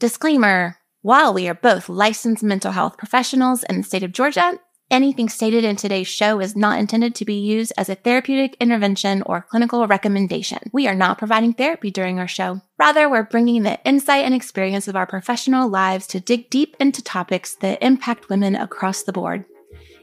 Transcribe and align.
Disclaimer 0.00 0.78
While 1.02 1.34
we 1.34 1.46
are 1.46 1.52
both 1.52 1.90
licensed 1.90 2.42
mental 2.42 2.72
health 2.72 2.96
professionals 2.96 3.64
in 3.64 3.76
the 3.76 3.82
state 3.82 4.02
of 4.02 4.12
Georgia, 4.12 4.58
anything 4.90 5.28
stated 5.28 5.62
in 5.62 5.76
today's 5.76 6.08
show 6.08 6.40
is 6.40 6.56
not 6.56 6.78
intended 6.78 7.14
to 7.16 7.26
be 7.26 7.34
used 7.34 7.74
as 7.76 7.90
a 7.90 7.96
therapeutic 7.96 8.56
intervention 8.62 9.22
or 9.26 9.46
clinical 9.50 9.86
recommendation. 9.86 10.58
We 10.72 10.88
are 10.88 10.94
not 10.94 11.18
providing 11.18 11.52
therapy 11.52 11.90
during 11.90 12.18
our 12.18 12.26
show. 12.26 12.62
Rather, 12.78 13.10
we're 13.10 13.24
bringing 13.24 13.62
the 13.62 13.78
insight 13.84 14.24
and 14.24 14.32
experience 14.32 14.88
of 14.88 14.96
our 14.96 15.06
professional 15.06 15.68
lives 15.68 16.06
to 16.06 16.20
dig 16.20 16.48
deep 16.48 16.76
into 16.80 17.02
topics 17.02 17.54
that 17.56 17.82
impact 17.82 18.30
women 18.30 18.56
across 18.56 19.02
the 19.02 19.12
board. 19.12 19.44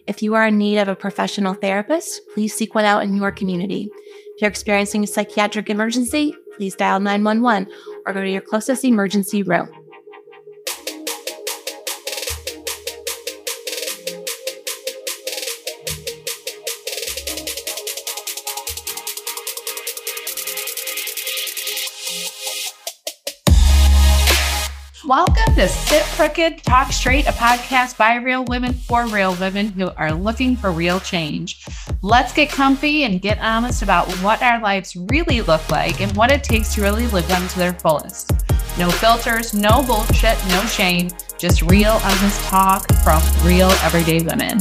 If 0.05 0.21
you 0.21 0.35
are 0.35 0.45
in 0.45 0.59
need 0.59 0.77
of 0.77 0.89
a 0.89 0.95
professional 0.95 1.55
therapist, 1.55 2.21
please 2.35 2.53
seek 2.53 2.75
one 2.75 2.85
out 2.85 3.01
in 3.01 3.15
your 3.15 3.31
community. 3.31 3.89
If 4.35 4.41
you're 4.43 4.49
experiencing 4.51 5.03
a 5.03 5.07
psychiatric 5.07 5.71
emergency, 5.71 6.35
please 6.55 6.75
dial 6.75 6.99
911 6.99 7.67
or 8.05 8.13
go 8.13 8.21
to 8.21 8.29
your 8.29 8.41
closest 8.41 8.85
emergency 8.85 9.41
room. 9.41 9.67
To 25.57 25.67
Sit 25.67 26.03
Crooked, 26.03 26.61
Talk 26.61 26.91
Straight, 26.91 27.25
a 27.25 27.31
podcast 27.31 27.97
by 27.97 28.17
real 28.17 28.45
women 28.45 28.73
for 28.73 29.07
real 29.07 29.33
women 29.37 29.69
who 29.69 29.89
are 29.97 30.13
looking 30.13 30.55
for 30.55 30.71
real 30.71 30.99
change. 30.99 31.65
Let's 32.03 32.31
get 32.31 32.49
comfy 32.49 33.05
and 33.05 33.19
get 33.19 33.39
honest 33.39 33.81
about 33.81 34.07
what 34.17 34.43
our 34.43 34.61
lives 34.61 34.95
really 35.09 35.41
look 35.41 35.67
like 35.71 35.99
and 35.99 36.15
what 36.15 36.29
it 36.29 36.43
takes 36.43 36.75
to 36.75 36.83
really 36.83 37.07
live 37.07 37.27
them 37.27 37.47
to 37.47 37.57
their 37.57 37.73
fullest. 37.73 38.33
No 38.77 38.91
filters, 38.91 39.55
no 39.55 39.83
bullshit, 39.87 40.37
no 40.49 40.61
shame, 40.65 41.09
just 41.39 41.63
real, 41.63 41.93
honest 42.03 42.39
talk 42.43 42.87
from 43.03 43.19
real 43.43 43.71
everyday 43.81 44.21
women. 44.21 44.59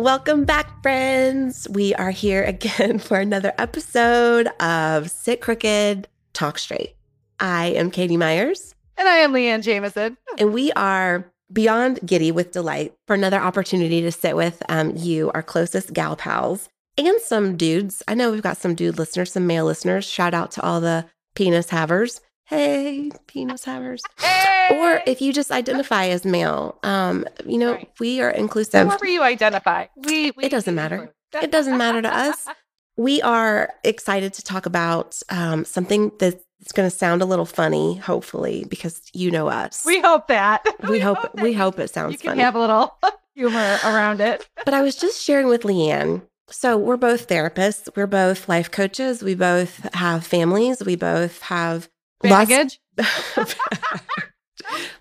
Welcome 0.00 0.46
back, 0.46 0.82
friends. 0.82 1.68
We 1.68 1.94
are 1.96 2.10
here 2.10 2.42
again 2.46 2.98
for 2.98 3.20
another 3.20 3.52
episode 3.58 4.46
of 4.58 5.10
Sit 5.10 5.42
Crooked, 5.42 6.08
Talk 6.32 6.58
Straight. 6.58 6.96
I 7.38 7.66
am 7.66 7.90
Katie 7.90 8.16
Myers. 8.16 8.74
And 8.96 9.06
I 9.06 9.16
am 9.16 9.34
Leanne 9.34 9.62
Jameson. 9.62 10.16
And 10.38 10.54
we 10.54 10.72
are 10.72 11.30
beyond 11.52 12.00
giddy 12.06 12.32
with 12.32 12.50
delight 12.50 12.94
for 13.06 13.12
another 13.12 13.38
opportunity 13.38 14.00
to 14.00 14.10
sit 14.10 14.36
with 14.36 14.62
um, 14.70 14.96
you, 14.96 15.30
our 15.32 15.42
closest 15.42 15.92
gal 15.92 16.16
pals, 16.16 16.70
and 16.96 17.20
some 17.20 17.58
dudes. 17.58 18.02
I 18.08 18.14
know 18.14 18.32
we've 18.32 18.40
got 18.40 18.56
some 18.56 18.74
dude 18.74 18.96
listeners, 18.96 19.32
some 19.32 19.46
male 19.46 19.66
listeners. 19.66 20.06
Shout 20.06 20.32
out 20.32 20.50
to 20.52 20.62
all 20.62 20.80
the 20.80 21.04
penis 21.34 21.68
havers 21.68 22.22
hey, 22.50 23.10
penis 23.26 23.64
havers. 23.64 24.02
Hey! 24.18 24.68
Or 24.72 25.02
if 25.06 25.22
you 25.22 25.32
just 25.32 25.50
identify 25.50 26.06
as 26.06 26.24
male, 26.24 26.78
um, 26.82 27.24
you 27.46 27.58
know, 27.58 27.72
right. 27.72 27.90
we 27.98 28.20
are 28.20 28.30
inclusive. 28.30 28.88
However 28.88 29.06
you 29.06 29.22
identify, 29.22 29.86
we, 29.96 30.32
we 30.32 30.44
it 30.44 30.50
doesn't 30.50 30.74
matter. 30.74 31.14
it 31.40 31.50
doesn't 31.50 31.78
matter 31.78 32.02
to 32.02 32.14
us. 32.14 32.46
We 32.96 33.22
are 33.22 33.72
excited 33.82 34.34
to 34.34 34.42
talk 34.42 34.66
about 34.66 35.18
um, 35.30 35.64
something 35.64 36.12
that's 36.18 36.72
going 36.74 36.90
to 36.90 36.94
sound 36.94 37.22
a 37.22 37.24
little 37.24 37.46
funny, 37.46 37.96
hopefully, 37.96 38.66
because 38.68 39.00
you 39.14 39.30
know 39.30 39.48
us. 39.48 39.86
We 39.86 40.02
hope 40.02 40.26
that. 40.26 40.66
We, 40.82 40.90
we 40.90 41.00
hope, 41.00 41.16
hope 41.16 41.32
that 41.32 41.42
we 41.42 41.54
hope 41.54 41.78
it 41.78 41.88
sounds 41.88 42.12
you 42.12 42.18
can 42.18 42.32
funny. 42.32 42.42
Have 42.42 42.56
a 42.56 42.60
little 42.60 42.94
humor 43.34 43.78
around 43.84 44.20
it. 44.20 44.46
but 44.66 44.74
I 44.74 44.82
was 44.82 44.96
just 44.96 45.22
sharing 45.22 45.46
with 45.46 45.62
Leanne 45.62 46.20
so, 46.52 46.76
we're 46.76 46.96
both 46.96 47.28
therapists. 47.28 47.88
We're 47.94 48.08
both 48.08 48.48
life 48.48 48.70
coaches. 48.70 49.22
We 49.22 49.34
both 49.34 49.88
have 49.94 50.26
families. 50.26 50.82
We 50.84 50.96
both 50.96 51.42
have 51.42 51.88
Baggage. 52.22 52.80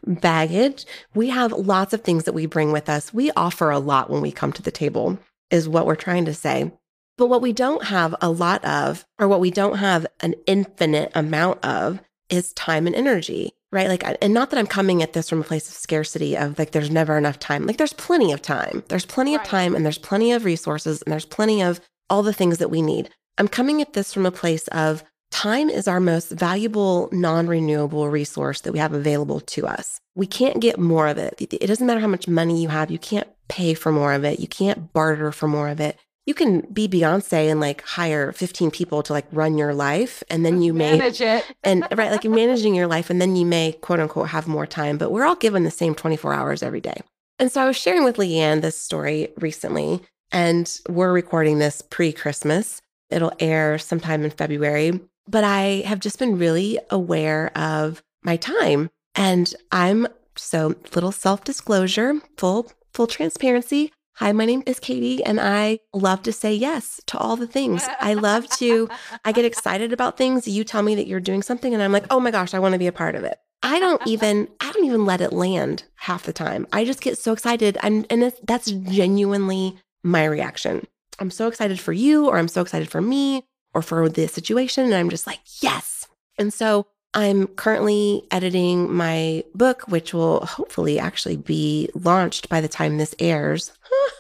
baggage. 0.05 0.85
We 1.13 1.29
have 1.29 1.51
lots 1.51 1.93
of 1.93 2.01
things 2.01 2.23
that 2.23 2.33
we 2.33 2.45
bring 2.45 2.71
with 2.71 2.89
us. 2.89 3.13
We 3.13 3.31
offer 3.31 3.69
a 3.69 3.79
lot 3.79 4.09
when 4.09 4.21
we 4.21 4.31
come 4.31 4.53
to 4.53 4.61
the 4.61 4.71
table, 4.71 5.19
is 5.49 5.69
what 5.69 5.85
we're 5.85 5.95
trying 5.95 6.25
to 6.25 6.33
say. 6.33 6.71
But 7.17 7.27
what 7.27 7.41
we 7.41 7.51
don't 7.51 7.85
have 7.85 8.15
a 8.21 8.29
lot 8.29 8.63
of, 8.63 9.05
or 9.19 9.27
what 9.27 9.41
we 9.41 9.51
don't 9.51 9.77
have 9.77 10.07
an 10.21 10.35
infinite 10.45 11.11
amount 11.13 11.63
of, 11.65 11.99
is 12.29 12.53
time 12.53 12.87
and 12.87 12.95
energy, 12.95 13.51
right? 13.71 13.89
Like, 13.89 14.03
and 14.21 14.33
not 14.33 14.51
that 14.51 14.59
I'm 14.59 14.67
coming 14.67 15.03
at 15.03 15.13
this 15.13 15.29
from 15.29 15.41
a 15.41 15.43
place 15.43 15.67
of 15.67 15.75
scarcity 15.75 16.37
of 16.37 16.57
like, 16.57 16.71
there's 16.71 16.89
never 16.89 17.17
enough 17.17 17.39
time. 17.39 17.65
Like, 17.65 17.77
there's 17.77 17.93
plenty 17.93 18.31
of 18.31 18.41
time. 18.41 18.83
There's 18.87 19.05
plenty 19.05 19.35
right. 19.35 19.43
of 19.43 19.49
time 19.49 19.75
and 19.75 19.83
there's 19.83 19.97
plenty 19.97 20.31
of 20.31 20.45
resources 20.45 21.01
and 21.01 21.11
there's 21.11 21.25
plenty 21.25 21.61
of 21.61 21.81
all 22.09 22.23
the 22.23 22.33
things 22.33 22.59
that 22.59 22.71
we 22.71 22.81
need. 22.81 23.09
I'm 23.37 23.47
coming 23.47 23.81
at 23.81 23.93
this 23.93 24.13
from 24.13 24.25
a 24.25 24.31
place 24.31 24.67
of 24.69 25.03
Time 25.31 25.69
is 25.69 25.87
our 25.87 25.99
most 25.99 26.31
valuable, 26.31 27.09
non 27.11 27.47
renewable 27.47 28.09
resource 28.09 28.61
that 28.61 28.73
we 28.73 28.79
have 28.79 28.93
available 28.93 29.39
to 29.41 29.67
us. 29.67 30.01
We 30.15 30.27
can't 30.27 30.59
get 30.59 30.79
more 30.79 31.07
of 31.07 31.17
it. 31.17 31.35
It 31.39 31.67
doesn't 31.67 31.85
matter 31.85 31.99
how 31.99 32.07
much 32.07 32.27
money 32.27 32.61
you 32.61 32.69
have, 32.69 32.91
you 32.91 32.99
can't 32.99 33.27
pay 33.47 33.73
for 33.73 33.91
more 33.91 34.13
of 34.13 34.23
it. 34.23 34.39
You 34.39 34.47
can't 34.47 34.91
barter 34.93 35.31
for 35.31 35.47
more 35.47 35.69
of 35.69 35.79
it. 35.79 35.97
You 36.25 36.33
can 36.33 36.61
be 36.71 36.87
Beyonce 36.87 37.49
and 37.49 37.59
like 37.59 37.81
hire 37.81 38.31
15 38.31 38.69
people 38.69 39.01
to 39.03 39.13
like 39.13 39.25
run 39.31 39.57
your 39.57 39.73
life 39.73 40.23
and 40.29 40.45
then 40.45 40.61
you 40.61 40.73
may 40.73 40.97
manage 40.97 41.21
it. 41.21 41.43
and 41.63 41.87
right, 41.91 42.11
like 42.11 42.23
managing 42.23 42.75
your 42.75 42.85
life 42.85 43.09
and 43.09 43.19
then 43.19 43.35
you 43.35 43.45
may 43.45 43.71
quote 43.73 43.99
unquote 43.99 44.27
have 44.27 44.47
more 44.47 44.67
time, 44.67 44.97
but 44.97 45.11
we're 45.11 45.25
all 45.25 45.35
given 45.35 45.63
the 45.63 45.71
same 45.71 45.95
24 45.95 46.33
hours 46.33 46.61
every 46.61 46.81
day. 46.81 47.01
And 47.39 47.51
so 47.51 47.61
I 47.61 47.65
was 47.65 47.77
sharing 47.77 48.03
with 48.03 48.17
Leanne 48.17 48.61
this 48.61 48.77
story 48.77 49.29
recently, 49.37 50.01
and 50.29 50.71
we're 50.89 51.13
recording 51.13 51.57
this 51.57 51.81
pre 51.81 52.11
Christmas. 52.11 52.81
It'll 53.09 53.33
air 53.39 53.79
sometime 53.79 54.23
in 54.23 54.29
February 54.29 54.99
but 55.29 55.43
I 55.43 55.83
have 55.85 55.99
just 55.99 56.17
been 56.17 56.37
really 56.37 56.79
aware 56.89 57.55
of 57.57 58.01
my 58.23 58.35
time. 58.35 58.89
And 59.15 59.53
I'm 59.71 60.07
so 60.35 60.75
little 60.95 61.11
self 61.11 61.43
disclosure, 61.43 62.15
full, 62.37 62.71
full 62.93 63.07
transparency. 63.07 63.91
Hi, 64.15 64.33
my 64.33 64.45
name 64.45 64.63
is 64.65 64.81
Katie, 64.81 65.23
and 65.23 65.39
I 65.39 65.79
love 65.93 66.23
to 66.23 66.33
say 66.33 66.53
yes 66.53 66.99
to 67.07 67.17
all 67.17 67.37
the 67.37 67.47
things. 67.47 67.87
I 68.01 68.15
love 68.15 68.49
to, 68.57 68.89
I 69.23 69.31
get 69.31 69.45
excited 69.45 69.93
about 69.93 70.17
things. 70.17 70.45
You 70.45 70.65
tell 70.65 70.83
me 70.83 70.93
that 70.95 71.07
you're 71.07 71.21
doing 71.21 71.41
something, 71.41 71.73
and 71.73 71.81
I'm 71.81 71.93
like, 71.93 72.03
oh 72.09 72.19
my 72.19 72.29
gosh, 72.29 72.53
I 72.53 72.59
want 72.59 72.73
to 72.73 72.79
be 72.79 72.87
a 72.87 72.91
part 72.91 73.15
of 73.15 73.23
it. 73.23 73.37
I 73.63 73.79
don't 73.79 74.01
even, 74.05 74.49
I 74.59 74.73
don't 74.73 74.83
even 74.85 75.05
let 75.05 75.21
it 75.21 75.31
land 75.31 75.83
half 75.95 76.23
the 76.23 76.33
time. 76.33 76.67
I 76.73 76.83
just 76.83 76.99
get 76.99 77.17
so 77.17 77.31
excited. 77.31 77.77
I'm, 77.81 78.05
and 78.09 78.33
that's 78.43 78.71
genuinely 78.71 79.77
my 80.03 80.25
reaction. 80.25 80.85
I'm 81.19 81.31
so 81.31 81.47
excited 81.47 81.79
for 81.79 81.93
you, 81.93 82.27
or 82.27 82.37
I'm 82.37 82.49
so 82.49 82.61
excited 82.61 82.89
for 82.89 83.01
me, 83.01 83.45
or 83.73 83.81
for 83.81 84.09
the 84.09 84.27
situation. 84.27 84.85
And 84.85 84.93
I'm 84.93 85.09
just 85.09 85.27
like, 85.27 85.39
yes. 85.61 86.07
And 86.37 86.53
so 86.53 86.87
I'm 87.13 87.47
currently 87.47 88.23
editing 88.31 88.93
my 88.93 89.43
book, 89.55 89.83
which 89.87 90.13
will 90.13 90.45
hopefully 90.45 90.99
actually 90.99 91.37
be 91.37 91.89
launched 91.95 92.49
by 92.49 92.61
the 92.61 92.67
time 92.67 92.97
this 92.97 93.15
airs. 93.19 93.71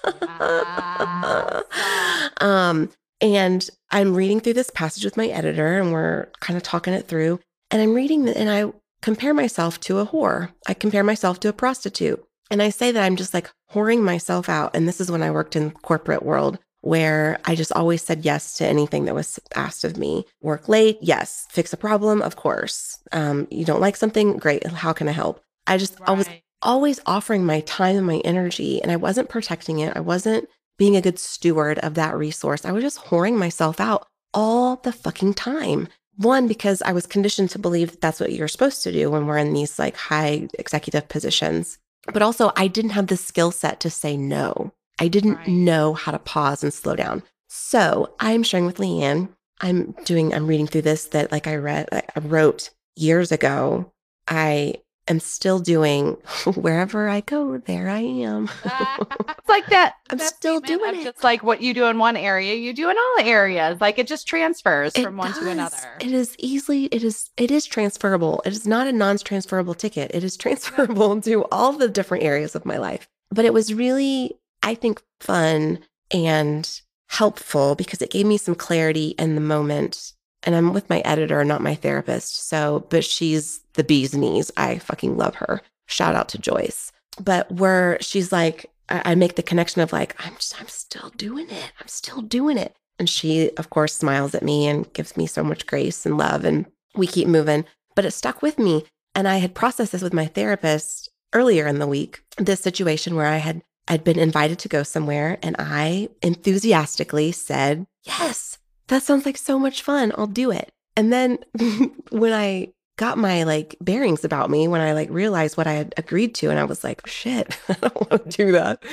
um, 2.41 2.89
and 3.21 3.69
I'm 3.91 4.15
reading 4.15 4.39
through 4.39 4.53
this 4.53 4.71
passage 4.71 5.03
with 5.03 5.17
my 5.17 5.27
editor, 5.27 5.79
and 5.79 5.91
we're 5.91 6.27
kind 6.39 6.57
of 6.57 6.63
talking 6.63 6.93
it 6.93 7.07
through. 7.07 7.39
And 7.69 7.81
I'm 7.81 7.93
reading, 7.93 8.27
and 8.27 8.49
I 8.49 8.71
compare 9.01 9.33
myself 9.33 9.79
to 9.81 9.99
a 9.99 10.07
whore. 10.07 10.51
I 10.67 10.73
compare 10.73 11.03
myself 11.03 11.39
to 11.41 11.49
a 11.49 11.53
prostitute. 11.53 12.23
And 12.51 12.63
I 12.63 12.69
say 12.69 12.91
that 12.91 13.03
I'm 13.03 13.15
just 13.15 13.33
like 13.33 13.51
whoring 13.71 14.01
myself 14.01 14.49
out. 14.49 14.75
And 14.75 14.87
this 14.87 14.99
is 14.99 15.11
when 15.11 15.21
I 15.21 15.29
worked 15.29 15.55
in 15.55 15.71
corporate 15.71 16.23
world 16.23 16.57
where 16.81 17.39
I 17.45 17.55
just 17.55 17.71
always 17.73 18.01
said 18.01 18.25
yes 18.25 18.53
to 18.55 18.65
anything 18.65 19.05
that 19.05 19.15
was 19.15 19.39
asked 19.55 19.83
of 19.83 19.97
me. 19.97 20.25
Work 20.41 20.69
late, 20.69 20.97
yes. 21.01 21.47
Fix 21.49 21.73
a 21.73 21.77
problem, 21.77 22.21
of 22.21 22.35
course. 22.35 22.99
Um, 23.11 23.47
you 23.51 23.65
don't 23.65 23.81
like 23.81 23.95
something, 23.95 24.37
great. 24.37 24.65
How 24.65 24.93
can 24.93 25.07
I 25.07 25.13
help? 25.13 25.41
I 25.67 25.77
just 25.77 25.99
right. 25.99 26.09
I 26.09 26.11
was 26.13 26.29
always 26.61 26.99
offering 27.05 27.45
my 27.45 27.61
time 27.61 27.97
and 27.97 28.07
my 28.07 28.19
energy, 28.19 28.81
and 28.81 28.91
I 28.91 28.95
wasn't 28.95 29.29
protecting 29.29 29.79
it. 29.79 29.95
I 29.95 29.99
wasn't 29.99 30.47
being 30.77 30.95
a 30.95 31.01
good 31.01 31.19
steward 31.19 31.79
of 31.79 31.95
that 31.95 32.17
resource. 32.17 32.65
I 32.65 32.71
was 32.71 32.83
just 32.83 33.05
whoring 33.05 33.37
myself 33.37 33.79
out 33.79 34.07
all 34.33 34.77
the 34.77 34.93
fucking 34.93 35.33
time. 35.33 35.87
One, 36.15 36.47
because 36.47 36.81
I 36.81 36.91
was 36.91 37.05
conditioned 37.05 37.49
to 37.51 37.59
believe 37.59 37.91
that 37.91 38.01
that's 38.01 38.19
what 38.19 38.33
you're 38.33 38.49
supposed 38.49 38.83
to 38.83 38.91
do 38.91 39.09
when 39.09 39.25
we're 39.25 39.37
in 39.37 39.53
these 39.53 39.79
like 39.79 39.95
high 39.95 40.47
executive 40.57 41.07
positions. 41.07 41.77
But 42.11 42.21
also, 42.21 42.51
I 42.55 42.67
didn't 42.67 42.91
have 42.91 43.07
the 43.07 43.17
skill 43.17 43.51
set 43.51 43.79
to 43.81 43.89
say 43.89 44.17
no. 44.17 44.73
I 44.99 45.07
didn't 45.07 45.35
right. 45.35 45.47
know 45.47 45.93
how 45.93 46.11
to 46.11 46.19
pause 46.19 46.63
and 46.63 46.73
slow 46.73 46.95
down. 46.95 47.23
So 47.47 48.13
I'm 48.19 48.43
sharing 48.43 48.65
with 48.65 48.77
Leanne. 48.77 49.29
I'm 49.61 49.95
doing, 50.05 50.33
I'm 50.33 50.47
reading 50.47 50.67
through 50.67 50.83
this 50.83 51.05
that 51.05 51.31
like 51.31 51.47
I 51.47 51.55
read, 51.55 51.87
I 51.91 52.03
wrote 52.19 52.69
years 52.95 53.31
ago. 53.31 53.91
I 54.27 54.75
am 55.07 55.19
still 55.19 55.59
doing 55.59 56.11
wherever 56.55 57.09
I 57.09 57.21
go, 57.21 57.57
there 57.57 57.89
I 57.89 57.99
am. 57.99 58.49
it's 58.63 59.49
like 59.49 59.65
that. 59.67 59.95
I'm 60.09 60.19
that 60.19 60.27
still 60.27 60.59
doing 60.59 60.95
it. 60.95 61.03
Just 61.03 61.23
like 61.23 61.43
what 61.43 61.61
you 61.61 61.73
do 61.73 61.85
in 61.85 61.97
one 61.97 62.15
area, 62.15 62.53
you 62.55 62.73
do 62.73 62.89
in 62.89 62.97
all 62.97 63.25
areas. 63.25 63.81
Like 63.81 63.99
it 63.99 64.07
just 64.07 64.27
transfers 64.27 64.95
It 64.95 65.03
from 65.03 65.17
one 65.17 65.33
to 65.33 65.49
another. 65.49 65.77
It 65.99 66.11
is 66.11 66.35
easily, 66.37 66.85
it 66.85 67.03
is, 67.03 67.31
it 67.37 67.51
is 67.51 67.65
transferable. 67.65 68.41
It 68.45 68.53
is 68.53 68.67
not 68.67 68.87
a 68.87 68.91
non-transferable 68.91 69.73
ticket. 69.73 70.11
It 70.13 70.23
is 70.23 70.37
transferable 70.37 71.19
to 71.21 71.45
all 71.51 71.73
the 71.73 71.89
different 71.89 72.23
areas 72.23 72.55
of 72.55 72.65
my 72.65 72.77
life. 72.77 73.07
But 73.31 73.45
it 73.45 73.53
was 73.53 73.73
really, 73.73 74.37
I 74.63 74.75
think, 74.75 75.01
fun 75.19 75.79
and 76.11 76.81
helpful 77.07 77.75
because 77.75 78.01
it 78.01 78.11
gave 78.11 78.25
me 78.25 78.37
some 78.37 78.55
clarity 78.55 79.09
in 79.19 79.35
the 79.35 79.41
moment. 79.41 80.13
And 80.43 80.55
I'm 80.55 80.73
with 80.73 80.89
my 80.89 80.99
editor, 80.99 81.43
not 81.43 81.61
my 81.61 81.75
therapist. 81.75 82.47
So, 82.47 82.85
but 82.89 83.03
she's 83.03 83.61
the 83.73 83.83
bee's 83.83 84.15
knees. 84.15 84.51
I 84.55 84.77
fucking 84.79 85.17
love 85.17 85.35
her. 85.35 85.61
Shout 85.87 86.15
out 86.15 86.29
to 86.29 86.37
Joyce. 86.37 86.91
But 87.19 87.51
where 87.51 87.97
she's 87.99 88.31
like, 88.31 88.71
I, 88.87 89.15
make 89.15 89.35
the 89.35 89.43
connection 89.43 89.81
of 89.81 89.91
like, 89.91 90.15
I'm 90.25 90.35
just, 90.35 90.59
I'm 90.59 90.67
still 90.67 91.09
doing 91.15 91.49
it. 91.49 91.71
I'm 91.79 91.87
still 91.87 92.21
doing 92.21 92.57
it. 92.57 92.75
And 92.97 93.09
she, 93.09 93.51
of 93.57 93.69
course, 93.69 93.93
smiles 93.93 94.33
at 94.33 94.43
me 94.43 94.67
and 94.67 94.91
gives 94.93 95.17
me 95.17 95.25
so 95.25 95.43
much 95.43 95.67
grace 95.67 96.05
and 96.05 96.17
love. 96.17 96.45
And 96.45 96.65
we 96.95 97.07
keep 97.07 97.27
moving. 97.27 97.65
But 97.95 98.05
it 98.05 98.11
stuck 98.11 98.41
with 98.41 98.57
me. 98.57 98.85
And 99.13 99.27
I 99.27 99.37
had 99.37 99.55
processed 99.55 99.91
this 99.91 100.01
with 100.01 100.13
my 100.13 100.27
therapist 100.27 101.09
earlier 101.33 101.67
in 101.67 101.79
the 101.79 101.87
week, 101.87 102.21
this 102.37 102.61
situation 102.61 103.15
where 103.15 103.25
I 103.25 103.37
had 103.37 103.61
I'd 103.89 104.03
been 104.03 104.19
invited 104.19 104.59
to 104.59 104.69
go 104.69 104.83
somewhere 104.83 105.39
and 105.41 105.55
I 105.59 106.09
enthusiastically 106.21 107.31
said, 107.31 107.85
Yes, 108.03 108.57
that 108.87 109.03
sounds 109.03 109.25
like 109.25 109.37
so 109.37 109.59
much 109.59 109.81
fun. 109.81 110.11
I'll 110.17 110.27
do 110.27 110.51
it. 110.51 110.69
And 110.95 111.11
then 111.13 111.39
when 112.11 112.33
I 112.33 112.73
got 112.97 113.17
my 113.17 113.43
like 113.43 113.75
bearings 113.81 114.23
about 114.25 114.49
me, 114.49 114.67
when 114.67 114.81
I 114.81 114.93
like 114.93 115.09
realized 115.09 115.57
what 115.57 115.67
I 115.67 115.73
had 115.73 115.93
agreed 115.97 116.35
to, 116.35 116.49
and 116.49 116.59
I 116.59 116.63
was 116.65 116.83
like, 116.83 117.05
shit, 117.07 117.57
I 117.69 117.73
don't 117.81 118.11
want 118.11 118.29
to 118.29 118.37
do 118.45 118.51
that. 118.53 118.83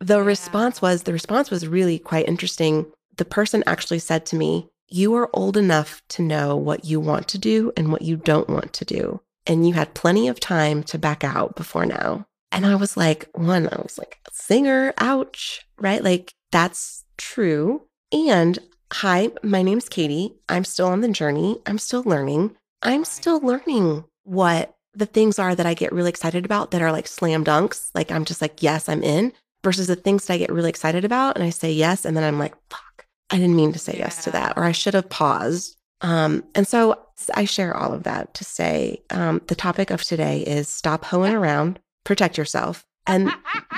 The 0.00 0.18
Yeah. 0.18 0.24
response 0.24 0.80
was 0.82 1.02
the 1.02 1.12
response 1.12 1.50
was 1.50 1.66
really 1.68 1.98
quite 1.98 2.28
interesting. 2.28 2.86
The 3.16 3.24
person 3.24 3.62
actually 3.66 3.98
said 4.00 4.26
to 4.26 4.36
me, 4.36 4.68
You 4.88 5.14
are 5.14 5.30
old 5.32 5.56
enough 5.56 6.02
to 6.10 6.22
know 6.22 6.56
what 6.56 6.84
you 6.84 7.00
want 7.00 7.28
to 7.28 7.38
do 7.38 7.72
and 7.76 7.92
what 7.92 8.02
you 8.02 8.16
don't 8.16 8.48
want 8.48 8.72
to 8.74 8.84
do. 8.84 9.20
And 9.46 9.66
you 9.68 9.74
had 9.74 9.94
plenty 9.94 10.26
of 10.28 10.40
time 10.40 10.82
to 10.84 10.98
back 10.98 11.22
out 11.22 11.54
before 11.54 11.84
now. 11.86 12.26
And 12.54 12.64
I 12.64 12.76
was 12.76 12.96
like, 12.96 13.28
one, 13.34 13.68
I 13.68 13.82
was 13.82 13.98
like, 13.98 14.20
singer, 14.30 14.94
ouch, 14.98 15.66
right? 15.76 16.02
Like, 16.02 16.32
that's 16.52 17.04
true. 17.16 17.82
And 18.12 18.60
hi, 18.92 19.30
my 19.42 19.62
name's 19.62 19.88
Katie. 19.88 20.36
I'm 20.48 20.64
still 20.64 20.86
on 20.86 21.00
the 21.00 21.08
journey. 21.08 21.58
I'm 21.66 21.78
still 21.78 22.04
learning. 22.04 22.56
I'm 22.80 23.04
still 23.04 23.40
learning 23.40 24.04
what 24.22 24.76
the 24.94 25.06
things 25.06 25.40
are 25.40 25.56
that 25.56 25.66
I 25.66 25.74
get 25.74 25.92
really 25.92 26.10
excited 26.10 26.44
about 26.44 26.70
that 26.70 26.80
are 26.80 26.92
like 26.92 27.08
slam 27.08 27.44
dunks. 27.44 27.90
Like, 27.92 28.12
I'm 28.12 28.24
just 28.24 28.40
like, 28.40 28.62
yes, 28.62 28.88
I'm 28.88 29.02
in, 29.02 29.32
versus 29.64 29.88
the 29.88 29.96
things 29.96 30.26
that 30.26 30.34
I 30.34 30.38
get 30.38 30.52
really 30.52 30.70
excited 30.70 31.04
about. 31.04 31.34
And 31.34 31.44
I 31.44 31.50
say 31.50 31.72
yes. 31.72 32.04
And 32.04 32.16
then 32.16 32.22
I'm 32.22 32.38
like, 32.38 32.54
fuck, 32.70 33.06
I 33.30 33.36
didn't 33.36 33.56
mean 33.56 33.72
to 33.72 33.80
say 33.80 33.96
yes 33.98 34.22
to 34.24 34.30
that, 34.30 34.56
or 34.56 34.62
I 34.62 34.70
should 34.70 34.94
have 34.94 35.08
paused. 35.08 35.76
Um, 36.02 36.44
and 36.54 36.68
so 36.68 37.00
I 37.34 37.46
share 37.46 37.76
all 37.76 37.92
of 37.92 38.04
that 38.04 38.34
to 38.34 38.44
say 38.44 39.02
um, 39.10 39.40
the 39.48 39.54
topic 39.56 39.90
of 39.90 40.04
today 40.04 40.42
is 40.42 40.68
stop 40.68 41.04
hoeing 41.04 41.34
around, 41.34 41.80
protect 42.04 42.38
yourself. 42.38 42.86
And 43.06 43.32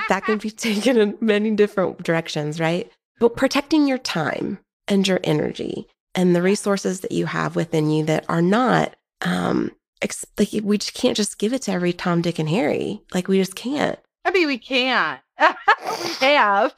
that 0.09 0.25
can 0.25 0.37
be 0.37 0.51
taken 0.51 0.97
in 0.97 1.17
many 1.19 1.51
different 1.51 2.03
directions, 2.03 2.59
right? 2.59 2.91
But 3.19 3.35
protecting 3.35 3.87
your 3.87 3.97
time 3.97 4.59
and 4.87 5.07
your 5.07 5.19
energy 5.23 5.87
and 6.15 6.35
the 6.35 6.41
resources 6.41 7.01
that 7.01 7.11
you 7.11 7.25
have 7.25 7.55
within 7.55 7.89
you 7.89 8.05
that 8.05 8.25
are 8.29 8.41
not, 8.41 8.95
um, 9.21 9.71
ex- 10.01 10.25
like 10.37 10.49
we 10.63 10.77
just 10.77 10.93
can't 10.93 11.17
just 11.17 11.39
give 11.39 11.53
it 11.53 11.63
to 11.63 11.71
every 11.71 11.93
Tom, 11.93 12.21
Dick, 12.21 12.39
and 12.39 12.49
Harry. 12.49 13.01
Like 13.13 13.27
we 13.27 13.37
just 13.37 13.55
can't. 13.55 13.99
I 14.23 14.31
mean, 14.31 14.47
we 14.47 14.57
can. 14.57 15.19
we 16.21 16.27
have. 16.27 16.73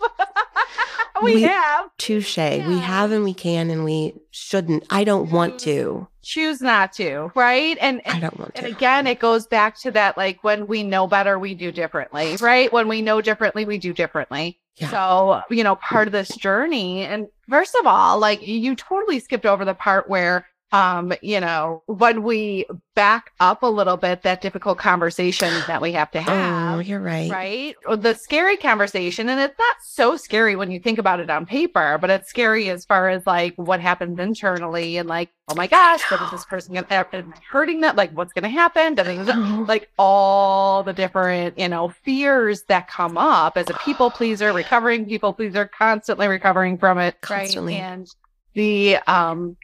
we, 1.23 1.35
We- 1.35 1.41
have. 1.43 1.89
Touche. 1.97 2.37
We 2.37 2.77
have 2.79 3.11
and 3.11 3.23
we 3.23 3.33
can 3.33 3.69
and 3.69 3.83
we 3.83 4.13
shouldn't. 4.31 4.85
I 4.89 5.03
don't 5.03 5.31
want 5.31 5.59
to. 5.61 6.07
Choose 6.21 6.61
not 6.61 6.93
to, 6.93 7.31
right? 7.35 7.77
And 7.81 8.01
I 8.05 8.19
don't 8.19 8.37
want 8.37 8.51
and 8.55 8.65
to. 8.67 8.71
again, 8.71 9.07
it 9.07 9.19
goes 9.19 9.47
back 9.47 9.77
to 9.79 9.91
that 9.91 10.17
like 10.17 10.43
when 10.43 10.67
we 10.67 10.83
know 10.83 11.07
better, 11.07 11.39
we 11.39 11.55
do 11.55 11.71
differently, 11.71 12.35
right? 12.37 12.71
When 12.71 12.87
we 12.87 13.01
know 13.01 13.21
differently, 13.21 13.65
we 13.65 13.77
do 13.77 13.93
differently. 13.93 14.59
Yeah. 14.75 14.89
So, 14.91 15.41
you 15.49 15.63
know, 15.63 15.75
part 15.75 16.07
of 16.07 16.11
this 16.11 16.29
journey. 16.35 17.03
And 17.03 17.27
first 17.49 17.75
of 17.79 17.87
all, 17.87 18.19
like 18.19 18.45
you 18.47 18.75
totally 18.75 19.19
skipped 19.19 19.45
over 19.45 19.65
the 19.65 19.73
part 19.73 20.07
where 20.09 20.45
um, 20.71 21.13
you 21.21 21.39
know, 21.39 21.81
when 21.87 22.23
we 22.23 22.65
back 22.95 23.31
up 23.39 23.63
a 23.63 23.67
little 23.67 23.97
bit, 23.97 24.21
that 24.23 24.41
difficult 24.41 24.77
conversation 24.77 25.63
that 25.67 25.81
we 25.81 25.93
have 25.93 26.11
to 26.11 26.21
have. 26.21 26.75
Oh, 26.75 26.79
you're 26.79 26.99
right. 26.99 27.31
right? 27.31 27.75
The 27.97 28.13
scary 28.13 28.57
conversation, 28.57 29.29
and 29.29 29.39
it's 29.39 29.57
not 29.57 29.75
so 29.81 30.15
scary 30.15 30.55
when 30.55 30.69
you 30.69 30.79
think 30.79 30.99
about 30.99 31.19
it 31.19 31.29
on 31.29 31.45
paper, 31.45 31.97
but 31.99 32.09
it's 32.09 32.29
scary 32.29 32.69
as 32.69 32.85
far 32.85 33.09
as 33.09 33.25
like 33.25 33.55
what 33.55 33.79
happens 33.79 34.19
internally 34.19 34.97
and 34.97 35.09
like, 35.09 35.29
oh 35.47 35.55
my 35.55 35.65
gosh, 35.65 36.01
what 36.11 36.21
is 36.21 36.29
this 36.29 36.45
person 36.49 36.75
gonna 36.75 37.07
am 37.13 37.33
hurting 37.49 37.81
them? 37.81 37.95
Like, 37.95 38.11
what's 38.11 38.33
happen? 38.49 38.95
Da, 38.95 39.03
da, 39.03 39.23
da. 39.23 39.33
Oh, 39.35 39.65
Like 39.67 39.89
all 39.97 40.83
the 40.83 40.93
different, 40.93 41.57
you 41.57 41.67
know, 41.67 41.89
fears 41.89 42.63
that 42.63 42.87
come 42.87 43.17
up 43.17 43.57
as 43.57 43.69
a 43.69 43.73
people 43.75 44.11
pleaser, 44.17 44.53
recovering 44.53 45.05
people 45.05 45.33
pleaser, 45.33 45.65
constantly 45.65 46.27
recovering 46.27 46.77
from 46.77 46.99
it, 46.99 47.19
Constantly. 47.21 47.73
right? 47.75 47.81
And 47.81 48.07
the 48.53 48.97
um 49.07 49.57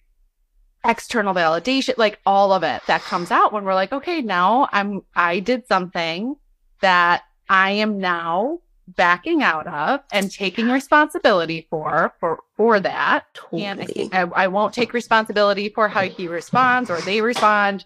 external 0.86 1.34
validation, 1.34 1.98
like 1.98 2.20
all 2.26 2.54
of 2.54 2.64
it 2.64 2.82
that 2.88 3.02
comes 3.02 3.32
out 3.32 3.52
when 3.52 3.66
we're 3.66 3.74
like, 3.74 3.92
okay, 3.92 4.22
now 4.22 4.70
I'm 4.72 5.02
I 5.16 5.40
did 5.40 5.68
something 5.68 6.36
that 6.82 7.24
I 7.50 7.72
am 7.72 8.00
now 8.00 8.60
backing 8.88 9.42
out 9.42 9.66
of 9.66 10.02
and 10.12 10.32
taking 10.32 10.70
responsibility 10.70 11.68
for 11.70 12.14
for 12.20 12.44
for 12.56 12.80
that. 12.80 13.26
And 13.52 13.82
I, 13.82 13.86
totally. 13.86 14.10
I, 14.14 14.22
I 14.22 14.48
won't 14.48 14.74
take 14.74 14.94
responsibility 14.94 15.70
for 15.70 15.88
how 15.88 16.04
he 16.04 16.28
responds 16.28 16.90
or 16.90 17.02
they 17.02 17.22
respond, 17.22 17.86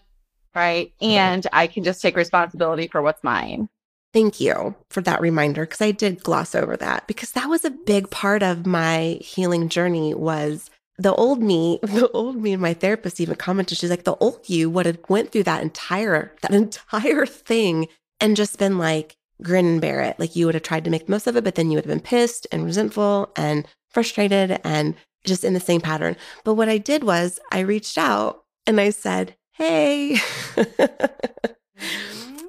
right? 0.54 0.92
And 1.00 1.46
I 1.52 1.66
can 1.66 1.84
just 1.84 2.02
take 2.02 2.16
responsibility 2.16 2.88
for 2.88 3.02
what's 3.02 3.24
mine. 3.24 3.68
Thank 4.12 4.40
you 4.40 4.74
for 4.88 5.00
that 5.02 5.20
reminder 5.20 5.62
because 5.62 5.80
I 5.80 5.92
did 5.92 6.24
gloss 6.24 6.54
over 6.54 6.76
that 6.76 7.06
because 7.06 7.30
that 7.32 7.48
was 7.48 7.64
a 7.64 7.70
big 7.70 8.10
part 8.10 8.42
of 8.42 8.66
my 8.66 9.18
healing 9.20 9.68
journey 9.68 10.14
was 10.14 10.68
the 11.00 11.14
old 11.14 11.42
me, 11.42 11.78
the 11.82 12.10
old 12.10 12.36
me 12.36 12.52
and 12.52 12.62
my 12.62 12.74
therapist 12.74 13.20
even 13.20 13.36
commented, 13.36 13.78
she's 13.78 13.90
like, 13.90 14.04
the 14.04 14.16
old 14.16 14.48
you 14.48 14.70
would 14.70 14.86
have 14.86 14.98
went 15.08 15.32
through 15.32 15.44
that 15.44 15.62
entire, 15.62 16.34
that 16.42 16.54
entire 16.54 17.26
thing 17.26 17.88
and 18.20 18.36
just 18.36 18.58
been 18.58 18.78
like 18.78 19.16
grin 19.42 19.66
and 19.66 19.80
bear 19.80 20.02
it. 20.02 20.18
Like 20.18 20.36
you 20.36 20.46
would 20.46 20.54
have 20.54 20.62
tried 20.62 20.84
to 20.84 20.90
make 20.90 21.06
the 21.06 21.12
most 21.12 21.26
of 21.26 21.36
it, 21.36 21.44
but 21.44 21.54
then 21.54 21.70
you 21.70 21.76
would 21.76 21.86
have 21.86 21.92
been 21.92 22.00
pissed 22.00 22.46
and 22.52 22.64
resentful 22.64 23.32
and 23.34 23.66
frustrated 23.88 24.60
and 24.62 24.94
just 25.24 25.44
in 25.44 25.54
the 25.54 25.60
same 25.60 25.80
pattern. 25.80 26.16
But 26.44 26.54
what 26.54 26.68
I 26.68 26.78
did 26.78 27.04
was 27.04 27.40
I 27.50 27.60
reached 27.60 27.96
out 27.96 28.44
and 28.66 28.80
I 28.80 28.90
said, 28.90 29.36
Hey, 29.52 30.18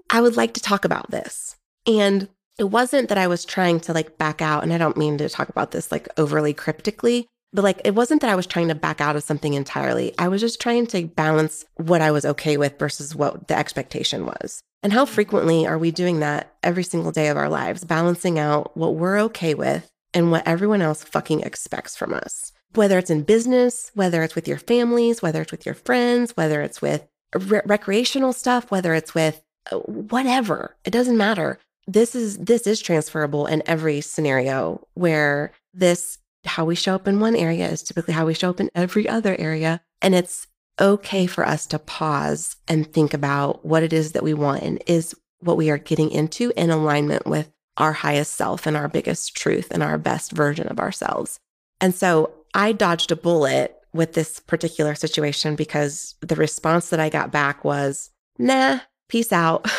I 0.09 0.21
would 0.21 0.37
like 0.37 0.53
to 0.53 0.61
talk 0.61 0.85
about 0.85 1.11
this. 1.11 1.55
And 1.87 2.29
it 2.59 2.65
wasn't 2.65 3.09
that 3.09 3.17
I 3.17 3.27
was 3.27 3.43
trying 3.43 3.79
to 3.81 3.93
like 3.93 4.17
back 4.17 4.41
out. 4.41 4.63
And 4.63 4.73
I 4.73 4.77
don't 4.77 4.97
mean 4.97 5.17
to 5.17 5.29
talk 5.29 5.49
about 5.49 5.71
this 5.71 5.91
like 5.91 6.07
overly 6.17 6.53
cryptically, 6.53 7.27
but 7.53 7.63
like 7.63 7.81
it 7.83 7.95
wasn't 7.95 8.21
that 8.21 8.29
I 8.29 8.35
was 8.35 8.47
trying 8.47 8.69
to 8.69 8.75
back 8.75 9.01
out 9.01 9.15
of 9.15 9.23
something 9.23 9.53
entirely. 9.53 10.13
I 10.17 10.27
was 10.27 10.41
just 10.41 10.61
trying 10.61 10.87
to 10.87 11.05
balance 11.05 11.65
what 11.75 12.01
I 12.01 12.11
was 12.11 12.25
okay 12.25 12.57
with 12.57 12.79
versus 12.79 13.15
what 13.15 13.47
the 13.47 13.57
expectation 13.57 14.25
was. 14.25 14.61
And 14.83 14.93
how 14.93 15.05
frequently 15.05 15.67
are 15.67 15.77
we 15.77 15.91
doing 15.91 16.21
that 16.21 16.53
every 16.63 16.83
single 16.83 17.11
day 17.11 17.27
of 17.27 17.37
our 17.37 17.49
lives, 17.49 17.83
balancing 17.83 18.39
out 18.39 18.75
what 18.75 18.95
we're 18.95 19.19
okay 19.23 19.53
with 19.53 19.91
and 20.13 20.31
what 20.31 20.47
everyone 20.47 20.81
else 20.81 21.03
fucking 21.03 21.41
expects 21.41 21.95
from 21.95 22.13
us? 22.13 22.51
Whether 22.73 22.97
it's 22.97 23.09
in 23.09 23.23
business, 23.23 23.91
whether 23.93 24.23
it's 24.23 24.35
with 24.35 24.47
your 24.47 24.57
families, 24.57 25.21
whether 25.21 25.41
it's 25.41 25.51
with 25.51 25.65
your 25.65 25.75
friends, 25.75 26.35
whether 26.35 26.61
it's 26.61 26.81
with 26.81 27.07
re- 27.35 27.61
recreational 27.65 28.33
stuff, 28.33 28.71
whether 28.71 28.93
it's 28.93 29.13
with 29.13 29.43
uh, 29.71 29.77
whatever, 29.77 30.77
it 30.85 30.91
doesn't 30.91 31.17
matter. 31.17 31.59
This 31.85 32.15
is 32.15 32.37
this 32.37 32.65
is 32.65 32.79
transferable 32.79 33.47
in 33.47 33.61
every 33.65 34.01
scenario 34.01 34.87
where 34.93 35.51
this 35.73 36.17
how 36.45 36.65
we 36.65 36.75
show 36.75 36.95
up 36.95 37.07
in 37.07 37.19
one 37.19 37.35
area 37.35 37.69
is 37.69 37.83
typically 37.83 38.13
how 38.13 38.25
we 38.25 38.33
show 38.33 38.49
up 38.49 38.59
in 38.59 38.69
every 38.75 39.07
other 39.07 39.35
area 39.39 39.81
and 40.01 40.15
it's 40.15 40.47
okay 40.79 41.27
for 41.27 41.45
us 41.45 41.65
to 41.67 41.79
pause 41.79 42.55
and 42.67 42.91
think 42.91 43.13
about 43.13 43.65
what 43.65 43.83
it 43.83 43.93
is 43.93 44.13
that 44.13 44.23
we 44.23 44.33
want 44.33 44.63
and 44.63 44.81
is 44.87 45.15
what 45.39 45.57
we 45.57 45.69
are 45.69 45.77
getting 45.77 46.09
into 46.11 46.51
in 46.55 46.69
alignment 46.69 47.25
with 47.25 47.51
our 47.77 47.93
highest 47.93 48.33
self 48.33 48.65
and 48.65 48.75
our 48.75 48.87
biggest 48.87 49.35
truth 49.35 49.67
and 49.71 49.83
our 49.83 49.97
best 49.97 50.31
version 50.31 50.67
of 50.67 50.79
ourselves. 50.79 51.39
And 51.79 51.95
so 51.95 52.31
I 52.53 52.71
dodged 52.73 53.11
a 53.11 53.15
bullet 53.15 53.75
with 53.93 54.13
this 54.13 54.39
particular 54.39 54.95
situation 54.95 55.55
because 55.55 56.15
the 56.21 56.35
response 56.35 56.89
that 56.89 56.99
I 56.99 57.09
got 57.09 57.31
back 57.31 57.63
was, 57.63 58.09
nah, 58.37 58.79
peace 59.09 59.31
out. 59.31 59.69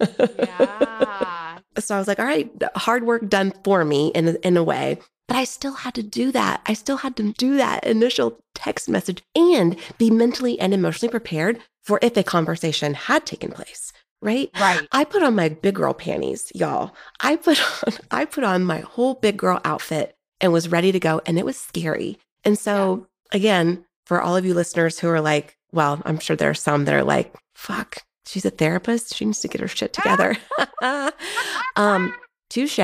Yeah. 0.00 1.58
so 1.78 1.94
I 1.94 1.98
was 1.98 2.08
like, 2.08 2.18
all 2.18 2.24
right, 2.24 2.50
hard 2.74 3.04
work 3.04 3.28
done 3.28 3.52
for 3.64 3.84
me 3.84 4.08
in, 4.14 4.36
in 4.42 4.56
a 4.56 4.64
way. 4.64 4.98
But 5.28 5.36
I 5.36 5.44
still 5.44 5.74
had 5.74 5.94
to 5.94 6.02
do 6.02 6.32
that. 6.32 6.62
I 6.66 6.72
still 6.72 6.96
had 6.96 7.14
to 7.16 7.32
do 7.34 7.56
that 7.58 7.84
initial 7.84 8.40
text 8.54 8.88
message 8.88 9.22
and 9.36 9.76
be 9.98 10.10
mentally 10.10 10.58
and 10.58 10.74
emotionally 10.74 11.10
prepared 11.10 11.60
for 11.84 11.98
if 12.02 12.16
a 12.16 12.22
conversation 12.22 12.94
had 12.94 13.24
taken 13.26 13.52
place. 13.52 13.92
right? 14.20 14.50
Right. 14.58 14.86
I 14.90 15.04
put 15.04 15.22
on 15.22 15.36
my 15.36 15.48
big 15.50 15.76
girl 15.76 15.94
panties, 15.94 16.50
y'all. 16.54 16.92
I 17.20 17.36
put 17.36 17.60
on 17.86 17.92
I 18.10 18.24
put 18.24 18.42
on 18.42 18.64
my 18.64 18.80
whole 18.80 19.14
big 19.14 19.36
girl 19.36 19.60
outfit 19.64 20.16
and 20.40 20.52
was 20.52 20.68
ready 20.68 20.92
to 20.92 21.00
go 21.00 21.20
and 21.26 21.38
it 21.38 21.44
was 21.44 21.56
scary. 21.56 22.18
And 22.44 22.58
so 22.58 23.06
again, 23.32 23.84
for 24.06 24.20
all 24.22 24.36
of 24.36 24.44
you 24.44 24.54
listeners 24.54 24.98
who 24.98 25.08
are 25.08 25.20
like, 25.20 25.56
well, 25.72 26.00
I'm 26.04 26.18
sure 26.18 26.34
there 26.36 26.50
are 26.50 26.54
some 26.54 26.86
that 26.86 26.94
are 26.94 27.04
like, 27.04 27.34
fuck, 27.54 27.98
she's 28.26 28.46
a 28.46 28.50
therapist. 28.50 29.14
She 29.14 29.26
needs 29.26 29.40
to 29.40 29.48
get 29.48 29.60
her 29.60 29.68
shit 29.68 29.92
together. 29.92 30.36
um, 31.76 32.14
touche. 32.48 32.78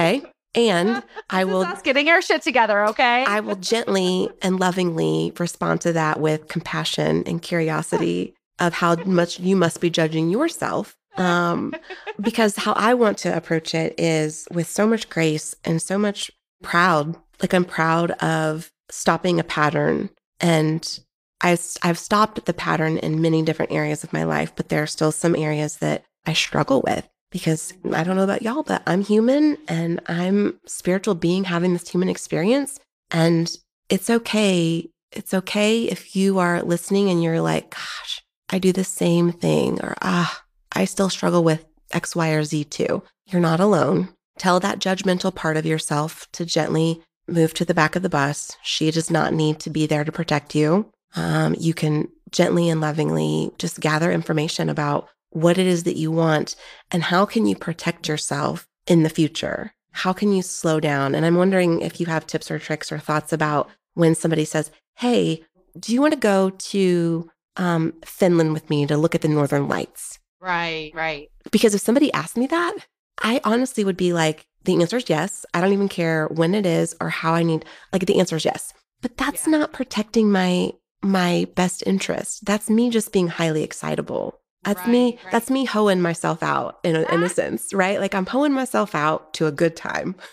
And 0.54 1.02
I 1.30 1.44
will 1.44 1.62
us 1.62 1.82
getting 1.82 2.08
our 2.08 2.23
shit 2.23 2.42
together, 2.42 2.87
okay? 2.87 3.25
I 3.25 3.40
will 3.40 3.56
gently 3.56 4.28
and 4.42 4.61
lovingly 4.61 5.32
respond 5.38 5.80
to 5.82 5.92
that 5.92 6.20
with 6.20 6.49
compassion 6.49 7.25
and 7.26 7.42
curiosity 7.42 8.34
of 8.58 8.75
how 8.75 8.96
much 8.96 9.40
you 9.40 9.56
must 9.56 9.80
be 9.80 9.90
judging 9.90 10.30
yourself. 10.30 10.96
Um, 11.16 11.75
because 12.20 12.56
how 12.56 12.73
I 12.75 12.94
want 12.94 13.18
to 13.18 13.37
approach 13.37 13.75
it 13.75 13.94
is 13.99 14.46
with 14.52 14.68
so 14.68 14.87
much 14.87 15.08
grace 15.08 15.54
and 15.64 15.80
so 15.80 15.99
much 15.99 16.30
proud. 16.62 17.16
Like 17.40 17.52
I'm 17.52 17.64
proud 17.64 18.12
of 18.12 18.70
stopping 18.90 19.40
a 19.40 19.44
pattern 19.44 20.11
and 20.40 21.00
I've, 21.40 21.62
I've 21.82 21.99
stopped 21.99 22.46
the 22.46 22.54
pattern 22.54 22.96
in 22.99 23.20
many 23.20 23.42
different 23.42 23.73
areas 23.73 24.02
of 24.02 24.12
my 24.12 24.25
life, 24.25 24.52
but 24.56 24.68
there 24.68 24.82
are 24.82 24.87
still 24.87 25.12
some 25.12 25.37
areas 25.37 25.78
that 25.78 26.04
I 26.26 26.32
struggle 26.32 26.82
with 26.87 27.08
because 27.34 27.74
I 27.92 28.04
don't 28.04 28.14
know 28.14 28.22
about 28.22 28.42
y'all, 28.42 28.62
but 28.62 28.84
I'm 28.86 29.02
human 29.02 29.58
and 29.66 30.00
I'm 30.06 30.60
spiritual 30.66 31.16
being 31.16 31.42
having 31.42 31.72
this 31.72 31.88
human 31.88 32.08
experience. 32.08 32.78
And 33.10 33.52
it's 33.88 34.08
okay. 34.08 34.88
It's 35.10 35.34
okay 35.34 35.82
if 35.82 36.14
you 36.14 36.38
are 36.38 36.62
listening 36.62 37.10
and 37.10 37.24
you're 37.24 37.40
like, 37.40 37.70
gosh, 37.70 38.22
I 38.50 38.60
do 38.60 38.72
the 38.72 38.84
same 38.84 39.32
thing, 39.32 39.80
or 39.82 39.96
ah, 40.00 40.44
I 40.70 40.84
still 40.84 41.10
struggle 41.10 41.42
with 41.42 41.64
X, 41.90 42.14
Y, 42.14 42.28
or 42.30 42.44
Z 42.44 42.64
too. 42.66 43.02
You're 43.26 43.40
not 43.42 43.58
alone. 43.58 44.10
Tell 44.38 44.60
that 44.60 44.78
judgmental 44.78 45.34
part 45.34 45.56
of 45.56 45.66
yourself 45.66 46.28
to 46.34 46.44
gently 46.44 47.02
move 47.26 47.52
to 47.54 47.64
the 47.64 47.74
back 47.74 47.96
of 47.96 48.02
the 48.02 48.08
bus. 48.08 48.56
She 48.62 48.92
does 48.92 49.10
not 49.10 49.34
need 49.34 49.58
to 49.60 49.70
be 49.70 49.86
there 49.86 50.04
to 50.04 50.12
protect 50.12 50.54
you. 50.54 50.88
Um, 51.16 51.56
you 51.58 51.74
can 51.74 52.08
gently 52.30 52.68
and 52.68 52.80
lovingly 52.80 53.50
just 53.58 53.80
gather 53.80 54.12
information 54.12 54.68
about 54.68 55.08
what 55.34 55.58
it 55.58 55.66
is 55.66 55.84
that 55.84 55.96
you 55.96 56.10
want 56.10 56.56
and 56.90 57.02
how 57.04 57.24
can 57.26 57.46
you 57.46 57.54
protect 57.56 58.08
yourself 58.08 58.66
in 58.86 59.02
the 59.02 59.08
future? 59.10 59.72
How 59.92 60.12
can 60.12 60.32
you 60.32 60.42
slow 60.42 60.80
down? 60.80 61.14
And 61.14 61.24
I'm 61.26 61.36
wondering 61.36 61.80
if 61.80 62.00
you 62.00 62.06
have 62.06 62.26
tips 62.26 62.50
or 62.50 62.58
tricks 62.58 62.90
or 62.90 62.98
thoughts 62.98 63.32
about 63.32 63.68
when 63.94 64.14
somebody 64.14 64.44
says, 64.44 64.70
Hey, 64.96 65.44
do 65.78 65.92
you 65.92 66.00
want 66.00 66.14
to 66.14 66.18
go 66.18 66.50
to 66.50 67.30
um, 67.56 67.94
Finland 68.04 68.52
with 68.54 68.68
me 68.70 68.86
to 68.86 68.96
look 68.96 69.14
at 69.14 69.20
the 69.20 69.28
Northern 69.28 69.68
Lights? 69.68 70.18
right, 70.40 70.90
right. 70.94 71.28
Because 71.50 71.74
if 71.74 71.80
somebody 71.80 72.12
asked 72.12 72.36
me 72.36 72.46
that, 72.48 72.76
I 73.22 73.40
honestly 73.44 73.84
would 73.84 73.96
be 73.96 74.12
like, 74.12 74.46
the 74.64 74.80
answer 74.80 74.96
is 74.96 75.08
yes. 75.08 75.44
I 75.54 75.60
don't 75.60 75.72
even 75.72 75.88
care 75.88 76.26
when 76.28 76.54
it 76.54 76.66
is 76.66 76.94
or 77.00 77.10
how 77.10 77.34
I 77.34 77.42
need, 77.42 77.64
like, 77.92 78.06
the 78.06 78.18
answer 78.18 78.36
is 78.36 78.44
yes. 78.44 78.72
But 79.02 79.16
that's 79.16 79.46
Yeah. 79.46 79.58
not 79.58 79.72
protecting 79.72 80.30
my 80.32 80.72
my 81.02 81.46
best 81.54 81.82
interest. 81.86 82.46
That's 82.46 82.70
me 82.70 82.88
just 82.88 83.12
being 83.12 83.28
highly 83.28 83.62
excitable. 83.62 84.40
That's 84.64 84.87
me. 84.87 85.04
Right, 85.04 85.25
right. 85.25 85.33
That's 85.33 85.50
me 85.50 85.64
hoeing 85.64 86.00
myself 86.00 86.42
out 86.42 86.78
in 86.83 86.97
a, 86.97 87.02
in 87.12 87.23
a 87.23 87.28
sense, 87.28 87.73
right? 87.73 88.00
Like 88.00 88.14
I'm 88.14 88.26
hoeing 88.26 88.52
myself 88.52 88.94
out 88.94 89.33
to 89.35 89.47
a 89.47 89.52
good 89.52 89.76
time. 89.76 90.14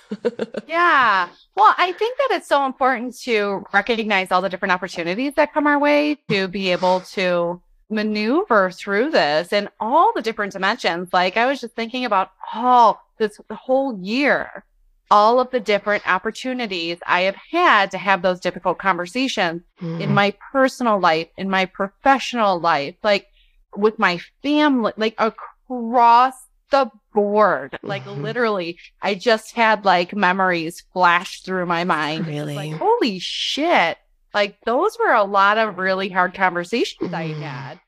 Yeah. 0.67 1.27
Well, 1.55 1.75
I 1.77 1.91
think 1.91 2.17
that 2.17 2.29
it's 2.31 2.47
so 2.47 2.65
important 2.65 3.19
to 3.21 3.65
recognize 3.73 4.31
all 4.31 4.41
the 4.41 4.47
different 4.47 4.71
opportunities 4.71 5.33
that 5.35 5.53
come 5.53 5.67
our 5.67 5.77
way 5.77 6.17
to 6.29 6.47
be 6.47 6.71
able 6.71 7.01
to 7.11 7.61
maneuver 7.89 8.71
through 8.71 9.11
this 9.11 9.51
and 9.51 9.69
all 9.79 10.13
the 10.15 10.21
different 10.21 10.53
dimensions. 10.53 11.09
Like 11.11 11.35
I 11.35 11.45
was 11.45 11.59
just 11.59 11.75
thinking 11.75 12.05
about 12.05 12.31
all 12.53 13.01
this 13.17 13.39
whole 13.51 13.99
year, 13.99 14.63
all 15.11 15.39
of 15.39 15.51
the 15.51 15.59
different 15.59 16.07
opportunities 16.09 16.97
I 17.05 17.21
have 17.21 17.35
had 17.35 17.91
to 17.91 17.97
have 17.97 18.21
those 18.21 18.39
difficult 18.39 18.77
conversations 18.77 19.61
in 19.81 19.97
mm. 19.97 20.09
my 20.09 20.33
personal 20.51 20.99
life, 20.99 21.27
in 21.37 21.49
my 21.49 21.65
professional 21.65 22.59
life, 22.59 22.95
like 23.03 23.27
with 23.75 23.97
my 23.99 24.19
family, 24.43 24.93
like 24.97 25.15
across 25.17 26.33
the 26.71 26.89
board. 27.13 27.77
Like 27.83 28.05
Mhm. 28.05 28.21
literally, 28.21 28.79
I 29.01 29.15
just 29.15 29.55
had 29.55 29.85
like 29.85 30.15
memories 30.15 30.83
flash 30.93 31.41
through 31.41 31.65
my 31.65 31.83
mind. 31.83 32.27
Really? 32.27 32.55
Like, 32.55 32.73
holy 32.79 33.19
shit. 33.19 33.97
Like 34.33 34.57
those 34.65 34.97
were 34.97 35.13
a 35.13 35.23
lot 35.23 35.57
of 35.57 35.77
really 35.77 36.09
hard 36.09 36.33
conversations 36.33 37.13
I 37.13 37.33
Mhm. 37.33 37.41
had. 37.41 37.79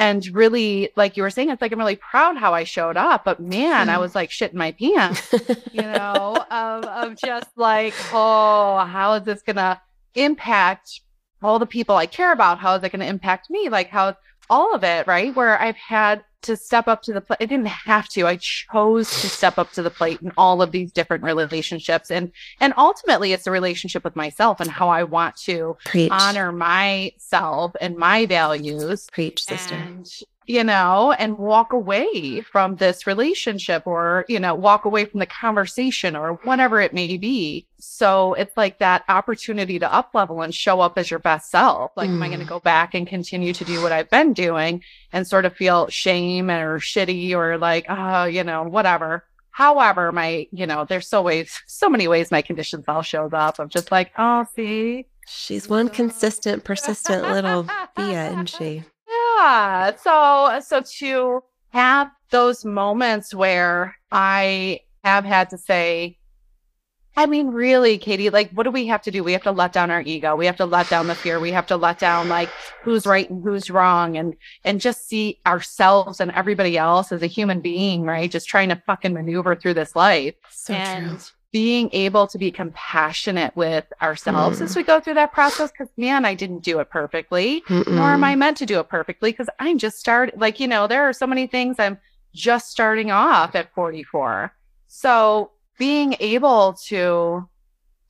And 0.00 0.24
really, 0.32 0.90
like 0.94 1.16
you 1.16 1.24
were 1.24 1.30
saying, 1.30 1.50
it's 1.50 1.60
like 1.60 1.72
I'm 1.72 1.78
really 1.80 1.96
proud 1.96 2.36
how 2.36 2.54
I 2.54 2.62
showed 2.62 2.96
up. 2.96 3.24
But 3.24 3.40
man, 3.40 3.88
I 3.88 3.96
Mhm. 3.96 4.00
was 4.00 4.14
like 4.14 4.30
shit 4.30 4.52
in 4.52 4.58
my 4.58 4.70
pants 4.72 5.28
you 5.72 5.82
know, 5.82 6.44
of, 6.50 6.84
of 6.86 7.16
just 7.16 7.48
like, 7.56 7.94
oh, 8.12 8.78
how 8.86 9.14
is 9.14 9.24
this 9.24 9.42
going 9.42 9.56
to 9.56 9.80
impact 10.14 11.00
all 11.42 11.58
the 11.58 11.66
people 11.66 11.96
I 11.96 12.06
care 12.06 12.32
about? 12.32 12.58
How 12.58 12.74
is 12.76 12.84
it 12.84 12.92
going 12.92 13.00
to 13.00 13.06
impact 13.06 13.50
me? 13.50 13.68
Like, 13.68 13.88
how 13.88 14.14
all 14.50 14.74
of 14.74 14.84
it, 14.84 15.06
right? 15.06 15.34
Where 15.34 15.60
I've 15.60 15.76
had 15.76 16.24
to 16.42 16.56
step 16.56 16.86
up 16.86 17.02
to 17.02 17.12
the 17.12 17.20
plate. 17.20 17.38
I 17.40 17.46
didn't 17.46 17.66
have 17.66 18.08
to. 18.10 18.26
I 18.26 18.36
chose 18.36 19.10
to 19.22 19.28
step 19.28 19.58
up 19.58 19.72
to 19.72 19.82
the 19.82 19.90
plate 19.90 20.20
in 20.22 20.32
all 20.36 20.62
of 20.62 20.70
these 20.70 20.92
different 20.92 21.24
relationships. 21.24 22.10
And 22.10 22.30
and 22.60 22.72
ultimately 22.76 23.32
it's 23.32 23.46
a 23.46 23.50
relationship 23.50 24.04
with 24.04 24.14
myself 24.14 24.60
and 24.60 24.70
how 24.70 24.88
I 24.88 25.02
want 25.02 25.36
to 25.38 25.76
Preach. 25.84 26.10
honor 26.12 26.52
myself 26.52 27.72
and 27.80 27.96
my 27.96 28.26
values 28.26 29.08
Preach, 29.12 29.44
sister. 29.44 29.74
and 29.74 30.08
you 30.48 30.64
know 30.64 31.12
and 31.12 31.38
walk 31.38 31.72
away 31.72 32.40
from 32.40 32.76
this 32.76 33.06
relationship 33.06 33.86
or 33.86 34.24
you 34.28 34.40
know 34.40 34.54
walk 34.54 34.84
away 34.86 35.04
from 35.04 35.20
the 35.20 35.26
conversation 35.26 36.16
or 36.16 36.34
whatever 36.44 36.80
it 36.80 36.92
may 36.94 37.16
be. 37.18 37.66
So 37.78 38.34
it's 38.34 38.56
like 38.56 38.78
that 38.78 39.04
opportunity 39.08 39.78
to 39.78 39.92
up 39.94 40.10
level 40.14 40.42
and 40.42 40.52
show 40.54 40.80
up 40.80 40.98
as 40.98 41.10
your 41.10 41.20
best 41.20 41.50
self. 41.50 41.92
Like 41.96 42.08
am 42.08 42.22
i 42.22 42.28
going 42.28 42.40
to 42.40 42.46
Mm. 42.46 42.48
go 42.48 42.60
back 42.60 42.94
and 42.94 43.06
continue 43.06 43.52
to 43.52 43.64
do 43.64 43.82
what 43.82 43.92
i've 43.92 44.10
been 44.10 44.32
doing 44.32 44.82
and 45.12 45.26
sort 45.26 45.44
of 45.44 45.54
feel 45.54 45.86
shame 45.88 46.50
or 46.50 46.78
shitty 46.80 47.32
or 47.34 47.58
like 47.58 47.84
oh 47.88 48.24
you 48.24 48.42
know 48.42 48.62
whatever. 48.64 49.24
However 49.50 50.12
my 50.12 50.46
you 50.50 50.66
know 50.66 50.84
there's 50.84 51.08
so 51.08 51.20
ways 51.22 51.60
so 51.66 51.88
many 51.90 52.08
ways 52.08 52.30
my 52.30 52.42
conditions 52.42 52.84
all 52.88 53.02
shows 53.02 53.32
up. 53.34 53.58
I'm 53.60 53.68
just 53.68 53.90
like 53.92 54.12
oh 54.18 54.46
see? 54.56 55.06
She's 55.30 55.68
one 55.68 55.90
consistent, 55.90 56.64
persistent 56.64 57.22
little 57.28 57.66
Bia, 57.94 58.28
isn't 58.30 58.48
she? 58.48 58.82
Yeah. 59.38 59.96
So 59.96 60.60
so 60.60 60.82
to 60.98 61.42
have 61.70 62.10
those 62.30 62.64
moments 62.64 63.34
where 63.34 63.96
I 64.10 64.80
have 65.04 65.24
had 65.24 65.50
to 65.50 65.58
say, 65.58 66.18
I 67.16 67.26
mean, 67.26 67.48
really, 67.48 67.98
Katie, 67.98 68.30
like, 68.30 68.50
what 68.52 68.62
do 68.62 68.70
we 68.70 68.86
have 68.86 69.02
to 69.02 69.10
do? 69.10 69.24
We 69.24 69.32
have 69.32 69.42
to 69.42 69.50
let 69.50 69.72
down 69.72 69.90
our 69.90 70.02
ego. 70.02 70.36
We 70.36 70.46
have 70.46 70.56
to 70.58 70.66
let 70.66 70.88
down 70.88 71.08
the 71.08 71.16
fear. 71.16 71.40
We 71.40 71.50
have 71.50 71.66
to 71.66 71.76
let 71.76 71.98
down 71.98 72.28
like 72.28 72.48
who's 72.82 73.06
right 73.06 73.28
and 73.28 73.42
who's 73.42 73.70
wrong 73.70 74.16
and 74.16 74.36
and 74.64 74.80
just 74.80 75.08
see 75.08 75.40
ourselves 75.46 76.20
and 76.20 76.30
everybody 76.32 76.78
else 76.78 77.10
as 77.10 77.22
a 77.22 77.26
human 77.26 77.60
being, 77.60 78.02
right? 78.02 78.30
Just 78.30 78.48
trying 78.48 78.68
to 78.68 78.82
fucking 78.86 79.12
maneuver 79.14 79.56
through 79.56 79.74
this 79.74 79.96
life 79.96 80.34
So 80.50 80.74
and 80.74 81.10
true. 81.10 81.18
Being 81.50 81.88
able 81.92 82.26
to 82.26 82.36
be 82.36 82.50
compassionate 82.50 83.56
with 83.56 83.84
ourselves 84.02 84.58
Mm. 84.60 84.64
as 84.64 84.76
we 84.76 84.82
go 84.82 85.00
through 85.00 85.14
that 85.14 85.32
process. 85.32 85.70
Cause 85.76 85.88
man, 85.96 86.24
I 86.24 86.34
didn't 86.34 86.62
do 86.62 86.78
it 86.80 86.90
perfectly 86.90 87.62
nor 87.68 88.10
am 88.10 88.22
I 88.24 88.34
meant 88.34 88.58
to 88.58 88.66
do 88.66 88.78
it 88.80 88.88
perfectly 88.88 89.30
because 89.32 89.48
I'm 89.58 89.78
just 89.78 89.98
starting. 89.98 90.38
Like, 90.38 90.60
you 90.60 90.68
know, 90.68 90.86
there 90.86 91.08
are 91.08 91.12
so 91.14 91.26
many 91.26 91.46
things 91.46 91.76
I'm 91.78 91.98
just 92.34 92.70
starting 92.70 93.10
off 93.10 93.54
at 93.54 93.72
44. 93.74 94.52
So 94.88 95.52
being 95.78 96.16
able 96.20 96.74
to 96.88 97.48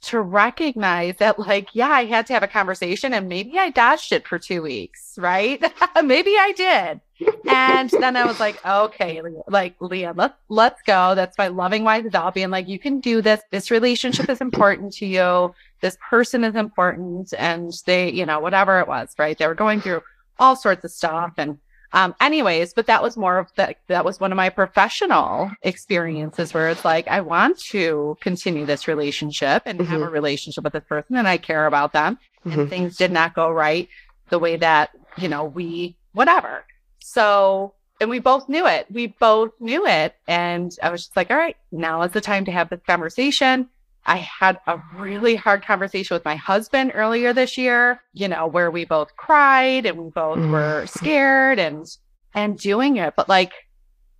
to 0.00 0.20
recognize 0.20 1.16
that 1.16 1.38
like 1.38 1.68
yeah 1.72 1.88
i 1.88 2.04
had 2.04 2.26
to 2.26 2.32
have 2.32 2.42
a 2.42 2.48
conversation 2.48 3.12
and 3.12 3.28
maybe 3.28 3.58
i 3.58 3.70
dodged 3.70 4.12
it 4.12 4.26
for 4.26 4.38
two 4.38 4.62
weeks 4.62 5.08
right? 5.18 5.60
Maybe 6.02 6.30
i 6.38 6.52
did. 6.56 7.00
And 7.48 7.90
then 7.90 8.16
i 8.16 8.24
was 8.24 8.38
like 8.38 8.64
okay 8.64 9.20
like 9.48 9.74
leah 9.80 10.14
let's 10.16 10.34
let's 10.48 10.80
go. 10.82 11.14
That's 11.14 11.36
my 11.36 11.48
loving 11.48 11.84
wise 11.84 12.06
adult 12.06 12.34
being 12.34 12.50
like 12.50 12.68
you 12.68 12.78
can 12.78 13.00
do 13.00 13.20
this. 13.20 13.40
This 13.50 13.70
relationship 13.70 14.28
is 14.30 14.40
important 14.40 14.92
to 14.94 15.06
you. 15.06 15.54
This 15.80 15.98
person 16.08 16.44
is 16.44 16.54
important. 16.54 17.34
And 17.36 17.72
they 17.86 18.10
you 18.12 18.24
know 18.24 18.38
whatever 18.40 18.80
it 18.80 18.88
was 18.88 19.14
right? 19.18 19.36
They 19.36 19.46
were 19.46 19.54
going 19.54 19.80
through 19.80 20.02
all 20.38 20.54
sorts 20.54 20.84
of 20.84 20.92
stuff 20.92 21.34
and 21.36 21.58
um 21.92 22.14
anyways 22.20 22.74
but 22.74 22.86
that 22.86 23.02
was 23.02 23.16
more 23.16 23.38
of 23.38 23.50
the 23.56 23.74
that 23.86 24.04
was 24.04 24.20
one 24.20 24.30
of 24.32 24.36
my 24.36 24.48
professional 24.48 25.50
experiences 25.62 26.52
where 26.52 26.68
it's 26.68 26.84
like 26.84 27.08
i 27.08 27.20
want 27.20 27.58
to 27.58 28.16
continue 28.20 28.66
this 28.66 28.86
relationship 28.88 29.62
and 29.66 29.80
have 29.80 30.02
a 30.02 30.08
relationship 30.08 30.64
with 30.64 30.72
this 30.72 30.84
person 30.88 31.16
and 31.16 31.26
i 31.28 31.36
care 31.38 31.66
about 31.66 31.92
them. 31.92 32.18
Mhm. 32.44 32.58
and 32.58 32.70
things 32.70 32.96
did 32.96 33.10
not 33.10 33.34
go 33.34 33.50
right 33.50 33.88
the 34.28 34.38
way 34.38 34.56
that 34.56 34.90
you 35.16 35.28
know 35.28 35.44
we 35.44 35.96
whatever. 36.12 36.64
So 37.00 37.74
and 38.00 38.08
we 38.10 38.20
both 38.20 38.48
knew 38.48 38.64
it. 38.66 38.86
We 38.90 39.08
both 39.08 39.50
knew 39.60 39.86
it. 39.86 40.14
And 40.28 40.72
i 40.82 40.90
was 40.90 41.02
just 41.02 41.16
like 41.16 41.30
all 41.30 41.36
right 41.36 41.56
now 41.72 42.02
is 42.02 42.12
the 42.12 42.20
time 42.20 42.44
to 42.44 42.52
have 42.52 42.68
this 42.70 42.80
conversation 42.86 43.68
I 44.08 44.16
had 44.16 44.58
a 44.66 44.80
really 44.96 45.36
hard 45.36 45.64
conversation 45.64 46.14
with 46.14 46.24
my 46.24 46.34
husband 46.36 46.92
earlier 46.94 47.32
this 47.32 47.56
year, 47.58 48.00
you 48.14 48.26
know, 48.26 48.46
where 48.46 48.70
we 48.70 48.84
both 48.84 49.14
cried 49.16 49.86
and 49.86 49.96
we 49.98 50.10
both 50.10 50.38
Mm. 50.38 50.50
were 50.50 50.86
scared 50.86 51.58
and 51.58 51.86
and 52.34 52.58
doing 52.58 52.96
it. 52.96 53.14
But 53.16 53.28
like 53.28 53.52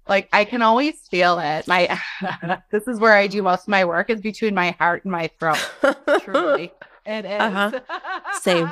Like 0.09 0.29
I 0.33 0.45
can 0.45 0.63
always 0.63 1.01
feel 1.11 1.39
it. 1.39 1.67
My 1.69 1.99
this 2.71 2.87
is 2.89 2.99
where 3.01 3.15
I 3.15 3.27
do 3.27 3.43
most 3.43 3.63
of 3.63 3.69
my 3.69 3.85
work 3.85 4.09
is 4.11 4.21
between 4.21 4.55
my 4.55 4.71
heart 4.79 5.05
and 5.05 5.13
my 5.13 5.29
throat. 5.39 5.59
Truly. 6.23 6.73
It 7.05 7.25
is. 7.25 7.41
Uh-huh. 7.41 7.81
Same. 8.41 8.71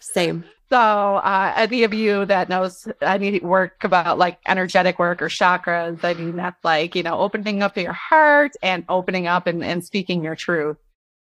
Same. 0.00 0.44
So, 0.74 0.80
uh, 0.80 1.52
any 1.54 1.84
of 1.84 1.94
you 1.94 2.26
that 2.26 2.48
knows 2.48 2.88
any 3.00 3.38
work 3.38 3.84
about 3.84 4.18
like 4.18 4.40
energetic 4.44 4.98
work 4.98 5.22
or 5.22 5.28
chakras, 5.28 6.02
I 6.02 6.14
mean, 6.14 6.34
that's 6.34 6.64
like, 6.64 6.96
you 6.96 7.04
know, 7.04 7.16
opening 7.20 7.62
up 7.62 7.76
your 7.76 7.92
heart 7.92 8.50
and 8.60 8.84
opening 8.88 9.28
up 9.28 9.46
and, 9.46 9.62
and 9.62 9.84
speaking 9.84 10.24
your 10.24 10.34
truth. 10.34 10.76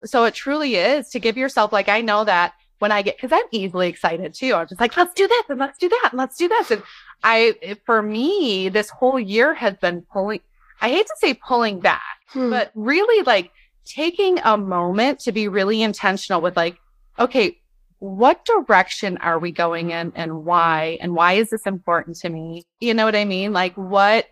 So 0.06 0.24
it 0.24 0.34
truly 0.34 0.78
is 0.78 1.10
to 1.10 1.20
give 1.20 1.38
yourself, 1.38 1.72
like, 1.72 1.88
I 1.88 2.02
know 2.02 2.24
that 2.24 2.54
when 2.80 2.92
I 2.92 3.04
get, 3.04 3.22
cause 3.22 3.30
I'm 3.32 3.46
easily 3.52 3.90
excited 3.90 4.34
too. 4.34 4.56
I'm 4.56 4.68
just 4.68 4.82
like, 4.82 4.98
let's 4.98 5.14
do 5.14 5.28
this 5.28 5.44
and 5.48 5.60
let's 5.60 5.78
do 5.78 5.88
that 5.88 6.10
and 6.14 6.18
let's 6.18 6.36
do 6.36 6.48
this. 6.48 6.72
And 6.72 6.82
I, 7.24 7.78
for 7.86 8.02
me, 8.02 8.70
this 8.70 8.90
whole 8.90 9.20
year 9.20 9.54
has 9.54 9.76
been 9.78 10.02
pulling, 10.12 10.40
I 10.82 10.90
hate 10.90 11.06
to 11.06 11.16
say 11.20 11.36
pulling 11.36 11.80
back, 11.80 12.02
hmm. 12.30 12.50
but 12.50 12.72
really 12.74 13.24
like 13.24 13.52
taking 13.86 14.40
a 14.40 14.58
moment 14.58 15.20
to 15.20 15.32
be 15.32 15.48
really 15.48 15.84
intentional 15.84 16.42
with 16.42 16.58
like, 16.58 16.80
okay, 17.20 17.60
what 18.04 18.44
direction 18.44 19.18
are 19.20 19.40
we 19.40 19.54
going 19.54 19.92
in 19.92 20.12
and 20.14 20.44
why? 20.44 20.98
And 21.00 21.16
why 21.16 21.34
is 21.34 21.50
this 21.50 21.66
important 21.66 22.18
to 22.18 22.30
me? 22.30 22.66
You 22.82 22.94
know 22.94 23.06
what 23.06 23.16
I 23.16 23.24
mean? 23.24 23.54
Like 23.54 23.76
what, 23.76 24.28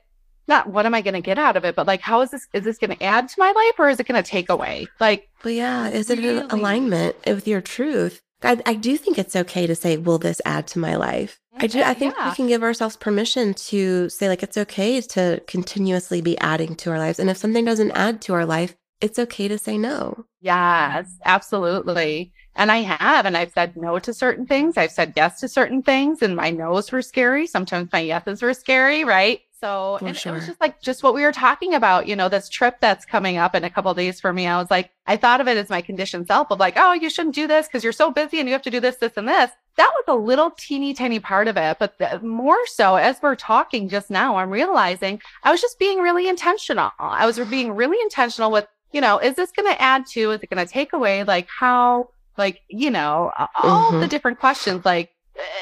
not 0.46 0.68
what 0.68 0.86
am 0.86 0.94
I 0.94 1.00
going 1.00 1.14
to 1.14 1.22
get 1.22 1.40
out 1.40 1.56
of 1.56 1.64
it, 1.64 1.74
but 1.74 1.88
like, 1.88 2.02
how 2.02 2.20
is 2.20 2.32
this, 2.32 2.46
is 2.52 2.66
this 2.66 2.78
going 2.78 2.98
to 2.98 3.02
add 3.02 3.30
to 3.30 3.36
my 3.38 3.50
life 3.50 3.80
or 3.80 3.88
is 3.88 3.98
it 4.02 4.08
going 4.08 4.22
to 4.22 4.30
take 4.30 4.50
away? 4.50 4.88
Like, 5.00 5.30
well, 5.46 5.54
yeah. 5.54 5.88
Is 5.88 6.10
it 6.10 6.20
really? 6.20 6.40
an 6.40 6.52
alignment 6.52 7.16
with 7.26 7.48
your 7.48 7.62
truth? 7.62 8.22
I, 8.44 8.62
I, 8.66 8.74
do 8.74 8.98
think 8.98 9.18
it's 9.18 9.38
okay 9.38 9.68
to 9.68 9.76
say, 9.76 9.96
will 9.96 10.18
this 10.18 10.42
add 10.44 10.68
to 10.68 10.80
my 10.80 10.98
life? 10.98 11.40
I 11.56 11.68
do. 11.68 11.82
I 11.82 11.94
think 11.94 12.16
yeah. 12.18 12.30
we 12.30 12.36
can 12.36 12.48
give 12.48 12.64
ourselves 12.64 12.98
permission 12.98 13.54
to 13.54 14.10
say, 14.10 14.28
like, 14.28 14.44
it's 14.44 14.58
okay 14.58 15.00
to 15.00 15.42
continuously 15.48 16.20
be 16.22 16.38
adding 16.40 16.76
to 16.78 16.90
our 16.90 16.98
lives. 16.98 17.20
And 17.20 17.30
if 17.30 17.38
something 17.38 17.64
doesn't 17.64 17.92
add 17.92 18.20
to 18.24 18.34
our 18.34 18.46
life, 18.46 18.76
it's 19.02 19.20
okay 19.20 19.48
to 19.48 19.58
say 19.58 19.78
no. 19.78 20.26
Yes, 20.40 21.08
mm-hmm. 21.08 21.22
absolutely. 21.26 22.32
And 22.56 22.72
I 22.72 22.78
have, 22.78 23.26
and 23.26 23.38
I've 23.38 23.52
said 23.52 23.76
no 23.78 24.00
to 24.00 24.14
certain 24.14 24.46
things. 24.46 24.78
I've 24.78 24.92
said 24.92 25.14
yes 25.16 25.40
to 25.40 25.48
certain 25.48 25.82
things, 25.82 26.22
and 26.22 26.36
my 26.36 26.50
no's 26.50 26.92
were 26.92 27.02
scary. 27.02 27.48
Sometimes 27.48 27.92
my 27.92 28.00
yeses 28.00 28.42
were 28.42 28.54
scary, 28.54 29.04
right? 29.04 29.42
So 29.62 30.00
and 30.02 30.18
sure. 30.18 30.32
it 30.32 30.36
was 30.36 30.48
just 30.48 30.60
like 30.60 30.82
just 30.82 31.04
what 31.04 31.14
we 31.14 31.22
were 31.22 31.32
talking 31.32 31.76
about, 31.76 32.08
you 32.08 32.16
know, 32.16 32.30
this 32.30 32.50
trip 32.50 32.78
that's 32.82 33.06
coming 33.06 33.38
up 33.38 33.54
in 33.54 33.64
a 33.64 33.70
couple 33.70 33.94
days 33.94 34.20
for 34.20 34.34
me. 34.34 34.48
I 34.48 34.58
was 34.60 34.72
like, 34.72 34.90
I 35.06 35.18
thought 35.18 35.40
of 35.40 35.48
it 35.48 35.56
as 35.56 35.70
my 35.70 35.82
conditioned 35.82 36.26
self 36.26 36.50
of 36.50 36.60
like, 36.60 36.74
oh, 36.78 36.94
you 36.94 37.12
shouldn't 37.12 37.36
do 37.36 37.48
this 37.48 37.68
because 37.68 37.84
you're 37.84 37.94
so 37.94 38.10
busy 38.10 38.40
and 38.40 38.50
you 38.50 38.54
have 38.54 38.64
to 38.64 38.72
do 38.72 38.80
this, 38.80 38.96
this, 38.98 39.14
and 39.18 39.28
this. 39.28 39.52
That 39.78 39.92
was 39.94 40.06
a 40.08 40.16
little 40.20 40.50
teeny 40.58 40.96
tiny 40.96 41.20
part 41.20 41.48
of 41.48 41.58
it. 41.58 41.78
But 41.78 42.00
the, 42.00 42.20
more 42.22 42.58
so 42.66 42.96
as 42.96 43.22
we're 43.22 43.36
talking 43.36 43.88
just 43.88 44.10
now, 44.10 44.38
I'm 44.38 44.50
realizing 44.50 45.22
I 45.44 45.52
was 45.52 45.62
just 45.62 45.78
being 45.78 46.00
really 46.00 46.28
intentional. 46.28 46.90
I 46.98 47.28
was 47.28 47.40
being 47.40 47.74
really 47.74 48.02
intentional 48.02 48.50
with 48.50 48.66
you 48.94 49.02
know, 49.02 49.18
is 49.20 49.36
this 49.36 49.52
going 49.52 49.72
to 49.72 49.82
add 49.82 50.06
to? 50.08 50.32
Is 50.32 50.42
it 50.42 50.50
going 50.50 50.66
to 50.66 50.72
take 50.72 50.94
away? 50.94 51.24
Like 51.24 51.48
how, 51.48 52.10
like, 52.38 52.62
you 52.70 52.90
know, 52.92 53.32
all 53.64 53.92
mm-hmm. 53.92 54.00
the 54.02 54.08
different 54.08 54.40
questions. 54.40 54.86
Like, 54.86 55.12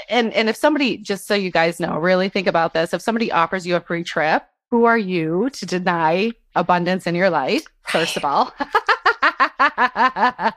and, 0.09 0.33
and 0.33 0.49
if 0.49 0.55
somebody, 0.55 0.97
just 0.97 1.27
so 1.27 1.35
you 1.35 1.51
guys 1.51 1.79
know, 1.79 1.97
really 1.97 2.29
think 2.29 2.47
about 2.47 2.73
this. 2.73 2.93
If 2.93 3.01
somebody 3.01 3.31
offers 3.31 3.65
you 3.65 3.75
a 3.75 3.81
free 3.81 4.03
trip, 4.03 4.43
who 4.71 4.85
are 4.85 4.97
you 4.97 5.49
to 5.51 5.65
deny 5.65 6.31
abundance 6.55 7.07
in 7.07 7.15
your 7.15 7.29
life? 7.29 7.65
First 7.83 8.17
of 8.17 8.25
all. 8.25 8.53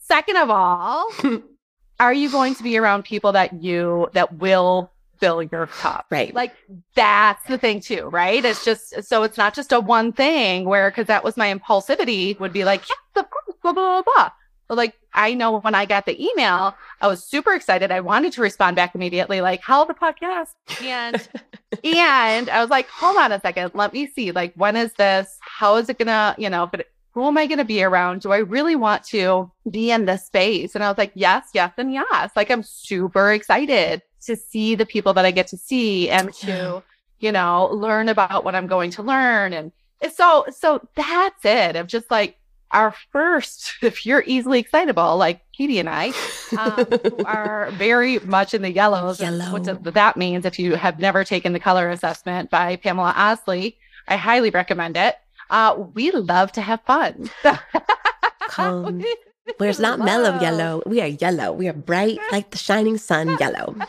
Second 0.00 0.36
of 0.36 0.50
all, 0.50 1.10
are 2.00 2.12
you 2.12 2.30
going 2.30 2.54
to 2.54 2.62
be 2.62 2.76
around 2.78 3.04
people 3.04 3.32
that 3.32 3.62
you, 3.62 4.08
that 4.14 4.34
will 4.34 4.92
fill 5.18 5.42
your 5.42 5.66
cup. 5.66 6.06
Right. 6.10 6.34
Like 6.34 6.54
that's 6.94 7.44
the 7.46 7.58
thing 7.58 7.80
too, 7.80 8.08
right? 8.08 8.44
It's 8.44 8.64
just 8.64 9.04
so 9.04 9.22
it's 9.22 9.36
not 9.36 9.54
just 9.54 9.72
a 9.72 9.80
one 9.80 10.12
thing 10.12 10.64
where 10.64 10.90
because 10.90 11.06
that 11.06 11.24
was 11.24 11.36
my 11.36 11.52
impulsivity 11.52 12.38
would 12.40 12.52
be 12.52 12.64
like, 12.64 12.82
yes, 12.88 12.98
of 13.16 13.30
course, 13.30 13.56
blah, 13.62 13.72
blah, 13.72 14.02
blah, 14.02 14.14
blah. 14.14 14.30
But 14.68 14.76
like 14.76 14.94
I 15.16 15.34
know 15.34 15.58
when 15.58 15.74
I 15.74 15.86
got 15.86 16.06
the 16.06 16.22
email, 16.22 16.74
I 17.00 17.08
was 17.08 17.24
super 17.24 17.54
excited. 17.54 17.90
I 17.90 18.00
wanted 18.00 18.32
to 18.34 18.42
respond 18.42 18.76
back 18.76 18.94
immediately, 18.94 19.40
like, 19.40 19.62
how 19.62 19.84
the 19.84 19.94
podcast? 19.94 20.50
And 20.82 21.28
and 21.84 22.50
I 22.50 22.60
was 22.60 22.70
like, 22.70 22.88
hold 22.88 23.16
on 23.16 23.32
a 23.32 23.40
second, 23.40 23.72
let 23.74 23.92
me 23.92 24.06
see. 24.08 24.32
Like, 24.32 24.52
when 24.54 24.76
is 24.76 24.92
this? 24.94 25.38
How 25.40 25.76
is 25.76 25.88
it 25.88 25.98
gonna, 25.98 26.34
you 26.38 26.50
know, 26.50 26.66
but 26.66 26.86
who 27.12 27.24
am 27.26 27.38
I 27.38 27.46
gonna 27.46 27.64
be 27.64 27.82
around? 27.82 28.20
Do 28.20 28.32
I 28.32 28.38
really 28.38 28.76
want 28.76 29.04
to 29.04 29.50
be 29.70 29.90
in 29.90 30.04
this 30.04 30.26
space? 30.26 30.74
And 30.74 30.84
I 30.84 30.88
was 30.88 30.98
like, 30.98 31.12
yes, 31.14 31.48
yes, 31.54 31.72
and 31.78 31.92
yes. 31.92 32.30
Like 32.36 32.50
I'm 32.50 32.62
super 32.62 33.32
excited 33.32 34.02
to 34.26 34.36
see 34.36 34.74
the 34.74 34.86
people 34.86 35.12
that 35.14 35.24
I 35.24 35.30
get 35.30 35.46
to 35.48 35.56
see 35.56 36.10
and 36.10 36.32
to, 36.34 36.82
you 37.18 37.32
know, 37.32 37.68
learn 37.72 38.08
about 38.08 38.44
what 38.44 38.54
I'm 38.54 38.66
going 38.66 38.90
to 38.92 39.02
learn. 39.02 39.52
And 39.52 39.72
so, 40.12 40.44
so 40.50 40.86
that's 40.94 41.44
it 41.44 41.76
of 41.76 41.86
just 41.86 42.10
like 42.10 42.36
our 42.70 42.94
first, 43.12 43.74
if 43.82 44.04
you're 44.04 44.24
easily 44.26 44.58
excitable, 44.60 45.16
like 45.16 45.40
Katie 45.52 45.78
and 45.78 45.88
I, 45.88 46.12
um, 46.58 46.86
are 47.24 47.70
very 47.72 48.18
much 48.20 48.54
in 48.54 48.62
the 48.62 48.72
yellows. 48.72 49.20
Yellow. 49.20 49.52
What 49.52 49.94
that 49.94 50.16
means, 50.16 50.44
if 50.44 50.58
you 50.58 50.74
have 50.74 50.98
never 50.98 51.24
taken 51.24 51.52
the 51.52 51.60
color 51.60 51.90
assessment 51.90 52.50
by 52.50 52.76
Pamela 52.76 53.14
Osley, 53.16 53.76
I 54.08 54.16
highly 54.16 54.50
recommend 54.50 54.96
it. 54.96 55.16
Uh, 55.50 55.84
we 55.94 56.10
love 56.10 56.52
to 56.52 56.60
have 56.60 56.80
fun. 56.82 57.30
Come. 58.48 59.02
We're 59.60 59.72
not 59.78 60.00
mellow 60.00 60.40
yellow. 60.40 60.82
We 60.86 61.00
are 61.00 61.06
yellow. 61.06 61.52
We 61.52 61.68
are 61.68 61.72
bright 61.72 62.18
like 62.32 62.50
the 62.50 62.58
shining 62.58 62.98
sun 62.98 63.36
yellow. 63.38 63.76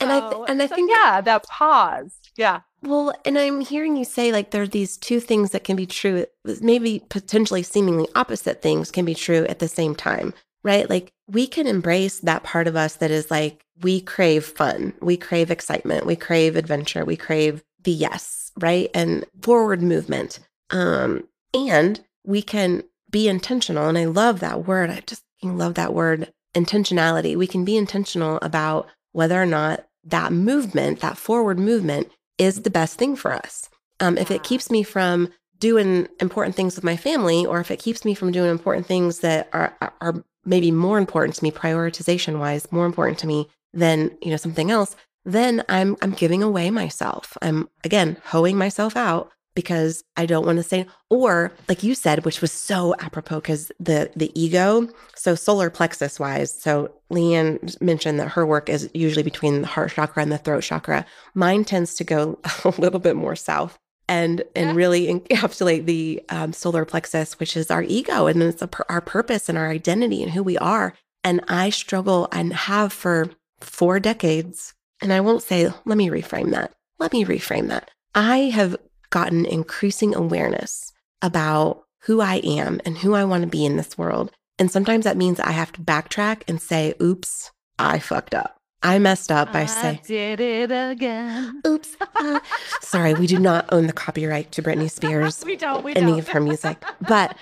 and 0.00 0.12
I 0.12 0.30
th- 0.30 0.42
and 0.48 0.62
I 0.62 0.66
think 0.66 0.90
yeah, 0.90 1.20
that 1.20 1.44
pause. 1.44 2.18
Yeah. 2.36 2.60
Well, 2.82 3.14
and 3.24 3.38
I'm 3.38 3.60
hearing 3.60 3.96
you 3.96 4.04
say 4.04 4.32
like 4.32 4.50
there 4.50 4.62
are 4.62 4.66
these 4.66 4.96
two 4.96 5.20
things 5.20 5.50
that 5.50 5.64
can 5.64 5.76
be 5.76 5.86
true, 5.86 6.26
maybe 6.60 7.02
potentially 7.08 7.62
seemingly 7.62 8.08
opposite 8.14 8.60
things 8.60 8.90
can 8.90 9.04
be 9.04 9.14
true 9.14 9.44
at 9.46 9.58
the 9.60 9.68
same 9.68 9.94
time, 9.94 10.34
right? 10.62 10.90
Like 10.90 11.12
we 11.28 11.46
can 11.46 11.66
embrace 11.66 12.20
that 12.20 12.42
part 12.42 12.66
of 12.66 12.76
us 12.76 12.96
that 12.96 13.10
is 13.10 13.30
like 13.30 13.64
we 13.80 14.00
crave 14.00 14.44
fun, 14.44 14.94
we 15.00 15.16
crave 15.16 15.50
excitement, 15.50 16.06
we 16.06 16.16
crave 16.16 16.56
adventure, 16.56 17.04
we 17.04 17.16
crave 17.16 17.62
the 17.84 17.92
yes, 17.92 18.50
right? 18.58 18.90
And 18.94 19.24
forward 19.42 19.80
movement. 19.80 20.40
Um 20.70 21.28
and 21.54 22.00
we 22.24 22.42
can 22.42 22.82
be 23.14 23.28
intentional. 23.28 23.88
And 23.88 23.96
I 23.96 24.06
love 24.06 24.40
that 24.40 24.66
word. 24.66 24.90
I 24.90 25.00
just 25.06 25.22
love 25.40 25.74
that 25.74 25.94
word 25.94 26.32
intentionality. 26.52 27.36
We 27.36 27.46
can 27.46 27.64
be 27.64 27.76
intentional 27.76 28.40
about 28.42 28.88
whether 29.12 29.40
or 29.40 29.46
not 29.46 29.86
that 30.02 30.32
movement, 30.32 30.98
that 30.98 31.16
forward 31.16 31.56
movement, 31.56 32.10
is 32.38 32.62
the 32.62 32.70
best 32.70 32.98
thing 32.98 33.14
for 33.14 33.32
us. 33.32 33.70
Um, 34.00 34.18
if 34.18 34.32
it 34.32 34.42
keeps 34.42 34.68
me 34.68 34.82
from 34.82 35.28
doing 35.60 36.08
important 36.18 36.56
things 36.56 36.74
with 36.74 36.82
my 36.82 36.96
family, 36.96 37.46
or 37.46 37.60
if 37.60 37.70
it 37.70 37.78
keeps 37.78 38.04
me 38.04 38.14
from 38.14 38.32
doing 38.32 38.50
important 38.50 38.88
things 38.88 39.20
that 39.20 39.48
are, 39.52 39.76
are 40.00 40.24
maybe 40.44 40.72
more 40.72 40.98
important 40.98 41.36
to 41.36 41.44
me, 41.44 41.52
prioritization 41.52 42.40
wise, 42.40 42.66
more 42.72 42.84
important 42.84 43.20
to 43.20 43.28
me 43.28 43.48
than 43.72 44.10
you 44.22 44.32
know 44.32 44.36
something 44.36 44.72
else, 44.72 44.96
then 45.24 45.62
I'm 45.68 45.96
I'm 46.02 46.10
giving 46.10 46.42
away 46.42 46.68
myself. 46.70 47.38
I'm 47.40 47.68
again 47.84 48.16
hoeing 48.24 48.58
myself 48.58 48.96
out 48.96 49.30
because 49.54 50.02
I 50.16 50.26
don't 50.26 50.46
want 50.46 50.58
to 50.58 50.62
say, 50.62 50.86
or 51.10 51.52
like 51.68 51.82
you 51.82 51.94
said, 51.94 52.24
which 52.24 52.40
was 52.40 52.52
so 52.52 52.94
apropos 52.98 53.36
because 53.36 53.70
the 53.78 54.10
the 54.16 54.32
ego. 54.40 54.88
So 55.14 55.34
solar 55.34 55.70
plexus 55.70 56.20
wise, 56.20 56.52
so 56.52 56.92
Leanne 57.10 57.80
mentioned 57.80 58.20
that 58.20 58.28
her 58.28 58.44
work 58.44 58.68
is 58.68 58.90
usually 58.94 59.22
between 59.22 59.62
the 59.62 59.66
heart 59.66 59.92
chakra 59.92 60.22
and 60.22 60.32
the 60.32 60.38
throat 60.38 60.62
chakra. 60.62 61.06
Mine 61.34 61.64
tends 61.64 61.94
to 61.96 62.04
go 62.04 62.38
a 62.64 62.74
little 62.78 63.00
bit 63.00 63.16
more 63.16 63.36
south 63.36 63.78
and 64.08 64.42
and 64.54 64.70
yeah. 64.70 64.74
really 64.74 65.06
encapsulate 65.06 65.86
the 65.86 66.22
um, 66.28 66.52
solar 66.52 66.84
plexus, 66.84 67.38
which 67.38 67.56
is 67.56 67.70
our 67.70 67.82
ego 67.82 68.26
and 68.26 68.42
it's 68.42 68.62
a, 68.62 68.68
our 68.88 69.00
purpose 69.00 69.48
and 69.48 69.56
our 69.56 69.70
identity 69.70 70.22
and 70.22 70.32
who 70.32 70.42
we 70.42 70.58
are. 70.58 70.94
And 71.22 71.40
I 71.48 71.70
struggle 71.70 72.28
and 72.32 72.52
have 72.52 72.92
for 72.92 73.30
four 73.60 73.98
decades. 73.98 74.74
And 75.00 75.12
I 75.12 75.20
won't 75.20 75.42
say, 75.42 75.70
let 75.84 75.96
me 75.96 76.08
reframe 76.08 76.50
that. 76.50 76.72
Let 76.98 77.12
me 77.12 77.24
reframe 77.24 77.68
that. 77.68 77.90
I 78.14 78.38
have 78.54 78.76
gotten 79.14 79.46
increasing 79.46 80.12
awareness 80.12 80.92
about 81.22 81.84
who 82.00 82.20
I 82.20 82.40
am 82.42 82.80
and 82.84 82.98
who 82.98 83.14
I 83.14 83.22
want 83.22 83.42
to 83.42 83.48
be 83.48 83.64
in 83.64 83.76
this 83.76 83.96
world. 83.96 84.32
And 84.58 84.72
sometimes 84.72 85.04
that 85.04 85.16
means 85.16 85.38
I 85.38 85.52
have 85.52 85.70
to 85.74 85.80
backtrack 85.80 86.42
and 86.48 86.60
say, 86.60 86.94
oops, 87.00 87.52
I 87.78 88.00
fucked 88.00 88.34
up. 88.34 88.56
I 88.82 88.98
messed 88.98 89.30
up 89.30 89.52
by 89.52 89.66
saying, 89.66 90.00
did 90.04 90.40
it 90.40 90.72
again. 90.72 91.62
Oops. 91.64 91.96
Uh, 92.16 92.40
sorry, 92.80 93.14
we 93.14 93.28
do 93.28 93.38
not 93.38 93.66
own 93.72 93.86
the 93.86 93.92
copyright 93.92 94.50
to 94.50 94.62
Britney 94.62 94.90
Spears. 94.90 95.44
we 95.46 95.54
don't. 95.54 95.84
We 95.84 95.94
any 95.94 96.10
don't. 96.10 96.18
of 96.18 96.28
her 96.30 96.40
music. 96.40 96.82
But 97.08 97.36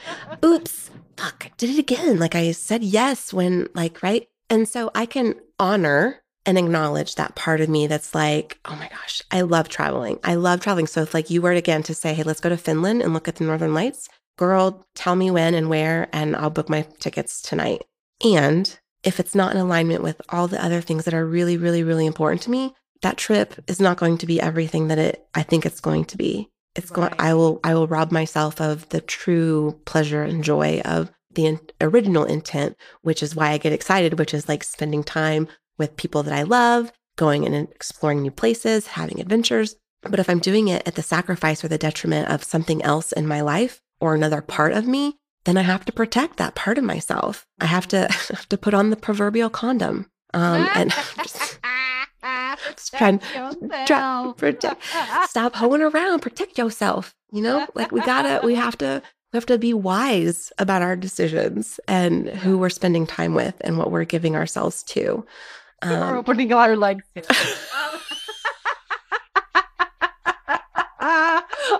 oops, 0.44 0.90
fuck, 1.16 1.46
I 1.46 1.52
did 1.56 1.70
it 1.70 1.78
again. 1.78 2.18
Like 2.18 2.34
I 2.34 2.52
said 2.52 2.84
yes 2.84 3.32
when, 3.32 3.68
like, 3.74 4.02
right. 4.02 4.28
And 4.50 4.68
so 4.68 4.90
I 4.94 5.06
can 5.06 5.36
honor 5.58 6.21
and 6.44 6.58
acknowledge 6.58 7.14
that 7.14 7.34
part 7.34 7.60
of 7.60 7.68
me 7.68 7.86
that's 7.86 8.14
like, 8.14 8.58
oh 8.64 8.76
my 8.76 8.88
gosh, 8.88 9.22
I 9.30 9.42
love 9.42 9.68
traveling. 9.68 10.18
I 10.24 10.34
love 10.34 10.60
traveling. 10.60 10.86
So 10.86 11.02
if 11.02 11.14
like 11.14 11.30
you 11.30 11.40
were 11.40 11.52
again 11.52 11.82
to 11.84 11.94
say, 11.94 12.14
hey, 12.14 12.22
let's 12.22 12.40
go 12.40 12.48
to 12.48 12.56
Finland 12.56 13.02
and 13.02 13.14
look 13.14 13.28
at 13.28 13.36
the 13.36 13.44
Northern 13.44 13.74
Lights, 13.74 14.08
girl, 14.36 14.86
tell 14.94 15.14
me 15.14 15.30
when 15.30 15.54
and 15.54 15.68
where, 15.68 16.08
and 16.12 16.34
I'll 16.34 16.50
book 16.50 16.68
my 16.68 16.86
tickets 16.98 17.40
tonight. 17.42 17.82
And 18.24 18.78
if 19.02 19.20
it's 19.20 19.34
not 19.34 19.52
in 19.52 19.60
alignment 19.60 20.02
with 20.02 20.20
all 20.28 20.48
the 20.48 20.62
other 20.64 20.80
things 20.80 21.04
that 21.04 21.14
are 21.14 21.26
really, 21.26 21.56
really, 21.56 21.82
really 21.82 22.06
important 22.06 22.42
to 22.42 22.50
me, 22.50 22.74
that 23.02 23.16
trip 23.16 23.54
is 23.66 23.80
not 23.80 23.96
going 23.96 24.18
to 24.18 24.26
be 24.26 24.40
everything 24.40 24.88
that 24.88 24.98
it 24.98 25.26
I 25.34 25.42
think 25.42 25.66
it's 25.66 25.80
going 25.80 26.04
to 26.06 26.16
be. 26.16 26.48
It's 26.74 26.90
going 26.90 27.12
I 27.18 27.34
will 27.34 27.60
I 27.62 27.74
will 27.74 27.88
rob 27.88 28.12
myself 28.12 28.60
of 28.60 28.88
the 28.88 29.00
true 29.00 29.80
pleasure 29.84 30.22
and 30.22 30.42
joy 30.42 30.80
of 30.84 31.10
the 31.34 31.46
in- 31.46 31.60
original 31.80 32.24
intent, 32.24 32.76
which 33.02 33.22
is 33.22 33.34
why 33.34 33.50
I 33.50 33.58
get 33.58 33.72
excited, 33.72 34.18
which 34.18 34.32
is 34.32 34.48
like 34.48 34.62
spending 34.62 35.02
time 35.02 35.48
with 35.82 35.96
people 35.96 36.22
that 36.22 36.32
I 36.32 36.44
love, 36.44 36.92
going 37.16 37.44
and 37.44 37.54
exploring 37.68 38.22
new 38.22 38.30
places, 38.30 38.86
having 38.86 39.20
adventures. 39.20 39.74
But 40.02 40.20
if 40.20 40.30
I'm 40.30 40.38
doing 40.38 40.68
it 40.68 40.86
at 40.86 40.94
the 40.94 41.02
sacrifice 41.02 41.64
or 41.64 41.68
the 41.68 41.76
detriment 41.78 42.28
of 42.28 42.44
something 42.44 42.82
else 42.82 43.12
in 43.12 43.26
my 43.26 43.40
life 43.40 43.82
or 44.00 44.14
another 44.14 44.40
part 44.40 44.72
of 44.72 44.86
me, 44.86 45.18
then 45.44 45.56
I 45.56 45.62
have 45.62 45.84
to 45.86 45.92
protect 45.92 46.36
that 46.36 46.54
part 46.54 46.78
of 46.78 46.84
myself. 46.84 47.46
I 47.60 47.66
have 47.66 47.88
to 47.88 48.06
have 48.30 48.48
to 48.48 48.56
put 48.56 48.74
on 48.74 48.90
the 48.90 48.96
proverbial 48.96 49.50
condom. 49.50 50.06
Um, 50.34 50.68
and 50.74 50.90
just 51.22 51.58
just 52.76 52.94
trying- 52.94 53.18
try- 53.86 54.32
protect, 54.36 54.82
stop 55.28 55.56
hoeing 55.56 55.82
around, 55.82 56.20
protect 56.20 56.56
yourself. 56.58 57.14
You 57.32 57.42
know, 57.42 57.66
like 57.74 57.92
we 57.92 58.00
gotta, 58.00 58.44
we 58.46 58.54
have 58.64 58.78
to, 58.78 59.02
we 59.32 59.36
have 59.36 59.46
to 59.46 59.58
be 59.58 59.74
wise 59.74 60.52
about 60.58 60.82
our 60.82 60.94
decisions 60.96 61.80
and 61.88 62.28
who 62.28 62.58
we're 62.58 62.68
spending 62.70 63.06
time 63.06 63.34
with 63.34 63.54
and 63.62 63.78
what 63.78 63.90
we're 63.90 64.04
giving 64.04 64.36
ourselves 64.36 64.82
to. 64.84 65.24
We're 65.84 66.10
Um, 66.10 66.18
opening 66.18 66.52
our 66.52 66.76
legs. 66.76 67.04
too. 67.14 67.22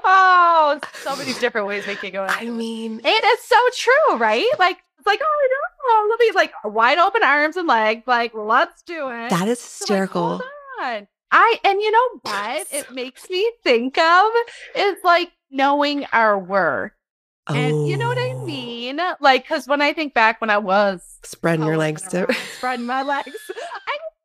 oh, 0.04 0.80
so 1.02 1.16
many 1.16 1.32
different 1.34 1.66
ways 1.66 1.86
we 1.86 1.94
could 1.96 2.12
go. 2.12 2.24
I 2.28 2.46
mean, 2.46 3.00
it's 3.04 3.48
so 3.48 3.56
true, 3.76 4.16
right? 4.18 4.44
Like 4.58 4.78
it's 4.98 5.06
like, 5.06 5.20
oh 5.22 5.48
no, 5.88 6.08
let 6.10 6.20
me 6.20 6.30
like 6.34 6.52
wide 6.64 6.98
open 6.98 7.22
arms 7.22 7.56
and 7.56 7.66
legs, 7.68 8.02
like 8.06 8.32
let's 8.34 8.82
do 8.82 9.08
it. 9.10 9.30
that 9.30 9.48
is 9.48 9.60
So, 9.60 9.84
like, 9.84 10.02
hysterical. 10.02 10.28
hold 10.28 10.42
on. 10.82 11.08
I 11.30 11.58
and 11.64 11.80
you 11.80 11.90
know 11.90 12.08
what 12.22 12.66
it 12.72 12.90
makes 12.94 13.28
me 13.30 13.50
think 13.62 13.96
of 13.98 14.30
is 14.76 14.96
like 15.04 15.30
knowing 15.50 16.06
our 16.12 16.38
worth. 16.38 16.92
And 17.48 17.88
you 17.88 17.96
know 17.98 18.06
what 18.06 18.16
I 18.18 18.34
Oh, 18.36 18.46
mean? 18.46 19.00
Like, 19.20 19.42
because 19.42 19.66
when 19.66 19.82
I 19.82 19.92
think 19.92 20.14
back 20.14 20.40
when 20.40 20.48
I 20.48 20.58
was 20.58 21.18
Spreading 21.24 21.66
your 21.66 21.76
legs 21.76 22.02
too. 22.08 22.18
around, 22.24 22.36
spreading 22.56 22.86
my 22.86 23.02
legs, 23.02 23.32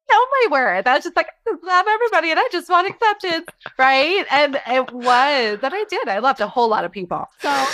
Know 0.10 0.26
my 0.32 0.48
worth. 0.52 0.88
I 0.88 0.96
was 0.96 1.04
just 1.04 1.16
like, 1.16 1.28
I 1.48 1.52
love 1.64 1.86
everybody 1.88 2.32
and 2.32 2.40
I 2.40 2.48
just 2.52 2.70
want 2.70 2.88
acceptance, 2.88 3.48
right? 3.78 4.26
And 4.32 4.60
it 4.68 4.92
was 4.94 5.60
that 5.60 5.74
I 5.74 5.84
did. 5.90 6.08
I 6.08 6.20
loved 6.20 6.40
a 6.40 6.48
whole 6.48 6.70
lot 6.70 6.86
of 6.86 6.92
people. 6.92 7.26
So 7.40 7.66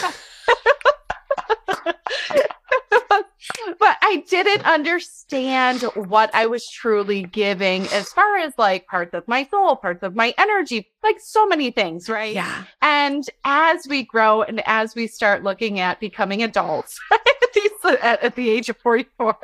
but 3.79 3.97
I 4.01 4.23
didn't 4.29 4.65
understand 4.65 5.81
what 5.95 6.33
I 6.33 6.45
was 6.45 6.69
truly 6.69 7.23
giving 7.23 7.83
as 7.87 8.11
far 8.11 8.37
as 8.37 8.53
like 8.57 8.87
parts 8.87 9.13
of 9.13 9.27
my 9.27 9.45
soul, 9.45 9.75
parts 9.75 10.03
of 10.03 10.15
my 10.15 10.33
energy, 10.37 10.89
like 11.03 11.19
so 11.19 11.45
many 11.45 11.71
things, 11.71 12.09
right? 12.09 12.33
Yeah. 12.33 12.63
And 12.81 13.25
as 13.43 13.87
we 13.87 14.03
grow 14.03 14.41
and 14.41 14.61
as 14.65 14.95
we 14.95 15.07
start 15.07 15.43
looking 15.43 15.79
at 15.79 15.99
becoming 15.99 16.43
adults, 16.43 16.99
at, 17.11 17.19
these, 17.53 17.71
at, 17.83 18.23
at 18.23 18.35
the 18.35 18.49
age 18.49 18.69
of 18.69 18.77
44, 18.77 19.37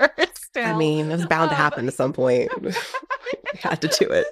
still, 0.52 0.66
I 0.66 0.76
mean, 0.78 1.12
it 1.12 1.16
was 1.16 1.26
bound 1.26 1.50
to 1.50 1.56
Um, 1.56 1.62
happen 1.62 1.88
at 1.88 1.94
some 1.94 2.14
point. 2.14 2.52
had 3.60 3.82
to 3.82 3.88
do 3.88 4.10
it. 4.10 4.28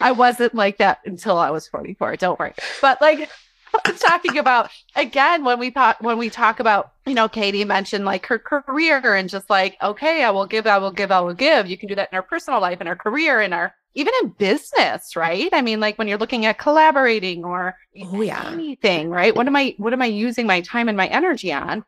I 0.00 0.12
wasn't 0.12 0.54
like 0.54 0.78
that 0.78 0.98
until 1.04 1.38
I 1.38 1.50
was 1.50 1.68
44. 1.68 2.16
Don't 2.16 2.38
worry. 2.38 2.54
But 2.80 3.00
like 3.00 3.30
talking 4.00 4.38
about 4.38 4.70
again 4.96 5.44
when 5.44 5.58
we 5.58 5.70
talk 5.70 5.96
when 6.00 6.18
we 6.18 6.28
talk 6.30 6.60
about 6.60 6.92
you 7.06 7.14
know 7.14 7.28
Katie 7.28 7.64
mentioned 7.64 8.04
like 8.04 8.26
her 8.26 8.38
career 8.38 9.14
and 9.14 9.28
just 9.30 9.48
like 9.48 9.76
okay 9.82 10.24
I 10.24 10.30
will 10.30 10.46
give 10.46 10.66
I 10.66 10.78
will 10.78 10.90
give 10.90 11.10
I 11.12 11.20
will 11.20 11.34
give. 11.34 11.66
You 11.68 11.78
can 11.78 11.88
do 11.88 11.94
that 11.94 12.08
in 12.12 12.16
our 12.16 12.22
personal 12.22 12.60
life 12.60 12.80
in 12.80 12.88
our 12.88 12.96
career 12.96 13.40
in 13.40 13.52
our 13.52 13.72
even 13.94 14.12
in 14.22 14.30
business, 14.30 15.14
right? 15.16 15.48
I 15.52 15.62
mean 15.62 15.78
like 15.78 15.96
when 15.98 16.08
you're 16.08 16.18
looking 16.18 16.46
at 16.46 16.58
collaborating 16.58 17.44
or 17.44 17.76
Oh, 18.04 18.20
yeah. 18.22 18.50
anything, 18.52 19.10
right? 19.10 19.34
What 19.34 19.46
am 19.46 19.54
I 19.56 19.74
what 19.78 19.92
am 19.92 20.02
I 20.02 20.06
using 20.06 20.46
my 20.46 20.60
time 20.62 20.88
and 20.88 20.96
my 20.96 21.06
energy 21.06 21.52
on? 21.52 21.84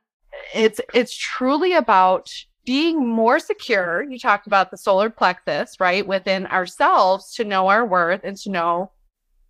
It's 0.55 0.81
it's 0.93 1.17
truly 1.17 1.75
about 1.75 2.31
being 2.65 3.07
more 3.07 3.39
secure. 3.39 4.03
You 4.03 4.19
talked 4.19 4.47
about 4.47 4.71
the 4.71 4.77
solar 4.77 5.11
plexus, 5.11 5.79
right? 5.81 6.07
Within 6.07 6.47
ourselves 6.47 7.35
to 7.35 7.45
know 7.45 7.69
our 7.69 7.85
worth 7.87 8.21
and 8.25 8.37
to 8.39 8.51
know 8.51 8.91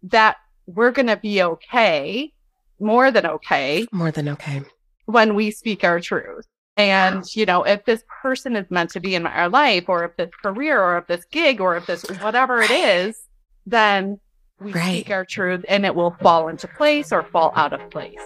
that 0.05 0.37
we're 0.67 0.91
going 0.91 1.09
to 1.09 1.17
be 1.17 1.43
okay, 1.43 2.33
more 2.81 3.11
than 3.11 3.27
okay, 3.27 3.87
More 3.93 4.11
than 4.11 4.29
okay. 4.31 4.63
when 5.07 5.35
we 5.35 5.51
speak 5.51 5.85
our 5.85 6.01
truth. 6.01 6.47
And, 6.77 7.25
you 7.37 7.47
know, 7.47 7.63
if 7.63 7.85
this 7.85 8.03
person 8.23 8.57
is 8.57 8.69
meant 8.71 8.91
to 8.91 9.01
be 9.01 9.15
in 9.15 9.27
our 9.27 9.49
life, 9.49 9.85
or 9.89 10.05
if 10.05 10.17
this 10.17 10.31
career, 10.43 10.83
or 10.83 10.99
if 10.99 11.07
this 11.07 11.25
gig, 11.27 11.61
or 11.61 11.77
if 11.77 11.87
this 11.87 12.03
whatever 12.21 12.61
it 12.61 12.71
is, 12.71 13.21
then 13.65 14.19
we 14.61 14.73
Right. 14.73 15.01
speak 15.03 15.11
our 15.11 15.25
truth 15.25 15.65
and 15.69 15.85
it 15.85 15.95
will 15.95 16.17
fall 16.23 16.49
into 16.49 16.69
place 16.69 17.13
or 17.13 17.23
fall 17.25 17.53
out 17.57 17.73
of 17.73 17.91
place. 17.91 18.19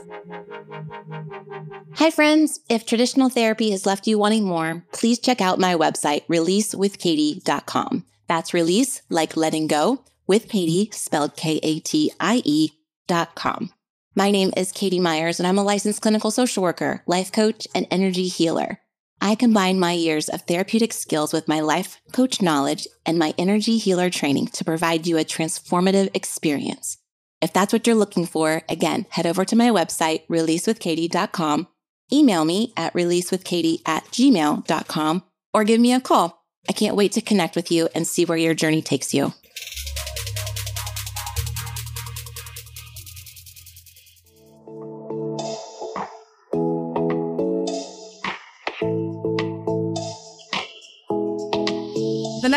Hi, 1.95 2.11
friends. 2.11 2.61
If 2.69 2.87
traditional 2.87 3.29
therapy 3.29 3.71
has 3.71 3.87
left 3.87 4.07
you 4.07 4.19
wanting 4.19 4.45
more, 4.45 4.85
please 4.93 5.19
check 5.19 5.41
out 5.41 5.59
my 5.59 5.75
website, 5.75 6.27
releasewithkatie.com. 6.29 8.05
That's 8.29 8.55
release, 8.55 9.03
like 9.09 9.37
letting 9.37 9.67
go, 9.67 10.05
with 10.27 10.49
Katie, 10.49 10.91
spelled 10.93 11.35
K 11.37 11.59
A 11.63 11.81
T 11.81 12.13
I 12.21 12.43
E, 12.45 12.71
dot 13.07 13.35
com. 13.35 13.71
My 14.15 14.31
name 14.31 14.53
is 14.57 14.71
Katie 14.73 15.01
Myers, 15.01 15.41
and 15.41 15.47
I'm 15.47 15.59
a 15.59 15.63
licensed 15.63 16.03
clinical 16.03 16.31
social 16.31 16.63
worker, 16.63 17.03
life 17.07 17.33
coach, 17.33 17.67
and 17.75 17.87
energy 17.91 18.27
healer. 18.29 18.81
I 19.21 19.35
combine 19.35 19.81
my 19.81 19.93
years 19.93 20.29
of 20.29 20.43
therapeutic 20.43 20.93
skills 20.93 21.33
with 21.33 21.49
my 21.49 21.61
life 21.61 22.01
coach 22.13 22.41
knowledge 22.41 22.87
and 23.05 23.19
my 23.19 23.35
energy 23.39 23.79
healer 23.79 24.11
training 24.11 24.49
to 24.49 24.65
provide 24.65 25.07
you 25.07 25.19
a 25.19 25.25
transformative 25.25 26.11
experience. 26.15 26.99
If 27.41 27.53
that's 27.53 27.73
what 27.73 27.87
you're 27.87 27.97
looking 27.97 28.27
for, 28.27 28.63
again, 28.69 29.07
head 29.11 29.27
over 29.27 29.45
to 29.45 29.57
my 29.57 29.71
website, 29.71 30.27
releasewithkatie.com 30.29 31.69
email 32.13 32.45
me 32.45 32.73
at 32.77 32.95
releasewithkatie 32.95 33.83
at 33.87 34.05
gmail.com 34.07 35.23
or 35.53 35.65
give 35.65 35.81
me 35.81 35.93
a 35.93 36.01
call. 36.01 36.45
I 36.69 36.73
can't 36.73 36.97
wait 36.97 37.13
to 37.13 37.21
connect 37.21 37.57
with 37.57 37.71
you 37.71 37.89
and 37.95 38.07
see 38.07 38.25
where 38.25 38.39
your 38.39 38.55
journey 38.55 38.83
takes 38.83 39.15
you. 39.15 39.33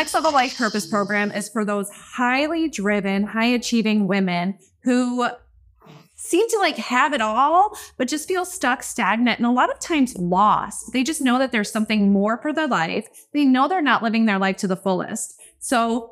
Next 0.01 0.15
Level 0.15 0.31
Life 0.31 0.57
Purpose 0.57 0.87
program 0.87 1.31
is 1.31 1.47
for 1.47 1.63
those 1.63 1.87
highly 1.91 2.67
driven, 2.67 3.21
high 3.21 3.45
achieving 3.45 4.07
women 4.07 4.57
who 4.81 5.29
seem 6.15 6.49
to 6.49 6.57
like 6.57 6.77
have 6.77 7.13
it 7.13 7.21
all, 7.21 7.77
but 7.99 8.07
just 8.07 8.27
feel 8.27 8.43
stuck, 8.43 8.81
stagnant, 8.81 9.37
and 9.37 9.45
a 9.45 9.51
lot 9.51 9.71
of 9.71 9.79
times 9.79 10.17
lost. 10.17 10.91
They 10.91 11.03
just 11.03 11.21
know 11.21 11.37
that 11.37 11.51
there's 11.51 11.71
something 11.71 12.11
more 12.11 12.39
for 12.41 12.51
their 12.51 12.67
life. 12.67 13.07
They 13.31 13.45
know 13.45 13.67
they're 13.67 13.79
not 13.79 14.01
living 14.01 14.25
their 14.25 14.39
life 14.39 14.57
to 14.57 14.67
the 14.67 14.75
fullest. 14.75 15.39
So 15.59 16.11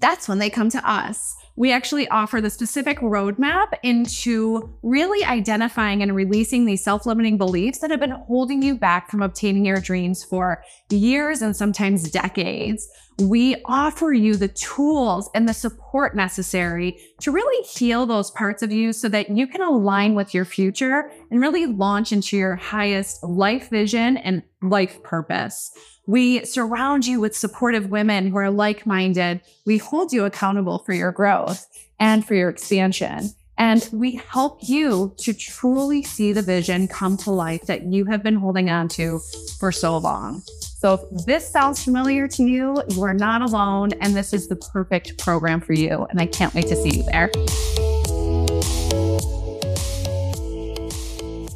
that's 0.00 0.28
when 0.28 0.38
they 0.38 0.50
come 0.50 0.68
to 0.68 0.90
us. 0.90 1.34
We 1.56 1.72
actually 1.72 2.08
offer 2.08 2.40
the 2.40 2.50
specific 2.50 2.98
roadmap 2.98 3.74
into 3.82 4.76
really 4.82 5.24
identifying 5.24 6.02
and 6.02 6.14
releasing 6.14 6.64
these 6.64 6.82
self 6.82 7.06
limiting 7.06 7.38
beliefs 7.38 7.78
that 7.78 7.90
have 7.90 8.00
been 8.00 8.10
holding 8.26 8.62
you 8.62 8.76
back 8.76 9.10
from 9.10 9.22
obtaining 9.22 9.64
your 9.64 9.80
dreams 9.80 10.24
for 10.24 10.62
years 10.90 11.42
and 11.42 11.56
sometimes 11.56 12.10
decades. 12.10 12.88
We 13.18 13.56
offer 13.66 14.12
you 14.12 14.36
the 14.36 14.48
tools 14.48 15.30
and 15.34 15.48
the 15.48 15.54
support 15.54 16.16
necessary 16.16 16.98
to 17.20 17.30
really 17.30 17.64
heal 17.64 18.06
those 18.06 18.30
parts 18.32 18.62
of 18.62 18.72
you 18.72 18.92
so 18.92 19.08
that 19.08 19.30
you 19.30 19.46
can 19.46 19.62
align 19.62 20.14
with 20.14 20.34
your 20.34 20.44
future 20.44 21.10
and 21.30 21.40
really 21.40 21.66
launch 21.66 22.10
into 22.10 22.36
your 22.36 22.56
highest 22.56 23.22
life 23.22 23.70
vision 23.70 24.16
and 24.16 24.42
life 24.62 25.02
purpose. 25.02 25.70
We 26.06 26.44
surround 26.44 27.06
you 27.06 27.20
with 27.20 27.36
supportive 27.36 27.88
women 27.90 28.28
who 28.28 28.36
are 28.36 28.50
like 28.50 28.84
minded. 28.84 29.40
We 29.64 29.78
hold 29.78 30.12
you 30.12 30.24
accountable 30.24 30.80
for 30.80 30.92
your 30.92 31.12
growth 31.12 31.66
and 32.00 32.26
for 32.26 32.34
your 32.34 32.48
expansion. 32.48 33.30
And 33.56 33.88
we 33.92 34.20
help 34.28 34.58
you 34.62 35.14
to 35.18 35.32
truly 35.32 36.02
see 36.02 36.32
the 36.32 36.42
vision 36.42 36.88
come 36.88 37.16
to 37.18 37.30
life 37.30 37.62
that 37.66 37.84
you 37.84 38.06
have 38.06 38.22
been 38.22 38.34
holding 38.34 38.68
on 38.68 38.88
to 38.88 39.20
for 39.60 39.70
so 39.70 39.96
long. 39.96 40.42
So 40.84 40.92
if 41.10 41.24
this 41.24 41.48
sounds 41.48 41.82
familiar 41.82 42.28
to 42.28 42.42
you, 42.44 42.82
you 42.90 43.02
are 43.04 43.14
not 43.14 43.40
alone, 43.40 43.92
and 44.02 44.14
this 44.14 44.34
is 44.34 44.48
the 44.48 44.56
perfect 44.56 45.16
program 45.18 45.62
for 45.62 45.72
you. 45.72 46.06
And 46.10 46.20
I 46.20 46.26
can't 46.26 46.52
wait 46.52 46.66
to 46.66 46.76
see 46.76 46.98
you 46.98 47.02
there. 47.04 47.30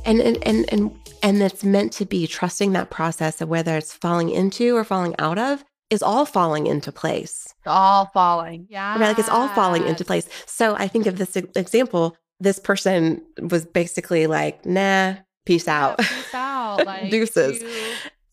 and 0.06 0.22
and 0.22 0.38
and 0.46 0.72
and 0.72 0.98
and 1.22 1.42
that's 1.42 1.62
meant 1.62 1.92
to 1.92 2.06
be 2.06 2.26
trusting 2.26 2.72
that 2.72 2.88
process 2.88 3.42
of 3.42 3.50
whether 3.50 3.76
it's 3.76 3.92
falling 3.92 4.30
into 4.30 4.74
or 4.74 4.82
falling 4.82 5.14
out 5.18 5.36
of 5.38 5.62
is 5.90 6.02
all 6.02 6.24
falling 6.24 6.66
into 6.66 6.90
place 6.90 7.44
It's 7.58 7.66
all 7.66 8.10
falling. 8.14 8.66
Yeah. 8.70 8.94
I 8.94 8.98
mean, 8.98 9.08
like 9.08 9.18
it's 9.18 9.28
all 9.28 9.48
falling 9.48 9.86
into 9.86 10.06
place 10.06 10.26
so 10.46 10.74
i 10.76 10.88
think 10.88 11.04
of 11.06 11.18
this 11.18 11.36
example 11.36 12.16
this 12.40 12.58
person 12.58 13.20
was 13.50 13.66
basically 13.66 14.26
like 14.26 14.64
nah 14.64 15.16
peace 15.44 15.68
out 15.68 15.98
Peace 15.98 16.34
out. 16.34 16.86
Like, 16.86 17.10
Deuces. 17.10 17.60
you- 17.62 17.68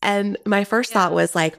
and 0.02 0.36
my 0.46 0.64
first 0.64 0.90
Yeah. 0.92 0.94
thought 1.00 1.12
was 1.12 1.34
like 1.34 1.56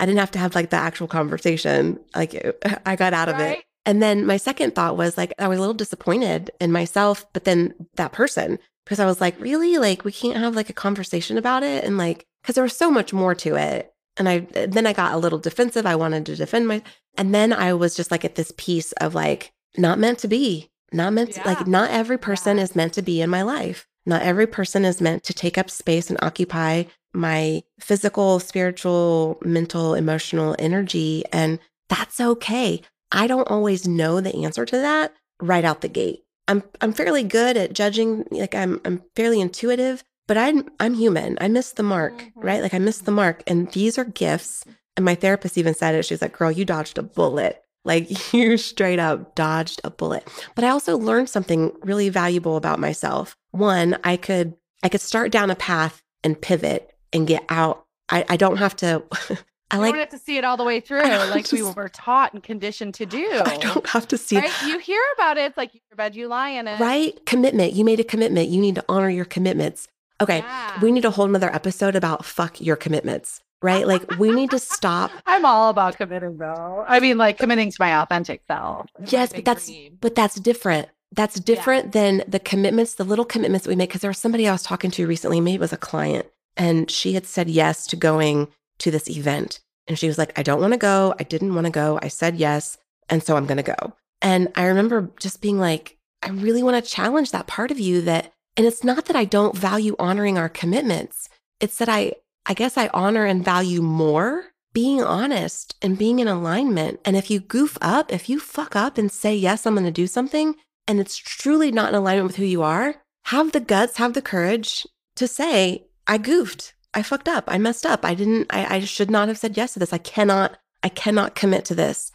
I 0.00 0.06
didn't 0.06 0.18
have 0.20 0.32
to 0.32 0.38
have 0.38 0.54
like 0.54 0.70
the 0.70 0.76
actual 0.76 1.06
conversation. 1.06 2.00
Like 2.14 2.34
I 2.86 2.96
got 2.96 3.14
out 3.14 3.28
of 3.28 3.38
it. 3.38 3.62
And 3.84 4.02
then 4.02 4.26
my 4.26 4.36
second 4.36 4.74
thought 4.74 4.96
was 4.96 5.16
like, 5.16 5.32
I 5.38 5.48
was 5.48 5.58
a 5.58 5.60
little 5.60 5.74
disappointed 5.74 6.50
in 6.60 6.70
myself, 6.72 7.26
but 7.32 7.44
then 7.44 7.74
that 7.96 8.12
person, 8.12 8.58
because 8.84 9.00
I 9.00 9.06
was 9.06 9.20
like, 9.20 9.40
really? 9.40 9.78
Like, 9.78 10.04
we 10.04 10.12
can't 10.12 10.38
have 10.38 10.54
like 10.54 10.70
a 10.70 10.74
conversation 10.74 11.36
about 11.36 11.62
it? 11.64 11.84
And 11.84 11.98
like, 11.98 12.24
because 12.42 12.54
there 12.54 12.62
was 12.64 12.76
so 12.76 12.90
much 12.90 13.12
more 13.12 13.34
to 13.36 13.56
it. 13.56 13.92
And 14.16 14.28
I, 14.28 14.40
then 14.40 14.86
I 14.86 14.92
got 14.92 15.14
a 15.14 15.18
little 15.18 15.38
defensive. 15.38 15.86
I 15.86 15.96
wanted 15.96 16.26
to 16.26 16.36
defend 16.36 16.68
my, 16.68 16.82
and 17.16 17.34
then 17.34 17.52
I 17.52 17.72
was 17.74 17.96
just 17.96 18.10
like 18.10 18.24
at 18.24 18.34
this 18.36 18.52
piece 18.56 18.92
of 18.92 19.14
like, 19.14 19.52
not 19.76 19.98
meant 19.98 20.18
to 20.20 20.28
be, 20.28 20.70
not 20.92 21.12
meant 21.12 21.32
to, 21.32 21.42
like, 21.44 21.66
not 21.66 21.90
every 21.90 22.18
person 22.18 22.58
is 22.58 22.76
meant 22.76 22.92
to 22.94 23.02
be 23.02 23.20
in 23.20 23.30
my 23.30 23.42
life. 23.42 23.88
Not 24.06 24.22
every 24.22 24.46
person 24.46 24.84
is 24.84 25.00
meant 25.00 25.22
to 25.24 25.34
take 25.34 25.56
up 25.58 25.70
space 25.70 26.10
and 26.10 26.18
occupy 26.22 26.84
my 27.14 27.62
physical, 27.78 28.40
spiritual, 28.40 29.38
mental, 29.44 29.94
emotional 29.94 30.56
energy. 30.58 31.24
And 31.32 31.58
that's 31.88 32.20
okay. 32.20 32.80
I 33.10 33.26
don't 33.26 33.48
always 33.48 33.86
know 33.86 34.20
the 34.20 34.34
answer 34.44 34.64
to 34.64 34.76
that 34.78 35.12
right 35.40 35.64
out 35.64 35.82
the 35.82 35.88
gate. 35.88 36.22
I'm 36.48 36.62
I'm 36.80 36.92
fairly 36.92 37.22
good 37.22 37.56
at 37.56 37.72
judging, 37.74 38.26
like 38.30 38.54
I'm 38.54 38.80
I'm 38.84 39.02
fairly 39.14 39.40
intuitive, 39.40 40.02
but 40.26 40.36
I'm 40.38 40.68
I'm 40.80 40.94
human. 40.94 41.38
I 41.40 41.48
miss 41.48 41.72
the 41.72 41.82
mark, 41.82 42.14
Mhm. 42.14 42.32
right? 42.36 42.62
Like 42.62 42.74
I 42.74 42.78
miss 42.78 42.98
the 42.98 43.12
mark. 43.12 43.42
And 43.46 43.70
these 43.72 43.98
are 43.98 44.04
gifts. 44.04 44.64
And 44.96 45.04
my 45.04 45.14
therapist 45.14 45.56
even 45.56 45.74
said 45.74 45.94
it. 45.94 46.04
She 46.04 46.14
was 46.14 46.22
like, 46.22 46.36
girl, 46.36 46.50
you 46.50 46.64
dodged 46.64 46.98
a 46.98 47.02
bullet. 47.02 47.62
Like 47.84 48.32
you 48.32 48.56
straight 48.56 48.98
up 48.98 49.34
dodged 49.34 49.80
a 49.84 49.90
bullet. 49.90 50.28
But 50.54 50.64
I 50.64 50.68
also 50.68 50.96
learned 50.96 51.28
something 51.28 51.72
really 51.82 52.08
valuable 52.08 52.56
about 52.56 52.78
myself. 52.78 53.36
One, 53.50 53.98
I 54.04 54.16
could 54.16 54.54
I 54.82 54.88
could 54.88 55.00
start 55.00 55.30
down 55.30 55.50
a 55.50 55.56
path 55.56 56.02
and 56.24 56.40
pivot 56.40 56.90
and 57.12 57.26
get 57.26 57.44
out. 57.48 57.84
I, 58.08 58.24
I 58.28 58.36
don't 58.36 58.56
have 58.56 58.76
to 58.76 59.02
I 59.72 59.78
like 59.78 59.94
don't 59.94 60.00
have 60.00 60.10
to 60.10 60.18
see 60.18 60.36
it 60.36 60.44
all 60.44 60.58
the 60.58 60.64
way 60.64 60.80
through, 60.86 61.02
like 61.02 61.50
we 61.50 61.62
were 61.62 61.88
taught 61.88 62.34
and 62.34 62.42
conditioned 62.42 62.94
to 62.94 63.06
do. 63.06 63.42
I 63.44 63.56
don't 63.56 63.86
have 63.88 64.06
to 64.08 64.18
see 64.18 64.36
Right? 64.36 64.52
You 64.66 64.78
hear 64.78 65.00
about 65.14 65.38
it, 65.38 65.44
it's 65.46 65.56
like 65.56 65.72
your 65.72 65.96
bed, 65.96 66.14
you 66.14 66.28
lie 66.28 66.50
in 66.50 66.68
it. 66.68 66.78
Right? 66.78 67.24
Commitment. 67.24 67.72
You 67.72 67.84
made 67.84 67.98
a 67.98 68.04
commitment. 68.04 68.50
You 68.50 68.60
need 68.60 68.74
to 68.74 68.84
honor 68.88 69.08
your 69.08 69.24
commitments. 69.24 69.88
Okay. 70.20 70.38
Yeah. 70.38 70.80
We 70.80 70.92
need 70.92 71.04
a 71.04 71.10
whole 71.10 71.26
nother 71.26 71.52
episode 71.52 71.96
about 71.96 72.24
fuck 72.24 72.60
your 72.60 72.76
commitments, 72.76 73.40
right? 73.62 73.86
Like 73.86 74.18
we 74.18 74.32
need 74.32 74.50
to 74.50 74.58
stop. 74.58 75.10
I'm 75.26 75.44
all 75.44 75.70
about 75.70 75.96
committing 75.96 76.38
though. 76.38 76.84
I 76.86 77.00
mean, 77.00 77.18
like 77.18 77.38
committing 77.38 77.70
to 77.70 77.76
my 77.78 78.02
authentic 78.02 78.42
self. 78.48 78.86
Yes, 79.06 79.32
but 79.32 79.44
that's 79.44 79.66
dream. 79.66 79.98
but 80.00 80.14
that's 80.14 80.36
different. 80.36 80.88
That's 81.14 81.38
different 81.38 81.92
than 81.92 82.24
the 82.26 82.40
commitments, 82.40 82.94
the 82.94 83.04
little 83.04 83.26
commitments 83.26 83.64
that 83.64 83.70
we 83.70 83.76
make. 83.76 83.90
Because 83.90 84.00
there 84.00 84.10
was 84.10 84.18
somebody 84.18 84.48
I 84.48 84.52
was 84.52 84.62
talking 84.62 84.90
to 84.92 85.06
recently, 85.06 85.40
maybe 85.40 85.56
it 85.56 85.60
was 85.60 85.72
a 85.72 85.76
client, 85.76 86.26
and 86.56 86.90
she 86.90 87.12
had 87.12 87.26
said 87.26 87.50
yes 87.50 87.86
to 87.88 87.96
going 87.96 88.48
to 88.78 88.90
this 88.90 89.08
event. 89.08 89.60
And 89.86 89.98
she 89.98 90.08
was 90.08 90.18
like, 90.18 90.38
I 90.38 90.42
don't 90.42 90.60
want 90.60 90.72
to 90.72 90.78
go. 90.78 91.14
I 91.18 91.24
didn't 91.24 91.54
want 91.54 91.66
to 91.66 91.72
go. 91.72 91.98
I 92.00 92.08
said 92.08 92.36
yes. 92.36 92.78
And 93.08 93.22
so 93.22 93.36
I'm 93.36 93.46
going 93.46 93.62
to 93.62 93.62
go. 93.62 93.94
And 94.20 94.48
I 94.54 94.66
remember 94.66 95.10
just 95.18 95.40
being 95.42 95.58
like, 95.58 95.98
I 96.22 96.30
really 96.30 96.62
want 96.62 96.82
to 96.82 96.90
challenge 96.90 97.32
that 97.32 97.48
part 97.48 97.70
of 97.70 97.80
you 97.80 98.00
that, 98.02 98.32
and 98.56 98.66
it's 98.66 98.84
not 98.84 99.06
that 99.06 99.16
I 99.16 99.24
don't 99.24 99.56
value 99.56 99.96
honoring 99.98 100.38
our 100.38 100.48
commitments. 100.48 101.28
It's 101.58 101.78
that 101.78 101.88
I, 101.88 102.12
I 102.46 102.54
guess 102.54 102.76
I 102.76 102.88
honor 102.88 103.24
and 103.24 103.44
value 103.44 103.82
more 103.82 104.46
being 104.72 105.02
honest 105.02 105.76
and 105.82 105.98
being 105.98 106.18
in 106.18 106.28
alignment. 106.28 107.00
And 107.04 107.16
if 107.16 107.30
you 107.30 107.40
goof 107.40 107.76
up, 107.80 108.12
if 108.12 108.28
you 108.28 108.40
fuck 108.40 108.74
up 108.74 108.98
and 108.98 109.12
say, 109.12 109.34
yes, 109.34 109.66
I'm 109.66 109.74
going 109.74 109.84
to 109.84 109.90
do 109.90 110.06
something, 110.06 110.54
and 110.88 110.98
it's 110.98 111.16
truly 111.16 111.70
not 111.70 111.90
in 111.90 111.94
alignment 111.94 112.26
with 112.26 112.36
who 112.36 112.44
you 112.44 112.62
are, 112.62 112.96
have 113.26 113.52
the 113.52 113.60
guts, 113.60 113.98
have 113.98 114.14
the 114.14 114.22
courage 114.22 114.86
to 115.16 115.28
say, 115.28 115.86
I 116.06 116.18
goofed. 116.18 116.74
I 116.94 117.02
fucked 117.02 117.28
up. 117.28 117.44
I 117.46 117.58
messed 117.58 117.86
up. 117.86 118.04
I 118.04 118.14
didn't, 118.14 118.48
I, 118.50 118.76
I 118.76 118.80
should 118.80 119.10
not 119.10 119.28
have 119.28 119.38
said 119.38 119.56
yes 119.56 119.74
to 119.74 119.78
this. 119.78 119.92
I 119.92 119.98
cannot, 119.98 120.58
I 120.82 120.88
cannot 120.88 121.34
commit 121.34 121.64
to 121.66 121.74
this. 121.74 122.10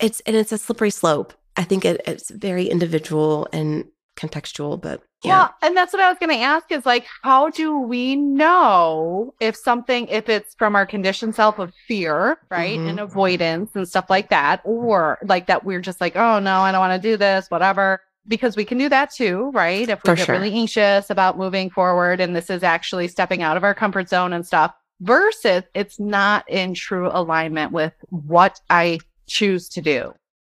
It's, 0.00 0.20
and 0.20 0.34
it's 0.34 0.52
a 0.52 0.58
slippery 0.58 0.90
slope. 0.90 1.32
I 1.56 1.64
think 1.64 1.84
it, 1.84 2.00
it's 2.06 2.30
very 2.30 2.66
individual 2.66 3.46
and 3.52 3.86
contextual, 4.16 4.80
but 4.80 5.02
yeah. 5.22 5.38
Well, 5.42 5.54
and 5.62 5.76
that's 5.76 5.92
what 5.92 6.02
I 6.02 6.08
was 6.08 6.18
going 6.18 6.30
to 6.30 6.42
ask 6.42 6.70
is 6.72 6.84
like, 6.84 7.06
how 7.22 7.50
do 7.50 7.78
we 7.78 8.16
know 8.16 9.34
if 9.40 9.56
something, 9.56 10.08
if 10.08 10.28
it's 10.28 10.54
from 10.54 10.74
our 10.74 10.86
conditioned 10.86 11.34
self 11.34 11.58
of 11.58 11.72
fear, 11.86 12.38
right? 12.50 12.78
Mhm. 12.78 12.88
And 12.90 13.00
avoidance 13.00 13.70
and 13.74 13.86
stuff 13.88 14.10
like 14.10 14.30
that, 14.30 14.60
or 14.64 15.18
like 15.24 15.46
that 15.46 15.64
we're 15.64 15.80
just 15.80 16.00
like, 16.00 16.16
oh 16.16 16.38
no, 16.38 16.60
I 16.60 16.72
don't 16.72 16.80
want 16.80 17.00
to 17.00 17.08
do 17.08 17.16
this, 17.16 17.46
whatever. 17.48 18.00
Because 18.28 18.56
we 18.56 18.64
can 18.64 18.78
do 18.78 18.88
that 18.88 19.12
too, 19.12 19.50
right? 19.52 19.88
If 19.88 20.02
we 20.04 20.10
For 20.10 20.14
get 20.14 20.26
sure. 20.26 20.34
really 20.36 20.54
anxious 20.54 21.10
about 21.10 21.38
moving 21.38 21.70
forward 21.70 22.20
and 22.20 22.36
this 22.36 22.50
is 22.50 22.62
actually 22.62 23.08
stepping 23.08 23.42
out 23.42 23.56
of 23.56 23.64
our 23.64 23.74
comfort 23.74 24.08
zone 24.08 24.32
and 24.32 24.46
stuff, 24.46 24.72
versus 25.00 25.64
it's 25.74 25.98
not 25.98 26.48
in 26.48 26.74
true 26.74 27.10
alignment 27.12 27.72
with 27.72 27.92
what 28.10 28.60
I 28.70 29.00
choose 29.26 29.68
to 29.70 29.80
do. 29.82 30.14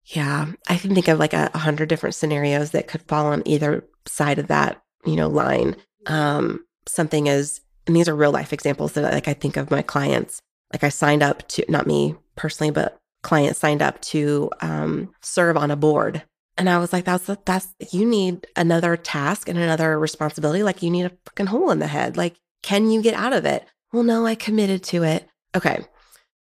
Yeah, 0.06 0.46
I 0.68 0.76
can 0.78 0.94
think 0.94 1.06
of 1.06 1.20
like 1.20 1.32
a 1.32 1.56
hundred 1.56 1.88
different 1.88 2.16
scenarios 2.16 2.72
that 2.72 2.88
could 2.88 3.02
fall 3.02 3.26
on 3.26 3.44
either 3.46 3.84
side 4.06 4.38
of 4.38 4.48
that, 4.48 4.82
you 5.04 5.16
know, 5.16 5.28
line. 5.28 5.76
Um, 6.06 6.64
something 6.86 7.26
is, 7.26 7.60
and 7.86 7.96
these 7.96 8.08
are 8.08 8.14
real 8.14 8.32
life 8.32 8.52
examples 8.52 8.92
that 8.92 9.12
like 9.12 9.28
I 9.28 9.34
think 9.34 9.56
of 9.56 9.70
my 9.70 9.82
clients. 9.82 10.40
Like 10.72 10.84
I 10.84 10.88
signed 10.88 11.22
up 11.22 11.46
to, 11.48 11.64
not 11.68 11.86
me 11.86 12.14
personally, 12.36 12.70
but 12.70 12.98
clients 13.22 13.58
signed 13.58 13.82
up 13.82 14.00
to 14.00 14.50
um, 14.60 15.12
serve 15.20 15.56
on 15.56 15.70
a 15.70 15.76
board, 15.76 16.22
and 16.56 16.68
I 16.68 16.78
was 16.78 16.92
like, 16.92 17.04
that's 17.04 17.30
that's 17.44 17.68
you 17.90 18.06
need 18.06 18.46
another 18.56 18.96
task 18.96 19.48
and 19.48 19.58
another 19.58 19.98
responsibility. 19.98 20.62
Like 20.62 20.82
you 20.82 20.90
need 20.90 21.06
a 21.06 21.12
fucking 21.26 21.46
hole 21.46 21.70
in 21.70 21.78
the 21.78 21.86
head. 21.86 22.16
Like, 22.16 22.36
can 22.62 22.90
you 22.90 23.02
get 23.02 23.14
out 23.14 23.32
of 23.32 23.44
it? 23.44 23.64
Well, 23.92 24.02
no, 24.02 24.26
I 24.26 24.34
committed 24.34 24.82
to 24.84 25.02
it. 25.02 25.28
Okay, 25.54 25.84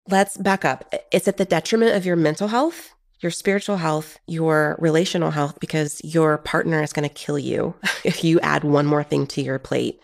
let's 0.10 0.38
back 0.38 0.66
up. 0.66 0.94
It's 1.12 1.28
at 1.28 1.38
the 1.38 1.46
detriment 1.46 1.96
of 1.96 2.06
your 2.06 2.16
mental 2.16 2.50
health 2.50 2.92
your 3.22 3.32
spiritual 3.32 3.78
health, 3.78 4.20
your 4.28 4.76
relational 4.80 5.32
health, 5.32 5.60
because 5.60 6.02
your 6.04 6.38
partner 6.40 6.82
is 6.82 6.94
going 6.94 7.08
to 7.08 7.14
kill 7.14 7.40
you 7.40 7.76
if 8.04 8.24
you 8.24 8.40
add 8.42 8.64
one 8.64 8.86
more 8.86 9.04
thing 9.04 9.28
to 9.28 9.42
your 9.42 9.60
plate. 9.60 10.00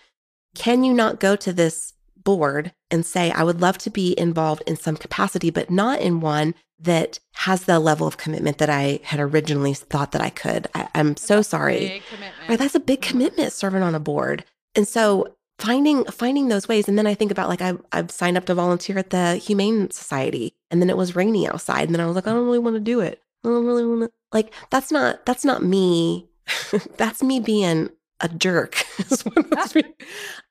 Can 0.56 0.84
you 0.84 0.94
not 0.94 1.20
go 1.20 1.36
to 1.36 1.54
this 1.54 1.94
board 2.16 2.74
and 2.92 3.06
say, 3.06 3.32
I 3.32 3.44
would 3.44 3.62
love 3.62 3.78
to 3.80 3.90
be 3.90 4.18
involved 4.20 4.64
in 4.68 4.76
some 4.76 4.98
capacity, 4.98 5.50
but 5.50 5.70
not 5.70 6.02
in 6.02 6.20
one 6.20 6.56
that 6.80 7.20
has 7.34 7.66
the 7.66 7.80
level 7.80 8.06
of 8.06 8.18
commitment 8.18 8.60
that 8.60 8.70
I 8.70 9.00
had 9.04 9.20
originally 9.20 9.74
thought 9.74 10.12
that 10.12 10.22
I 10.22 10.30
could? 10.30 10.68
I, 10.76 10.88
I'm 10.94 11.18
so 11.18 11.42
sorry. 11.42 11.80
Big 11.80 12.04
commitment. 12.06 12.50
Right, 12.50 12.60
that's 12.60 12.76
a 12.76 12.80
big 12.80 13.02
commitment 13.02 13.54
serving 13.54 13.82
on 13.82 13.96
a 13.96 14.00
board. 14.00 14.46
And 14.76 14.88
so 14.88 15.37
finding 15.60 16.06
finding 16.06 16.50
those 16.50 16.68
ways 16.68 16.88
and 16.88 16.98
then 16.98 17.08
I 17.08 17.14
think 17.14 17.32
about 17.32 17.50
like 17.50 17.62
I 17.62 17.74
I've 17.92 18.12
signed 18.12 18.38
up 18.38 18.46
to 18.46 18.56
volunteer 18.56 18.98
at 18.98 19.10
the 19.10 19.38
Humane 19.38 19.90
Society 19.92 20.56
and 20.70 20.82
then 20.82 20.90
it 20.90 20.98
was 20.98 21.16
rainy 21.16 21.48
outside 21.48 21.84
and 21.84 21.96
then 21.96 22.02
I 22.02 22.06
was 22.06 22.16
like 22.16 22.28
I 22.28 22.32
don't 22.32 22.46
really 22.46 22.60
want 22.60 22.76
to 22.76 22.80
do 22.80 23.00
it. 23.00 23.22
I 23.44 23.50
don't 23.50 23.66
really 23.66 23.86
want 23.86 24.02
to 24.02 24.12
like 24.32 24.54
that's 24.70 24.92
not 24.92 25.26
that's 25.26 25.46
not 25.46 25.64
me. 25.64 26.30
that's 26.98 27.24
me 27.24 27.40
being 27.40 27.90
a 28.20 28.30
jerk. 28.30 28.84
is 29.00 29.22
what 29.26 29.50
that's 29.50 29.74
me- 29.76 29.96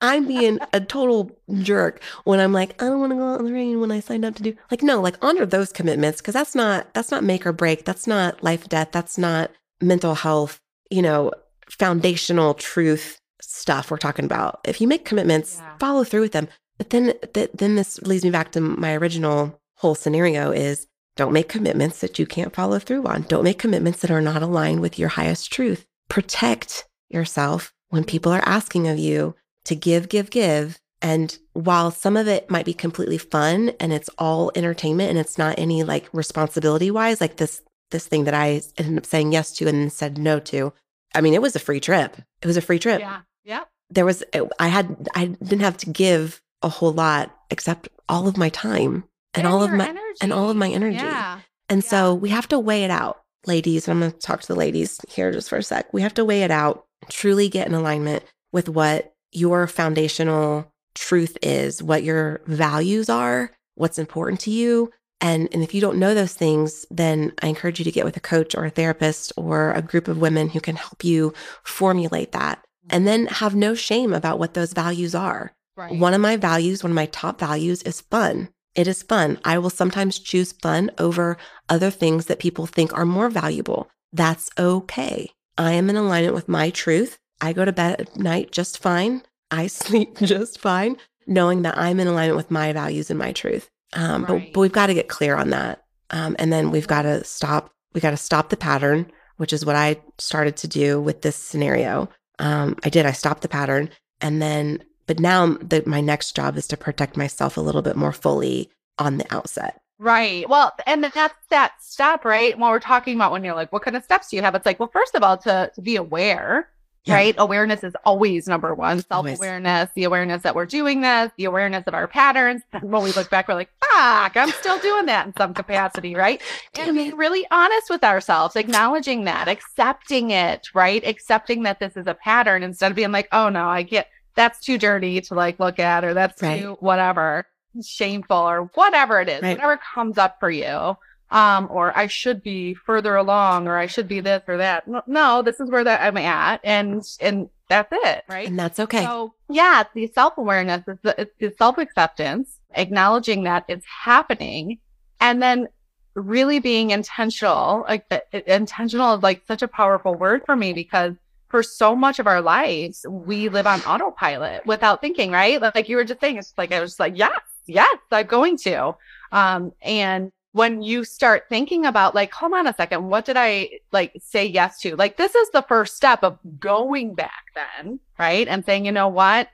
I'm 0.00 0.26
being 0.26 0.58
a 0.72 0.80
total 0.80 1.38
jerk 1.60 2.02
when 2.24 2.40
I'm 2.40 2.52
like 2.52 2.80
I 2.82 2.86
don't 2.86 3.00
want 3.00 3.12
to 3.12 3.16
go 3.16 3.34
out 3.34 3.40
in 3.40 3.46
the 3.46 3.52
rain 3.52 3.80
when 3.80 3.92
I 3.92 4.00
signed 4.00 4.24
up 4.24 4.34
to 4.36 4.42
do 4.42 4.56
like 4.70 4.82
no 4.82 5.00
like 5.00 5.16
honor 5.22 5.46
those 5.46 5.72
commitments 5.72 6.20
because 6.20 6.34
that's 6.34 6.54
not 6.54 6.92
that's 6.94 7.12
not 7.12 7.22
make 7.22 7.46
or 7.46 7.52
break. 7.52 7.84
That's 7.84 8.06
not 8.08 8.42
life 8.42 8.68
death. 8.68 8.88
That's 8.90 9.18
not 9.18 9.52
mental 9.80 10.16
health. 10.16 10.60
You 10.90 11.02
know 11.02 11.32
foundational 11.70 12.54
truth 12.54 13.20
stuff 13.40 13.90
we're 13.90 13.96
talking 13.98 14.24
about. 14.24 14.60
If 14.64 14.80
you 14.80 14.88
make 14.88 15.04
commitments, 15.04 15.56
Yeah. 15.60 15.76
follow 15.78 16.04
through 16.04 16.22
with 16.22 16.32
them. 16.32 16.48
But 16.78 16.90
then 16.90 17.14
th- 17.32 17.50
then 17.54 17.76
this 17.76 18.00
leads 18.02 18.24
me 18.24 18.30
back 18.30 18.52
to 18.52 18.60
my 18.60 18.94
original 18.94 19.60
whole 19.76 19.94
scenario 19.94 20.50
is 20.52 20.86
don't 21.16 21.32
make 21.32 21.48
commitments 21.48 22.00
that 22.00 22.18
you 22.18 22.26
can't 22.26 22.54
follow 22.54 22.78
through 22.78 23.04
on. 23.06 23.22
Don't 23.22 23.44
make 23.44 23.58
commitments 23.58 24.00
that 24.00 24.10
are 24.10 24.20
not 24.20 24.42
aligned 24.42 24.80
with 24.80 24.98
your 24.98 25.08
highest 25.10 25.50
truth. 25.52 25.86
Protect 26.08 26.84
yourself 27.08 27.72
when 27.88 28.04
people 28.04 28.32
are 28.32 28.42
asking 28.46 28.88
of 28.88 28.98
you 28.98 29.34
to 29.64 29.74
give, 29.74 30.08
give, 30.08 30.30
give. 30.30 30.78
And 31.02 31.38
while 31.52 31.90
some 31.90 32.16
of 32.16 32.26
it 32.28 32.50
might 32.50 32.64
be 32.64 32.74
completely 32.74 33.18
fun 33.18 33.72
and 33.80 33.92
it's 33.92 34.10
all 34.18 34.50
entertainment 34.54 35.10
and 35.10 35.18
it's 35.18 35.38
not 35.38 35.58
any 35.58 35.82
like 35.84 36.08
responsibility 36.12 36.90
wise, 36.90 37.20
like 37.20 37.36
this 37.36 37.62
this 37.92 38.08
thing 38.08 38.24
that 38.24 38.34
I 38.34 38.60
ended 38.78 38.98
up 38.98 39.06
saying 39.06 39.30
yes 39.32 39.52
to 39.56 39.68
and 39.68 39.78
then 39.78 39.90
said 39.90 40.18
no 40.18 40.40
to. 40.40 40.72
I 41.16 41.20
mean, 41.20 41.34
it 41.34 41.42
was 41.42 41.56
a 41.56 41.60
free 41.60 41.80
trip. 41.80 42.16
It 42.42 42.46
was 42.46 42.56
a 42.56 42.60
free 42.62 42.78
trip. 42.78 43.00
Yeah. 43.00 43.20
Yep. 43.44 43.68
There 43.90 44.04
was 44.04 44.22
eh, 44.32 44.42
I 44.58 44.68
had 44.68 45.08
I 45.14 45.26
didn't 45.26 45.60
have 45.60 45.76
to 45.78 45.90
give 45.90 46.40
a 46.62 46.68
whole 46.68 46.92
lot 46.92 47.34
except 47.50 47.88
all 48.08 48.28
of 48.28 48.36
my 48.36 48.48
time 48.50 49.04
and, 49.34 49.46
all 49.46 49.62
of 49.62 49.72
my 49.72 49.94
and 50.20 50.32
all 50.32 50.50
of 50.50 50.56
my 50.56 50.68
energy. 50.70 50.96
Yeah. 50.96 51.40
And 51.68 51.82
Yeah. 51.82 51.88
so 51.88 52.14
we 52.14 52.28
have 52.30 52.48
to 52.48 52.58
weigh 52.58 52.84
it 52.84 52.90
out, 52.90 53.22
ladies. 53.46 53.86
And 53.88 53.94
I'm 53.94 54.00
going 54.00 54.12
to 54.12 54.18
talk 54.18 54.40
to 54.42 54.46
the 54.48 54.54
ladies 54.54 55.00
here 55.08 55.32
just 55.32 55.48
for 55.48 55.58
a 55.58 55.62
sec. 55.62 55.92
We 55.92 56.02
have 56.02 56.14
to 56.14 56.24
weigh 56.24 56.42
it 56.42 56.50
out, 56.50 56.86
truly 57.08 57.48
get 57.48 57.66
in 57.66 57.74
alignment 57.74 58.24
with 58.52 58.68
what 58.68 59.12
your 59.32 59.66
foundational 59.66 60.72
truth 60.94 61.36
is, 61.42 61.82
what 61.82 62.02
your 62.02 62.40
values 62.46 63.08
are, 63.08 63.50
what's 63.74 63.98
important 63.98 64.40
to 64.40 64.50
you. 64.50 64.90
And, 65.20 65.48
and 65.52 65.62
if 65.62 65.74
you 65.74 65.80
don't 65.80 65.98
know 65.98 66.14
those 66.14 66.34
things, 66.34 66.84
then 66.90 67.32
I 67.42 67.46
encourage 67.48 67.78
you 67.78 67.84
to 67.84 67.92
get 67.92 68.04
with 68.04 68.16
a 68.16 68.20
coach 68.20 68.54
or 68.54 68.64
a 68.64 68.70
therapist 68.70 69.32
or 69.36 69.72
a 69.72 69.82
group 69.82 70.08
of 70.08 70.18
women 70.18 70.50
who 70.50 70.60
can 70.60 70.76
help 70.76 71.04
you 71.04 71.32
formulate 71.62 72.32
that. 72.32 72.62
And 72.88 73.06
then 73.06 73.26
have 73.26 73.54
no 73.54 73.74
shame 73.74 74.12
about 74.12 74.38
what 74.38 74.54
those 74.54 74.72
values 74.72 75.12
are. 75.14 75.52
Right. 75.76 75.98
One 75.98 76.14
of 76.14 76.20
my 76.20 76.36
values, 76.36 76.84
one 76.84 76.92
of 76.92 76.96
my 76.96 77.06
top 77.06 77.40
values 77.40 77.82
is 77.82 78.00
fun. 78.00 78.48
It 78.76 78.86
is 78.86 79.02
fun. 79.02 79.38
I 79.44 79.58
will 79.58 79.70
sometimes 79.70 80.18
choose 80.18 80.52
fun 80.52 80.90
over 80.98 81.36
other 81.68 81.90
things 81.90 82.26
that 82.26 82.38
people 82.38 82.66
think 82.66 82.96
are 82.96 83.06
more 83.06 83.28
valuable. 83.28 83.90
That's 84.12 84.50
okay. 84.58 85.30
I 85.58 85.72
am 85.72 85.90
in 85.90 85.96
alignment 85.96 86.34
with 86.34 86.48
my 86.48 86.70
truth. 86.70 87.18
I 87.40 87.52
go 87.52 87.64
to 87.64 87.72
bed 87.72 88.00
at 88.00 88.16
night 88.16 88.52
just 88.52 88.78
fine. 88.78 89.22
I 89.50 89.66
sleep 89.66 90.16
just 90.18 90.60
fine, 90.60 90.96
knowing 91.26 91.62
that 91.62 91.78
I'm 91.78 91.98
in 92.00 92.06
alignment 92.06 92.36
with 92.36 92.50
my 92.50 92.72
values 92.72 93.10
and 93.10 93.18
my 93.18 93.32
truth. 93.32 93.70
Um, 93.94 94.24
Right. 94.24 94.44
but, 94.46 94.52
but 94.54 94.60
we've 94.60 94.72
got 94.72 94.86
to 94.86 94.94
get 94.94 95.08
clear 95.08 95.36
on 95.36 95.50
that. 95.50 95.82
Um, 96.10 96.36
and 96.38 96.52
then 96.52 96.70
we've 96.70 96.86
got 96.88 97.02
to 97.02 97.24
stop. 97.24 97.70
We 97.94 98.00
got 98.00 98.10
to 98.10 98.16
stop 98.16 98.50
the 98.50 98.56
pattern, 98.56 99.10
which 99.38 99.52
is 99.52 99.64
what 99.64 99.76
I 99.76 100.00
started 100.18 100.56
to 100.58 100.68
do 100.68 101.00
with 101.00 101.22
this 101.22 101.36
scenario. 101.36 102.08
Um, 102.38 102.76
I 102.84 102.88
did. 102.90 103.06
I 103.06 103.12
stopped 103.12 103.42
the 103.42 103.48
pattern, 103.48 103.88
and 104.20 104.42
then, 104.42 104.84
but 105.06 105.18
now 105.18 105.46
the, 105.46 105.82
my 105.86 106.00
next 106.00 106.36
job 106.36 106.56
is 106.56 106.66
to 106.68 106.76
protect 106.76 107.16
myself 107.16 107.56
a 107.56 107.60
little 107.62 107.82
bit 107.82 107.96
more 107.96 108.12
fully 108.12 108.70
on 108.98 109.16
the 109.18 109.34
outset. 109.34 109.80
Right. 109.98 110.46
Well, 110.48 110.72
and 110.86 111.02
that's 111.04 111.34
that 111.48 111.72
step, 111.80 112.24
right? 112.26 112.58
When 112.58 112.68
we're 112.70 112.80
talking 112.80 113.16
about 113.16 113.32
when 113.32 113.42
you're 113.42 113.54
like, 113.54 113.72
what 113.72 113.82
kind 113.82 113.96
of 113.96 114.04
steps 114.04 114.28
do 114.28 114.36
you 114.36 114.42
have? 114.42 114.54
It's 114.54 114.66
like, 114.66 114.78
well, 114.78 114.90
first 114.92 115.14
of 115.14 115.22
all, 115.22 115.38
to, 115.38 115.70
to 115.74 115.80
be 115.80 115.96
aware, 115.96 116.68
Yeah. 117.06 117.14
right? 117.14 117.34
Awareness 117.38 117.84
is 117.84 117.94
always 118.04 118.46
number 118.48 118.74
one. 118.74 119.02
Self 119.02 119.26
awareness, 119.26 119.88
the 119.94 120.04
awareness 120.04 120.42
that 120.42 120.54
we're 120.54 120.66
doing 120.66 121.00
this, 121.02 121.30
the 121.38 121.44
awareness 121.44 121.84
of 121.86 121.94
our 121.94 122.08
patterns. 122.08 122.62
And 122.72 122.90
when 122.90 123.02
we 123.02 123.12
look 123.12 123.30
back, 123.30 123.46
we're 123.48 123.54
like, 123.54 123.70
fuck, 123.80 124.36
I'm 124.36 124.50
still 124.50 124.78
doing 124.80 125.06
that 125.06 125.26
in 125.26 125.32
some 125.36 125.54
capacity, 125.54 126.14
right? 126.14 126.42
And 126.78 126.94
being 126.96 127.08
it. 127.10 127.16
really 127.16 127.46
honest 127.50 127.90
with 127.90 128.02
ourselves, 128.04 128.56
acknowledging 128.56 129.24
that, 129.24 129.46
accepting 129.48 130.30
it, 130.32 130.68
right? 130.74 131.06
Accepting 131.06 131.62
that 131.62 131.78
this 131.80 131.96
is 131.96 132.06
a 132.06 132.14
pattern 132.14 132.62
instead 132.62 132.90
of 132.90 132.96
being 132.96 133.12
like, 133.12 133.28
oh 133.32 133.48
no, 133.48 133.68
I 133.68 133.82
get 133.82 134.08
that's 134.34 134.60
too 134.60 134.76
dirty 134.76 135.20
to 135.22 135.34
like 135.34 135.58
look 135.60 135.78
at, 135.78 136.04
or 136.04 136.12
that's 136.12 136.42
Right. 136.42 136.60
too 136.60 136.76
whatever, 136.80 137.46
shameful, 137.82 138.36
or 138.36 138.70
whatever 138.74 139.20
it 139.20 139.28
is, 139.28 139.42
Right. 139.42 139.56
whatever 139.56 139.80
comes 139.94 140.18
up 140.18 140.38
for 140.40 140.50
you. 140.50 140.96
Um, 141.30 141.66
or 141.70 141.96
I 141.98 142.06
should 142.06 142.42
be 142.42 142.74
further 142.74 143.16
along, 143.16 143.66
or 143.66 143.76
I 143.76 143.86
should 143.86 144.06
be 144.06 144.20
this 144.20 144.42
or 144.46 144.58
that. 144.58 144.84
No, 145.08 145.42
this 145.42 145.58
is 145.58 145.70
where 145.70 145.82
that 145.82 146.00
I'm 146.00 146.16
at, 146.16 146.60
and 146.62 147.02
and 147.20 147.48
that's 147.68 147.92
it, 147.92 148.24
right? 148.28 148.46
And 148.46 148.58
that's 148.58 148.78
okay. 148.78 149.02
So 149.02 149.34
yeah, 149.48 149.80
it's 149.80 149.90
the 149.94 150.06
self 150.08 150.38
awareness, 150.38 150.82
it's 150.86 151.02
the, 151.02 151.20
it's 151.20 151.34
the 151.38 151.52
self 151.58 151.78
acceptance, 151.78 152.58
acknowledging 152.74 153.44
that 153.44 153.64
it's 153.68 153.86
happening, 153.86 154.78
and 155.20 155.42
then 155.42 155.68
really 156.14 156.60
being 156.60 156.90
intentional. 156.90 157.84
Like 157.88 158.08
the, 158.08 158.22
intentional 158.52 159.14
is 159.14 159.22
like 159.22 159.42
such 159.46 159.62
a 159.62 159.68
powerful 159.68 160.14
word 160.14 160.42
for 160.46 160.56
me 160.56 160.72
because 160.72 161.14
for 161.48 161.62
so 161.62 161.94
much 161.94 162.18
of 162.18 162.26
our 162.26 162.40
lives 162.40 163.06
we 163.08 163.48
live 163.48 163.66
on 163.66 163.80
autopilot 163.82 164.64
without 164.66 165.00
thinking. 165.00 165.32
Right? 165.32 165.60
Like 165.60 165.88
you 165.88 165.96
were 165.96 166.04
just 166.04 166.20
saying, 166.20 166.36
it's 166.36 166.54
like 166.56 166.72
I 166.72 166.80
was 166.80 166.92
just 166.92 167.00
like, 167.00 167.16
yes, 167.16 167.40
yes, 167.66 167.98
I'm 168.10 168.26
going 168.26 168.56
to. 168.58 168.94
Um, 169.32 169.72
and 169.82 170.30
when 170.56 170.80
you 170.80 171.04
start 171.04 171.44
thinking 171.50 171.84
about 171.84 172.14
like, 172.14 172.32
hold 172.32 172.54
on 172.54 172.66
a 172.66 172.72
second, 172.72 173.06
what 173.10 173.26
did 173.26 173.36
I 173.36 173.68
like 173.92 174.16
say 174.22 174.46
yes 174.46 174.80
to? 174.80 174.96
Like, 174.96 175.18
this 175.18 175.34
is 175.34 175.50
the 175.50 175.60
first 175.60 175.96
step 175.96 176.24
of 176.24 176.38
going 176.58 177.14
back 177.14 177.44
then, 177.54 178.00
right? 178.18 178.48
And 178.48 178.64
saying, 178.64 178.86
you 178.86 178.92
know 178.92 179.08
what? 179.08 179.50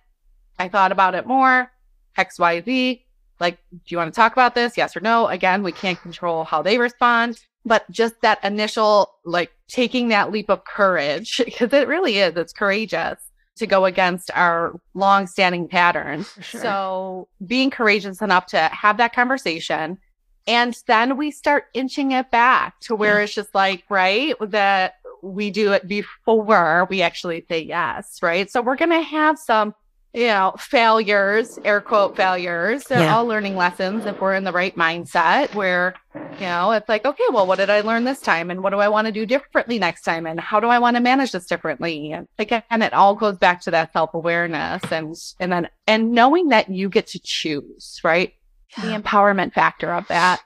I 0.61 0.69
thought 0.69 0.93
about 0.93 1.17
it 1.17 1.27
more, 1.27 1.73
X, 2.17 2.39
Y, 2.39 2.63
Z. 2.63 3.05
Like, 3.41 3.59
do 3.73 3.79
you 3.89 3.97
want 3.97 4.15
to 4.15 4.17
talk 4.17 4.31
about 4.31 4.55
this? 4.55 4.77
Yes 4.77 4.97
or 4.97 5.01
no? 5.01 5.27
Again, 5.27 5.65
we 5.65 5.73
can't 5.73 6.01
control 6.01 6.45
how 6.45 6.63
they 6.63 6.79
respond, 6.79 7.41
but 7.65 7.91
just 7.91 8.15
that 8.21 8.39
initial, 8.45 9.11
like 9.25 9.51
taking 9.67 10.07
that 10.11 10.31
leap 10.31 10.49
of 10.49 10.65
courage, 10.65 11.43
because 11.45 11.73
it 11.73 11.89
really 11.89 12.19
is, 12.19 12.37
it's 12.37 12.53
courageous 12.53 13.19
to 13.57 13.67
go 13.67 13.87
against 13.87 14.31
our 14.37 14.79
long-standing 14.95 15.67
patterns. 15.67 16.33
sure. 16.41 16.61
So 16.61 17.29
being 17.45 17.71
courageous 17.71 18.23
enough 18.23 18.47
to 18.47 18.59
have 18.59 18.99
that 18.99 19.13
conversation. 19.13 19.99
And 20.47 20.77
then 20.87 21.17
we 21.17 21.31
start 21.31 21.65
inching 21.75 22.13
it 22.13 22.31
back 22.31 22.81
to 22.81 22.95
where 22.97 23.21
it's 23.21 23.35
just 23.35 23.55
like, 23.55 23.85
right, 23.89 24.35
that 24.41 24.95
we 25.23 25.51
do 25.51 25.73
it 25.73 25.87
before 25.87 26.87
we 26.91 27.03
actually 27.03 27.45
say 27.49 27.61
yes, 27.63 28.19
right? 28.23 28.51
So 28.51 28.61
we're 28.61 28.77
going 28.77 28.91
to 28.91 29.03
have 29.03 29.39
some, 29.39 29.75
you 30.13 30.27
know, 30.27 30.55
failures, 30.59 31.59
air 31.65 31.81
quote 31.81 32.17
failures. 32.17 32.87
They're 32.89 33.01
Yeah. 33.01 33.17
all 33.17 33.27
learning 33.27 33.57
lessons 33.57 34.05
if 34.05 34.21
we're 34.21 34.35
in 34.35 34.45
the 34.45 34.53
right 34.53 34.75
mindset 34.77 35.55
where, 35.55 35.95
you 36.41 36.47
know, 36.47 36.73
it's 36.73 36.89
like, 36.89 37.05
okay, 37.05 37.23
well, 37.31 37.47
what 37.47 37.59
did 37.59 37.71
I 37.71 37.83
learn 37.83 38.03
this 38.05 38.21
time? 38.21 38.51
And 38.51 38.63
what 38.65 38.71
do 38.71 38.79
I 38.81 38.89
want 38.89 39.07
to 39.07 39.13
do 39.13 39.25
differently 39.27 39.79
next 39.79 40.03
time? 40.03 40.27
And 40.27 40.41
how 40.41 40.59
do 40.59 40.67
I 40.67 40.81
want 40.81 40.97
to 40.97 41.01
manage 41.03 41.31
this 41.33 41.47
differently? 41.47 42.13
And 42.13 42.27
again, 42.39 42.63
it 42.71 42.93
all 42.93 43.15
goes 43.15 43.39
back 43.39 43.61
to 43.63 43.71
that 43.71 43.93
self 43.93 44.13
awareness 44.15 44.83
and, 44.91 45.15
and 45.39 45.53
then, 45.53 45.69
and 45.87 46.11
knowing 46.11 46.49
that 46.49 46.69
you 46.69 46.89
get 46.89 47.07
to 47.09 47.21
choose, 47.21 48.01
right? 48.03 48.33
The 48.77 48.99
empowerment 48.99 49.53
factor 49.53 49.93
of 49.93 50.07
that. 50.09 50.41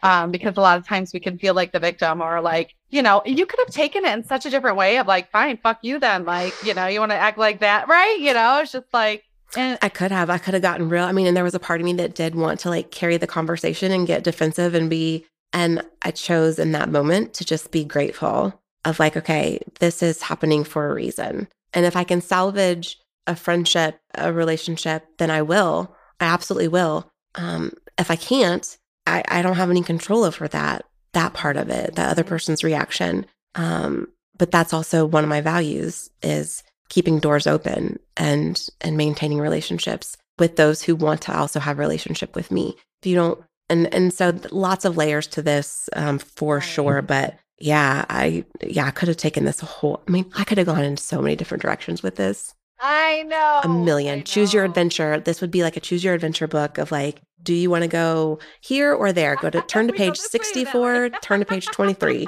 Um, 0.00 0.30
because 0.30 0.56
a 0.56 0.60
lot 0.60 0.78
of 0.78 0.86
times 0.86 1.12
we 1.12 1.18
can 1.18 1.38
feel 1.38 1.54
like 1.54 1.72
the 1.72 1.80
victim 1.80 2.20
or 2.20 2.40
like, 2.40 2.74
you 2.88 3.02
know, 3.02 3.20
you 3.26 3.46
could 3.46 3.58
have 3.58 3.74
taken 3.74 4.04
it 4.04 4.12
in 4.12 4.22
such 4.22 4.46
a 4.46 4.50
different 4.50 4.76
way 4.76 4.98
of 4.98 5.08
like, 5.08 5.30
fine, 5.32 5.56
fuck 5.56 5.80
you 5.82 5.98
then. 5.98 6.24
Like, 6.24 6.54
you 6.64 6.72
know, 6.72 6.86
you 6.86 7.00
want 7.00 7.10
to 7.10 7.16
act 7.16 7.36
like 7.36 7.60
that, 7.60 7.88
right? 7.88 8.16
You 8.20 8.32
know, 8.32 8.60
it's 8.60 8.70
just 8.70 8.86
like, 8.92 9.24
and 9.56 9.78
I 9.82 9.88
could 9.88 10.12
have. 10.12 10.30
I 10.30 10.38
could 10.38 10.54
have 10.54 10.62
gotten 10.62 10.88
real. 10.88 11.04
I 11.04 11.12
mean, 11.12 11.26
and 11.26 11.36
there 11.36 11.44
was 11.44 11.54
a 11.54 11.60
part 11.60 11.80
of 11.80 11.84
me 11.84 11.94
that 11.94 12.14
did 12.14 12.34
want 12.34 12.60
to 12.60 12.70
like 12.70 12.90
carry 12.90 13.16
the 13.16 13.26
conversation 13.26 13.90
and 13.90 14.06
get 14.06 14.22
defensive 14.22 14.74
and 14.74 14.90
be, 14.90 15.24
and 15.52 15.82
I 16.02 16.10
chose 16.10 16.58
in 16.58 16.72
that 16.72 16.90
moment 16.90 17.34
to 17.34 17.44
just 17.44 17.70
be 17.70 17.84
grateful 17.84 18.60
of 18.84 19.00
like, 19.00 19.16
okay, 19.16 19.58
this 19.80 20.02
is 20.02 20.22
happening 20.22 20.64
for 20.64 20.90
a 20.90 20.94
reason. 20.94 21.48
And 21.72 21.86
if 21.86 21.96
I 21.96 22.04
can 22.04 22.20
salvage 22.20 22.98
a 23.26 23.34
friendship, 23.34 23.98
a 24.14 24.32
relationship, 24.32 25.06
then 25.18 25.30
I 25.30 25.42
will. 25.42 25.94
I 26.20 26.26
absolutely 26.26 26.68
will. 26.68 27.10
Um, 27.38 27.72
if 27.96 28.10
I 28.10 28.16
can't, 28.16 28.76
I, 29.06 29.22
I 29.28 29.40
don't 29.42 29.56
have 29.56 29.70
any 29.70 29.82
control 29.82 30.24
over 30.24 30.46
that, 30.48 30.84
that 31.14 31.32
part 31.32 31.56
of 31.56 31.70
it, 31.70 31.94
that 31.94 32.10
other 32.10 32.24
person's 32.24 32.62
reaction. 32.62 33.24
Um, 33.54 34.08
but 34.36 34.50
that's 34.50 34.74
also 34.74 35.06
one 35.06 35.24
of 35.24 35.30
my 35.30 35.40
values 35.40 36.10
is 36.22 36.62
keeping 36.90 37.18
doors 37.18 37.46
open 37.46 37.98
and 38.16 38.66
and 38.80 38.96
maintaining 38.96 39.38
relationships 39.38 40.16
with 40.38 40.56
those 40.56 40.82
who 40.82 40.94
want 40.94 41.22
to 41.22 41.36
also 41.36 41.60
have 41.60 41.78
relationship 41.78 42.34
with 42.36 42.50
me. 42.50 42.76
If 43.02 43.06
you 43.08 43.14
don't 43.14 43.42
and 43.68 43.92
and 43.92 44.12
so 44.12 44.38
lots 44.50 44.84
of 44.84 44.96
layers 44.96 45.26
to 45.26 45.42
this 45.42 45.88
um 45.94 46.18
for 46.18 46.60
sure 46.60 47.02
but 47.02 47.36
yeah 47.58 48.04
i 48.08 48.44
yeah 48.62 48.86
i 48.86 48.90
could 48.90 49.08
have 49.08 49.16
taken 49.16 49.44
this 49.44 49.60
whole 49.60 50.02
i 50.06 50.10
mean 50.10 50.30
i 50.36 50.44
could 50.44 50.58
have 50.58 50.66
gone 50.66 50.84
in 50.84 50.96
so 50.96 51.20
many 51.20 51.36
different 51.36 51.62
directions 51.62 52.02
with 52.02 52.16
this 52.16 52.54
I 52.80 53.22
know 53.24 53.60
a 53.64 53.68
million 53.68 54.22
choose 54.24 54.52
your 54.52 54.64
adventure. 54.64 55.20
This 55.20 55.40
would 55.40 55.50
be 55.50 55.62
like 55.62 55.76
a 55.76 55.80
choose 55.80 56.04
your 56.04 56.14
adventure 56.14 56.46
book 56.46 56.78
of 56.78 56.92
like 56.92 57.20
do 57.42 57.54
you 57.54 57.70
want 57.70 57.82
to 57.82 57.88
go 57.88 58.38
here 58.60 58.92
or 58.92 59.12
there? 59.12 59.36
Go 59.36 59.50
to 59.50 59.62
turn 59.62 59.86
to 59.88 59.92
page 59.94 60.18
this 60.18 60.32
way 60.32 60.40
or 60.40 60.42
that 60.42 60.72
way. 60.72 61.08
64 61.10 61.10
turn 61.22 61.40
to 61.40 61.46
page 61.46 61.66
23 61.66 62.26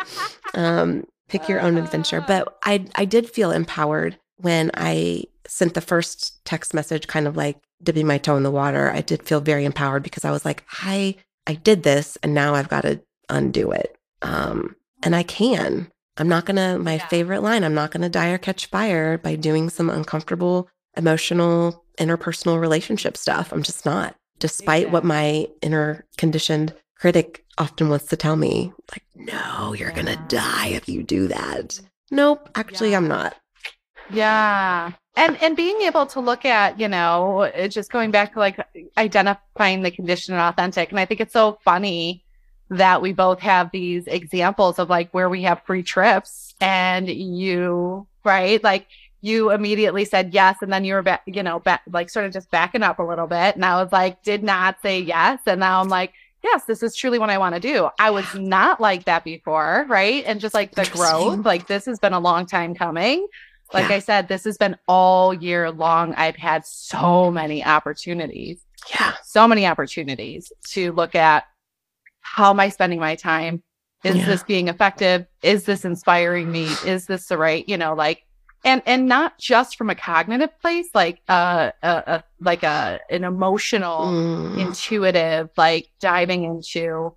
um 0.55 1.05
pick 1.29 1.49
your 1.49 1.61
own 1.61 1.77
adventure. 1.77 2.21
But 2.27 2.57
i 2.65 2.85
i 2.95 3.05
did 3.05 3.31
feel 3.31 3.51
empowered 3.51 4.19
when 4.37 4.71
i 4.75 5.25
sent 5.47 5.75
the 5.75 5.81
first 5.81 6.45
text 6.45 6.75
message 6.75 7.07
kind 7.07 7.27
of 7.27 7.37
like 7.37 7.59
dipping 7.83 8.07
my 8.07 8.19
toe 8.19 8.37
in 8.37 8.43
the 8.43 8.51
water. 8.51 8.91
I 8.91 9.01
did 9.01 9.23
feel 9.23 9.41
very 9.41 9.65
empowered 9.65 10.03
because 10.03 10.25
i 10.25 10.31
was 10.31 10.45
like 10.45 10.65
i 10.83 11.17
i 11.47 11.55
did 11.55 11.83
this 11.83 12.19
and 12.23 12.35
now 12.35 12.55
i've 12.55 12.69
got 12.69 12.83
to 12.83 13.01
undo 13.29 13.71
it. 13.71 13.97
Um 14.23 14.75
and 15.03 15.15
i 15.15 15.23
can 15.23 15.91
i'm 16.21 16.29
not 16.29 16.45
gonna 16.45 16.79
my 16.79 16.95
Yeah. 16.95 17.07
favorite 17.09 17.43
line 17.43 17.65
i'm 17.65 17.75
not 17.75 17.91
gonna 17.91 18.09
die 18.09 18.29
or 18.29 18.39
catch 18.39 18.67
fire 18.67 19.19
by 19.19 19.35
doing 19.35 19.69
some 19.71 19.91
uncomfortable 19.91 20.69
emotional 20.97 21.85
interpersonal 21.99 22.61
relationship 22.61 23.17
stuff 23.17 23.53
i'm 23.53 23.63
just 23.63 23.85
not 23.85 24.15
despite 24.39 24.91
what 24.91 25.05
my 25.05 25.49
inner 25.63 26.07
conditioned 26.17 26.73
critic 26.97 27.45
often 27.59 27.89
wants 27.89 28.07
to 28.07 28.17
tell 28.17 28.37
me 28.37 28.73
like 28.93 29.03
no 29.17 29.73
you're 29.73 29.91
gonna 29.93 30.23
die 30.29 30.69
if 30.69 30.89
you 30.89 31.03
do 31.03 31.27
that 31.29 31.69
mm-hmm. 31.69 32.17
nope 32.17 32.49
actually 32.55 32.95
i'm 32.95 33.09
not 33.09 33.35
Yeah. 34.13 34.93
And 35.17 35.37
and 35.43 35.57
being 35.57 35.81
able 35.83 36.07
to 36.07 36.21
look 36.21 36.45
at, 36.45 36.81
you 36.81 36.89
know, 36.89 37.51
just 37.69 37.93
going 37.93 38.11
back 38.11 38.33
to 38.33 38.39
like 38.41 38.59
identifying 38.99 39.83
the 39.83 39.91
condition 39.91 40.35
and 40.35 40.43
authentic. 40.43 40.91
And 40.91 40.99
I 40.99 41.05
think 41.05 41.21
it's 41.21 41.33
so 41.33 41.59
funny 41.65 42.25
that 42.71 43.03
we 43.03 43.13
both 43.13 43.41
have 43.41 43.71
these 43.73 44.07
examples 44.07 44.79
of 44.79 44.89
like 44.89 45.11
where 45.11 45.29
we 45.29 45.43
have 45.43 45.61
free 45.65 45.83
trips 45.83 46.55
and 46.61 47.09
you, 47.09 48.07
right? 48.25 48.63
Like 48.63 48.87
you 49.21 49.51
immediately 49.51 50.05
said 50.05 50.33
yes 50.33 50.57
and 50.63 50.73
then 50.73 50.85
you 50.85 50.95
were 50.95 51.03
back, 51.03 51.23
you 51.27 51.43
know, 51.43 51.59
back 51.59 51.83
like 51.91 52.09
sort 52.09 52.27
of 52.27 52.33
just 52.33 52.51
backing 52.51 52.83
up 52.83 52.99
a 52.99 53.03
little 53.03 53.27
bit. 53.27 53.57
And 53.57 53.65
I 53.65 53.83
was 53.83 53.93
like, 53.93 54.23
did 54.23 54.43
not 54.43 54.81
say 54.83 55.01
yes. 55.01 55.41
And 55.47 55.61
now 55.61 55.81
I'm 55.81 55.89
like, 55.89 56.13
yes, 56.45 56.65
this 56.65 56.83
is 56.83 56.95
truly 56.95 57.19
what 57.19 57.29
I 57.29 57.39
want 57.39 57.55
to 57.57 57.61
do. 57.61 57.91
I 57.99 58.11
was 58.11 58.33
not 58.35 58.81
like 58.81 59.05
that 59.05 59.25
before, 59.25 59.85
right? 59.89 60.23
And 60.25 60.41
just 60.41 60.55
like 60.55 60.75
the 60.75 60.89
growth, 60.93 61.45
like 61.45 61.67
this 61.67 61.87
has 61.87 61.99
been 61.99 62.13
a 62.13 62.21
long 62.21 62.47
time 62.47 62.75
coming. 62.75 63.27
Like 63.75 63.89
Yeah. 63.89 63.97
I 63.97 63.99
said, 63.99 64.29
this 64.29 64.45
has 64.45 64.57
been 64.59 64.77
all 64.89 65.35
year 65.35 65.71
long. 65.71 66.15
I've 66.15 66.37
had 66.37 66.65
so 66.67 67.31
many 67.31 67.65
opportunities, 67.65 68.65
yeah 68.91 69.15
so 69.23 69.47
many 69.47 69.67
opportunities 69.67 70.53
to 70.71 70.91
look 70.93 71.15
at 71.15 71.45
how 72.21 72.51
am 72.51 72.61
I 72.61 72.69
spending 72.69 73.01
my 73.01 73.15
time? 73.17 73.63
Is 74.05 74.17
Yeah. 74.17 74.27
this 74.27 74.43
being 74.45 74.69
effective? 74.69 75.27
Is 75.43 75.65
this 75.65 75.85
inspiring 75.85 76.51
me? 76.51 76.67
Is 76.87 77.07
this 77.07 77.27
the 77.27 77.37
right, 77.37 77.69
you 77.69 77.77
know, 77.77 77.95
like 77.95 78.23
and 78.65 78.83
and 78.87 79.07
not 79.07 79.39
just 79.39 79.77
from 79.77 79.89
a 79.89 79.95
cognitive 79.95 80.51
place 80.61 80.89
like 80.95 81.23
uh 81.29 81.71
a, 81.83 81.89
a 82.07 82.25
like 82.41 82.63
a 82.63 83.01
an 83.11 83.25
emotional 83.25 84.01
Mm. 84.01 84.59
intuitive 84.59 85.49
like 85.57 85.89
diving 86.01 86.45
into 86.45 87.15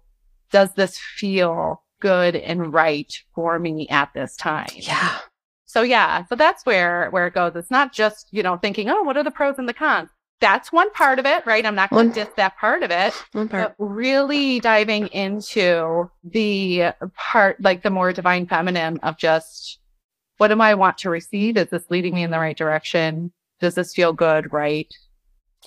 does 0.51 0.73
this 0.75 0.97
feel 0.97 1.81
good 1.99 2.35
and 2.37 2.73
right 2.73 3.11
for 3.35 3.59
me 3.59 3.87
at 3.89 4.09
this 4.13 4.35
time 4.37 4.67
Yeah. 4.73 5.17
so 5.65 5.81
yeah 5.81 6.23
so 6.27 6.35
that's 6.35 6.65
where 6.65 7.09
where 7.11 7.27
it 7.27 7.33
goes 7.33 7.55
it's 7.55 7.71
not 7.71 7.91
just 7.91 8.27
you 8.31 8.41
know 8.43 8.55
thinking 8.57 8.89
oh 8.89 9.03
what 9.03 9.17
are 9.17 9.23
the 9.23 9.31
pros 9.31 9.55
and 9.57 9.67
the 9.67 9.73
cons 9.73 10.09
that's 10.41 10.71
one 10.71 10.91
part 10.91 11.19
of 11.19 11.25
it 11.25 11.45
right 11.45 11.65
i'm 11.65 11.75
not 11.75 11.89
going 11.89 12.09
to 12.09 12.15
diss 12.23 12.33
that 12.35 12.57
part 12.57 12.83
of 12.83 12.91
it 12.91 13.13
One 13.31 13.47
part. 13.47 13.75
but 13.77 13.85
really 13.85 14.59
diving 14.59 15.07
into 15.07 16.09
the 16.23 16.93
part 17.15 17.61
like 17.61 17.83
the 17.83 17.89
more 17.89 18.11
divine 18.13 18.45
feminine 18.47 18.99
of 19.03 19.17
just 19.17 19.79
what 20.37 20.51
am 20.51 20.61
I 20.61 20.73
want 20.75 20.97
to 20.97 21.09
receive? 21.09 21.57
Is 21.57 21.69
this 21.69 21.85
leading 21.89 22.15
me 22.15 22.23
in 22.23 22.31
the 22.31 22.39
right 22.39 22.57
direction? 22.57 23.31
Does 23.61 23.75
this 23.75 23.93
feel 23.93 24.13
good, 24.13 24.51
right? 24.51 24.93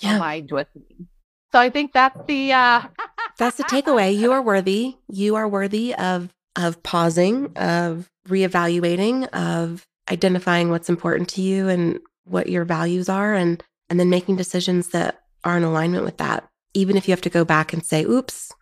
Yeah. 0.01 0.19
Aligned 0.19 0.51
with 0.53 0.67
me. 0.75 1.07
So 1.53 1.61
I 1.61 1.71
think 1.71 1.93
that's 1.93 2.19
the 2.27 2.53
uh 2.53 2.83
That's 3.39 3.57
the 3.57 3.65
takeaway. 3.65 4.17
You 4.17 4.33
are 4.33 4.43
worthy. 4.43 4.97
You 5.09 5.37
are 5.37 5.49
worthy 5.49 5.95
of 5.95 6.35
of 6.57 6.83
pausing, 6.83 7.53
of 7.57 8.11
reevaluating, 8.29 9.29
of 9.29 9.87
identifying 10.11 10.71
what's 10.71 10.89
important 10.91 11.29
to 11.31 11.43
you 11.43 11.69
and 11.69 11.99
what 12.25 12.49
your 12.49 12.65
values 12.65 13.09
are 13.09 13.35
and 13.35 13.63
and 13.89 13.99
then 13.99 14.11
making 14.11 14.37
decisions 14.37 14.89
that 14.89 15.23
are 15.45 15.57
in 15.57 15.65
alignment 15.65 16.05
with 16.05 16.17
that. 16.19 16.49
Even 16.75 16.97
if 16.97 17.09
you 17.09 17.13
have 17.13 17.21
to 17.23 17.31
go 17.31 17.45
back 17.45 17.73
and 17.73 17.85
say, 17.85 18.05
"Oops, 18.05 18.53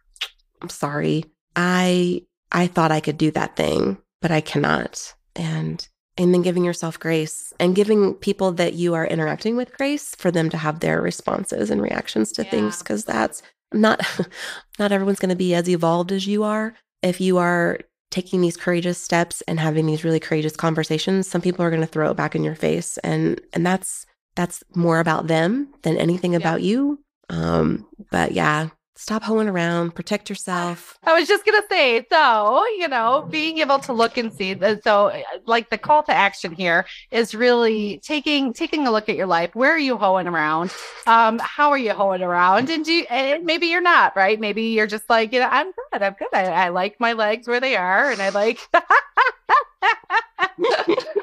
I'm 0.62 0.68
sorry. 0.68 1.24
I 1.56 2.22
I 2.52 2.66
thought 2.66 2.92
I 2.92 3.00
could 3.00 3.18
do 3.18 3.30
that 3.32 3.56
thing, 3.56 3.98
but 4.20 4.30
I 4.30 4.40
cannot." 4.40 5.14
And 5.34 5.86
and 6.16 6.32
then 6.32 6.42
giving 6.42 6.64
yourself 6.64 6.98
grace 6.98 7.52
and 7.58 7.74
giving 7.74 8.14
people 8.14 8.52
that 8.52 8.74
you 8.74 8.94
are 8.94 9.06
interacting 9.06 9.56
with 9.56 9.76
grace 9.76 10.14
for 10.14 10.30
them 10.30 10.48
to 10.50 10.56
have 10.56 10.80
their 10.80 11.00
responses 11.00 11.70
and 11.70 11.82
reactions 11.82 12.30
to 12.32 12.44
things 12.44 12.78
because 12.78 13.04
that's 13.04 13.42
not 13.72 14.00
not 14.78 14.92
everyone's 14.92 15.18
going 15.18 15.30
to 15.30 15.36
be 15.36 15.54
as 15.54 15.68
evolved 15.68 16.12
as 16.12 16.26
you 16.26 16.44
are 16.44 16.74
if 17.02 17.20
you 17.20 17.38
are 17.38 17.78
taking 18.10 18.40
these 18.40 18.56
courageous 18.56 18.98
steps 18.98 19.42
and 19.48 19.58
having 19.58 19.86
these 19.86 20.04
really 20.04 20.20
courageous 20.20 20.56
conversations 20.56 21.26
some 21.26 21.40
people 21.40 21.64
are 21.64 21.70
going 21.70 21.80
to 21.80 21.86
throw 21.86 22.10
it 22.10 22.16
back 22.16 22.36
in 22.36 22.44
your 22.44 22.54
face 22.54 22.96
and 22.98 23.40
and 23.52 23.66
that's 23.66 24.06
that's 24.34 24.62
more 24.74 25.00
about 25.00 25.26
them 25.26 25.68
than 25.82 25.96
anything 25.96 26.34
about 26.34 26.62
you 26.62 26.98
um 27.30 27.86
but 28.10 28.32
yeah 28.32 28.68
stop 28.96 29.22
hoeing 29.22 29.48
around 29.48 29.94
protect 29.94 30.28
yourself 30.28 30.94
I 31.06 31.18
was 31.18 31.28
just 31.28 31.44
gonna 31.44 31.62
say, 31.70 32.06
so 32.10 32.64
you 32.78 32.88
know, 32.88 33.26
being 33.30 33.58
able 33.58 33.78
to 33.80 33.92
look 33.92 34.16
and 34.16 34.32
see 34.32 34.54
that. 34.54 34.82
So, 34.84 35.08
uh, 35.08 35.20
like 35.46 35.68
the 35.70 35.76
call 35.78 36.02
to 36.04 36.12
action 36.12 36.52
here 36.52 36.86
is 37.10 37.34
really 37.34 38.00
taking 38.02 38.52
taking 38.52 38.86
a 38.86 38.90
look 38.90 39.08
at 39.08 39.16
your 39.16 39.26
life. 39.26 39.54
Where 39.54 39.72
are 39.72 39.78
you 39.78 39.96
hoeing 39.98 40.26
around? 40.26 40.72
Um, 41.06 41.38
how 41.40 41.70
are 41.70 41.78
you 41.78 41.92
hoeing 41.92 42.22
around? 42.22 42.70
And 42.70 42.84
do 42.84 42.92
you, 42.92 43.04
and 43.10 43.44
maybe 43.44 43.66
you're 43.66 43.82
not 43.82 44.16
right. 44.16 44.40
Maybe 44.40 44.62
you're 44.62 44.86
just 44.86 45.08
like, 45.10 45.32
you 45.32 45.40
know, 45.40 45.48
I'm 45.50 45.66
good. 45.66 46.02
I'm 46.02 46.14
good. 46.18 46.28
I, 46.32 46.66
I 46.66 46.68
like 46.70 46.98
my 46.98 47.12
legs 47.12 47.46
where 47.46 47.60
they 47.60 47.76
are, 47.76 48.10
and 48.10 48.22
I 48.22 48.30
like. 48.30 48.60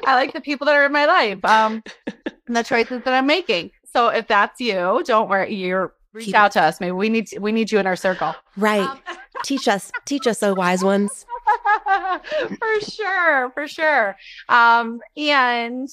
I 0.04 0.14
like 0.14 0.32
the 0.32 0.40
people 0.40 0.66
that 0.66 0.76
are 0.76 0.86
in 0.86 0.92
my 0.92 1.06
life. 1.06 1.44
Um, 1.44 1.82
and 2.52 2.56
the 2.56 2.68
choices 2.68 3.02
that 3.04 3.14
I'm 3.14 3.26
making. 3.26 3.70
So 3.92 4.08
if 4.08 4.26
that's 4.28 4.60
you, 4.60 5.02
don't 5.06 5.28
worry. 5.28 5.54
You're 5.54 5.94
reach 6.12 6.26
Keep- 6.26 6.34
out 6.34 6.52
to 6.52 6.62
us. 6.62 6.80
Maybe 6.80 6.92
we 6.92 7.08
need 7.08 7.28
we 7.40 7.52
need 7.52 7.72
you 7.72 7.78
in 7.78 7.86
our 7.86 7.96
circle. 7.96 8.34
right 8.58 8.86
Um, 8.86 9.00
teach 9.44 9.66
us 9.66 9.90
teach 10.04 10.26
us 10.26 10.42
oh 10.42 10.54
wise 10.54 10.84
ones 10.84 11.24
for 12.58 12.80
sure, 12.80 13.50
for 13.54 13.66
sure. 13.66 14.16
Um, 14.48 15.00
and 15.16 15.88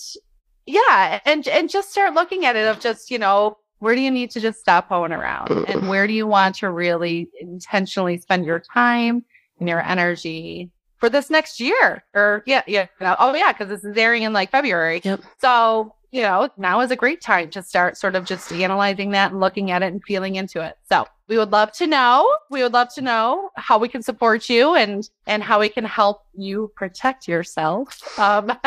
yeah, 0.65 1.19
and 1.25 1.47
and 1.47 1.69
just 1.69 1.91
start 1.91 2.13
looking 2.13 2.45
at 2.45 2.55
it 2.55 2.67
of 2.67 2.79
just, 2.79 3.09
you 3.09 3.17
know, 3.17 3.57
where 3.79 3.95
do 3.95 4.01
you 4.01 4.11
need 4.11 4.31
to 4.31 4.41
just 4.41 4.59
stop 4.59 4.89
hoeing 4.89 5.13
around? 5.13 5.49
And 5.69 5.87
where 5.87 6.05
do 6.05 6.13
you 6.13 6.27
want 6.27 6.55
to 6.57 6.69
really 6.69 7.29
intentionally 7.39 8.17
spend 8.17 8.45
your 8.45 8.59
time 8.59 9.23
and 9.59 9.69
your 9.69 9.81
energy 9.81 10.69
for 10.97 11.09
this 11.09 11.29
next 11.29 11.61
year? 11.61 12.03
Or 12.13 12.43
yeah, 12.45 12.63
yeah, 12.67 12.87
you 12.99 13.05
know, 13.07 13.15
oh 13.17 13.33
yeah, 13.33 13.53
because 13.53 13.69
this 13.69 13.85
is 13.85 13.97
airing 13.97 14.23
in 14.23 14.33
like 14.33 14.51
February. 14.51 15.01
Yep. 15.03 15.21
So, 15.39 15.95
you 16.11 16.21
know, 16.23 16.49
now 16.57 16.81
is 16.81 16.91
a 16.91 16.95
great 16.95 17.21
time 17.21 17.49
to 17.51 17.61
start 17.61 17.97
sort 17.97 18.15
of 18.15 18.25
just 18.25 18.51
analyzing 18.51 19.11
that 19.11 19.31
and 19.31 19.39
looking 19.39 19.71
at 19.71 19.83
it 19.83 19.93
and 19.93 20.03
feeling 20.03 20.35
into 20.35 20.63
it. 20.63 20.77
So 20.89 21.05
we 21.27 21.37
would 21.37 21.51
love 21.51 21.71
to 21.73 21.85
know. 21.85 22.27
We 22.49 22.63
would 22.63 22.73
love 22.73 22.91
to 22.95 23.01
know 23.01 23.51
how 23.55 23.77
we 23.77 23.87
can 23.87 24.01
support 24.01 24.49
you 24.49 24.75
and 24.75 25.07
and 25.27 25.43
how 25.43 25.59
we 25.59 25.69
can 25.69 25.85
help 25.85 26.23
you 26.35 26.71
protect 26.75 27.27
yourself 27.27 28.01
um, 28.17 28.49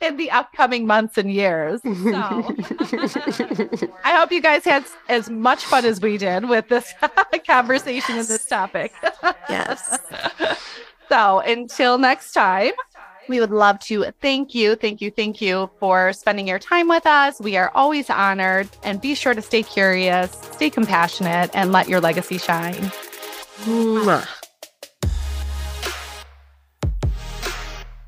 in 0.00 0.16
the 0.16 0.30
upcoming 0.32 0.84
months 0.86 1.16
and 1.16 1.32
years. 1.32 1.80
So 1.82 1.90
I 4.04 4.16
hope 4.16 4.32
you 4.32 4.42
guys 4.42 4.64
had 4.64 4.84
as 5.08 5.30
much 5.30 5.64
fun 5.64 5.84
as 5.84 6.00
we 6.00 6.18
did 6.18 6.48
with 6.48 6.68
this 6.68 6.92
conversation 7.46 8.18
and 8.18 8.26
this 8.26 8.46
topic. 8.46 8.92
yes 9.48 9.98
So 11.08 11.40
until 11.40 11.98
next 11.98 12.32
time, 12.32 12.72
we 13.28 13.40
would 13.40 13.50
love 13.50 13.78
to 13.80 14.04
thank 14.20 14.54
you, 14.54 14.74
thank 14.74 15.00
you, 15.00 15.10
thank 15.10 15.40
you 15.40 15.70
for 15.78 16.12
spending 16.12 16.48
your 16.48 16.58
time 16.58 16.88
with 16.88 17.06
us. 17.06 17.40
We 17.40 17.56
are 17.56 17.70
always 17.74 18.10
honored. 18.10 18.68
And 18.82 19.00
be 19.00 19.14
sure 19.14 19.34
to 19.34 19.42
stay 19.42 19.62
curious, 19.62 20.32
stay 20.52 20.70
compassionate, 20.70 21.50
and 21.54 21.72
let 21.72 21.88
your 21.88 22.00
legacy 22.00 22.38
shine. 22.38 22.90
Mwah. 23.64 24.26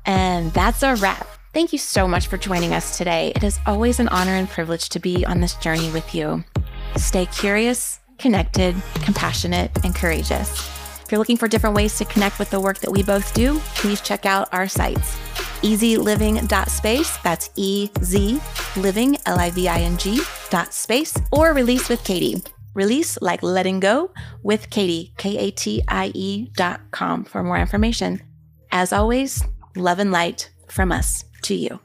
And 0.05 0.51
that's 0.53 0.83
a 0.83 0.95
wrap. 0.95 1.27
Thank 1.53 1.73
you 1.73 1.79
so 1.79 2.07
much 2.07 2.27
for 2.27 2.37
joining 2.37 2.73
us 2.73 2.97
today. 2.97 3.33
It 3.35 3.43
is 3.43 3.59
always 3.65 3.99
an 3.99 4.07
honor 4.07 4.31
and 4.31 4.49
privilege 4.49 4.89
to 4.89 4.99
be 4.99 5.25
on 5.25 5.41
this 5.41 5.55
journey 5.55 5.91
with 5.91 6.15
you. 6.15 6.43
Stay 6.95 7.25
curious, 7.25 7.99
connected, 8.17 8.75
compassionate, 9.03 9.71
and 9.83 9.93
courageous. 9.93 10.80
If 11.11 11.15
you're 11.15 11.19
looking 11.19 11.35
for 11.35 11.49
different 11.49 11.75
ways 11.75 11.97
to 11.97 12.05
connect 12.05 12.39
with 12.39 12.51
the 12.51 12.61
work 12.61 12.79
that 12.79 12.89
we 12.89 13.03
both 13.03 13.33
do, 13.33 13.59
please 13.75 13.99
check 13.99 14.25
out 14.25 14.47
our 14.53 14.65
sites 14.65 15.17
ezliving.space, 15.61 17.17
that's 17.17 17.49
E 17.57 17.89
Z 18.01 18.39
living, 18.77 19.17
L 19.25 19.37
I 19.37 19.49
V 19.49 19.67
I 19.67 19.79
N 19.79 19.97
G 19.97 20.21
dot 20.49 20.73
space, 20.73 21.13
or 21.33 21.51
release 21.51 21.89
with 21.89 22.01
Katie. 22.05 22.41
Release 22.75 23.17
like 23.21 23.43
letting 23.43 23.81
go 23.81 24.11
with 24.41 24.69
Katie, 24.69 25.13
K 25.17 25.37
A 25.37 25.51
T 25.51 25.83
I 25.89 26.13
E 26.15 26.49
dot 26.55 26.79
com 26.91 27.25
for 27.25 27.43
more 27.43 27.57
information. 27.57 28.21
As 28.71 28.93
always, 28.93 29.43
love 29.75 29.99
and 29.99 30.13
light 30.13 30.49
from 30.69 30.93
us 30.93 31.25
to 31.41 31.53
you. 31.53 31.81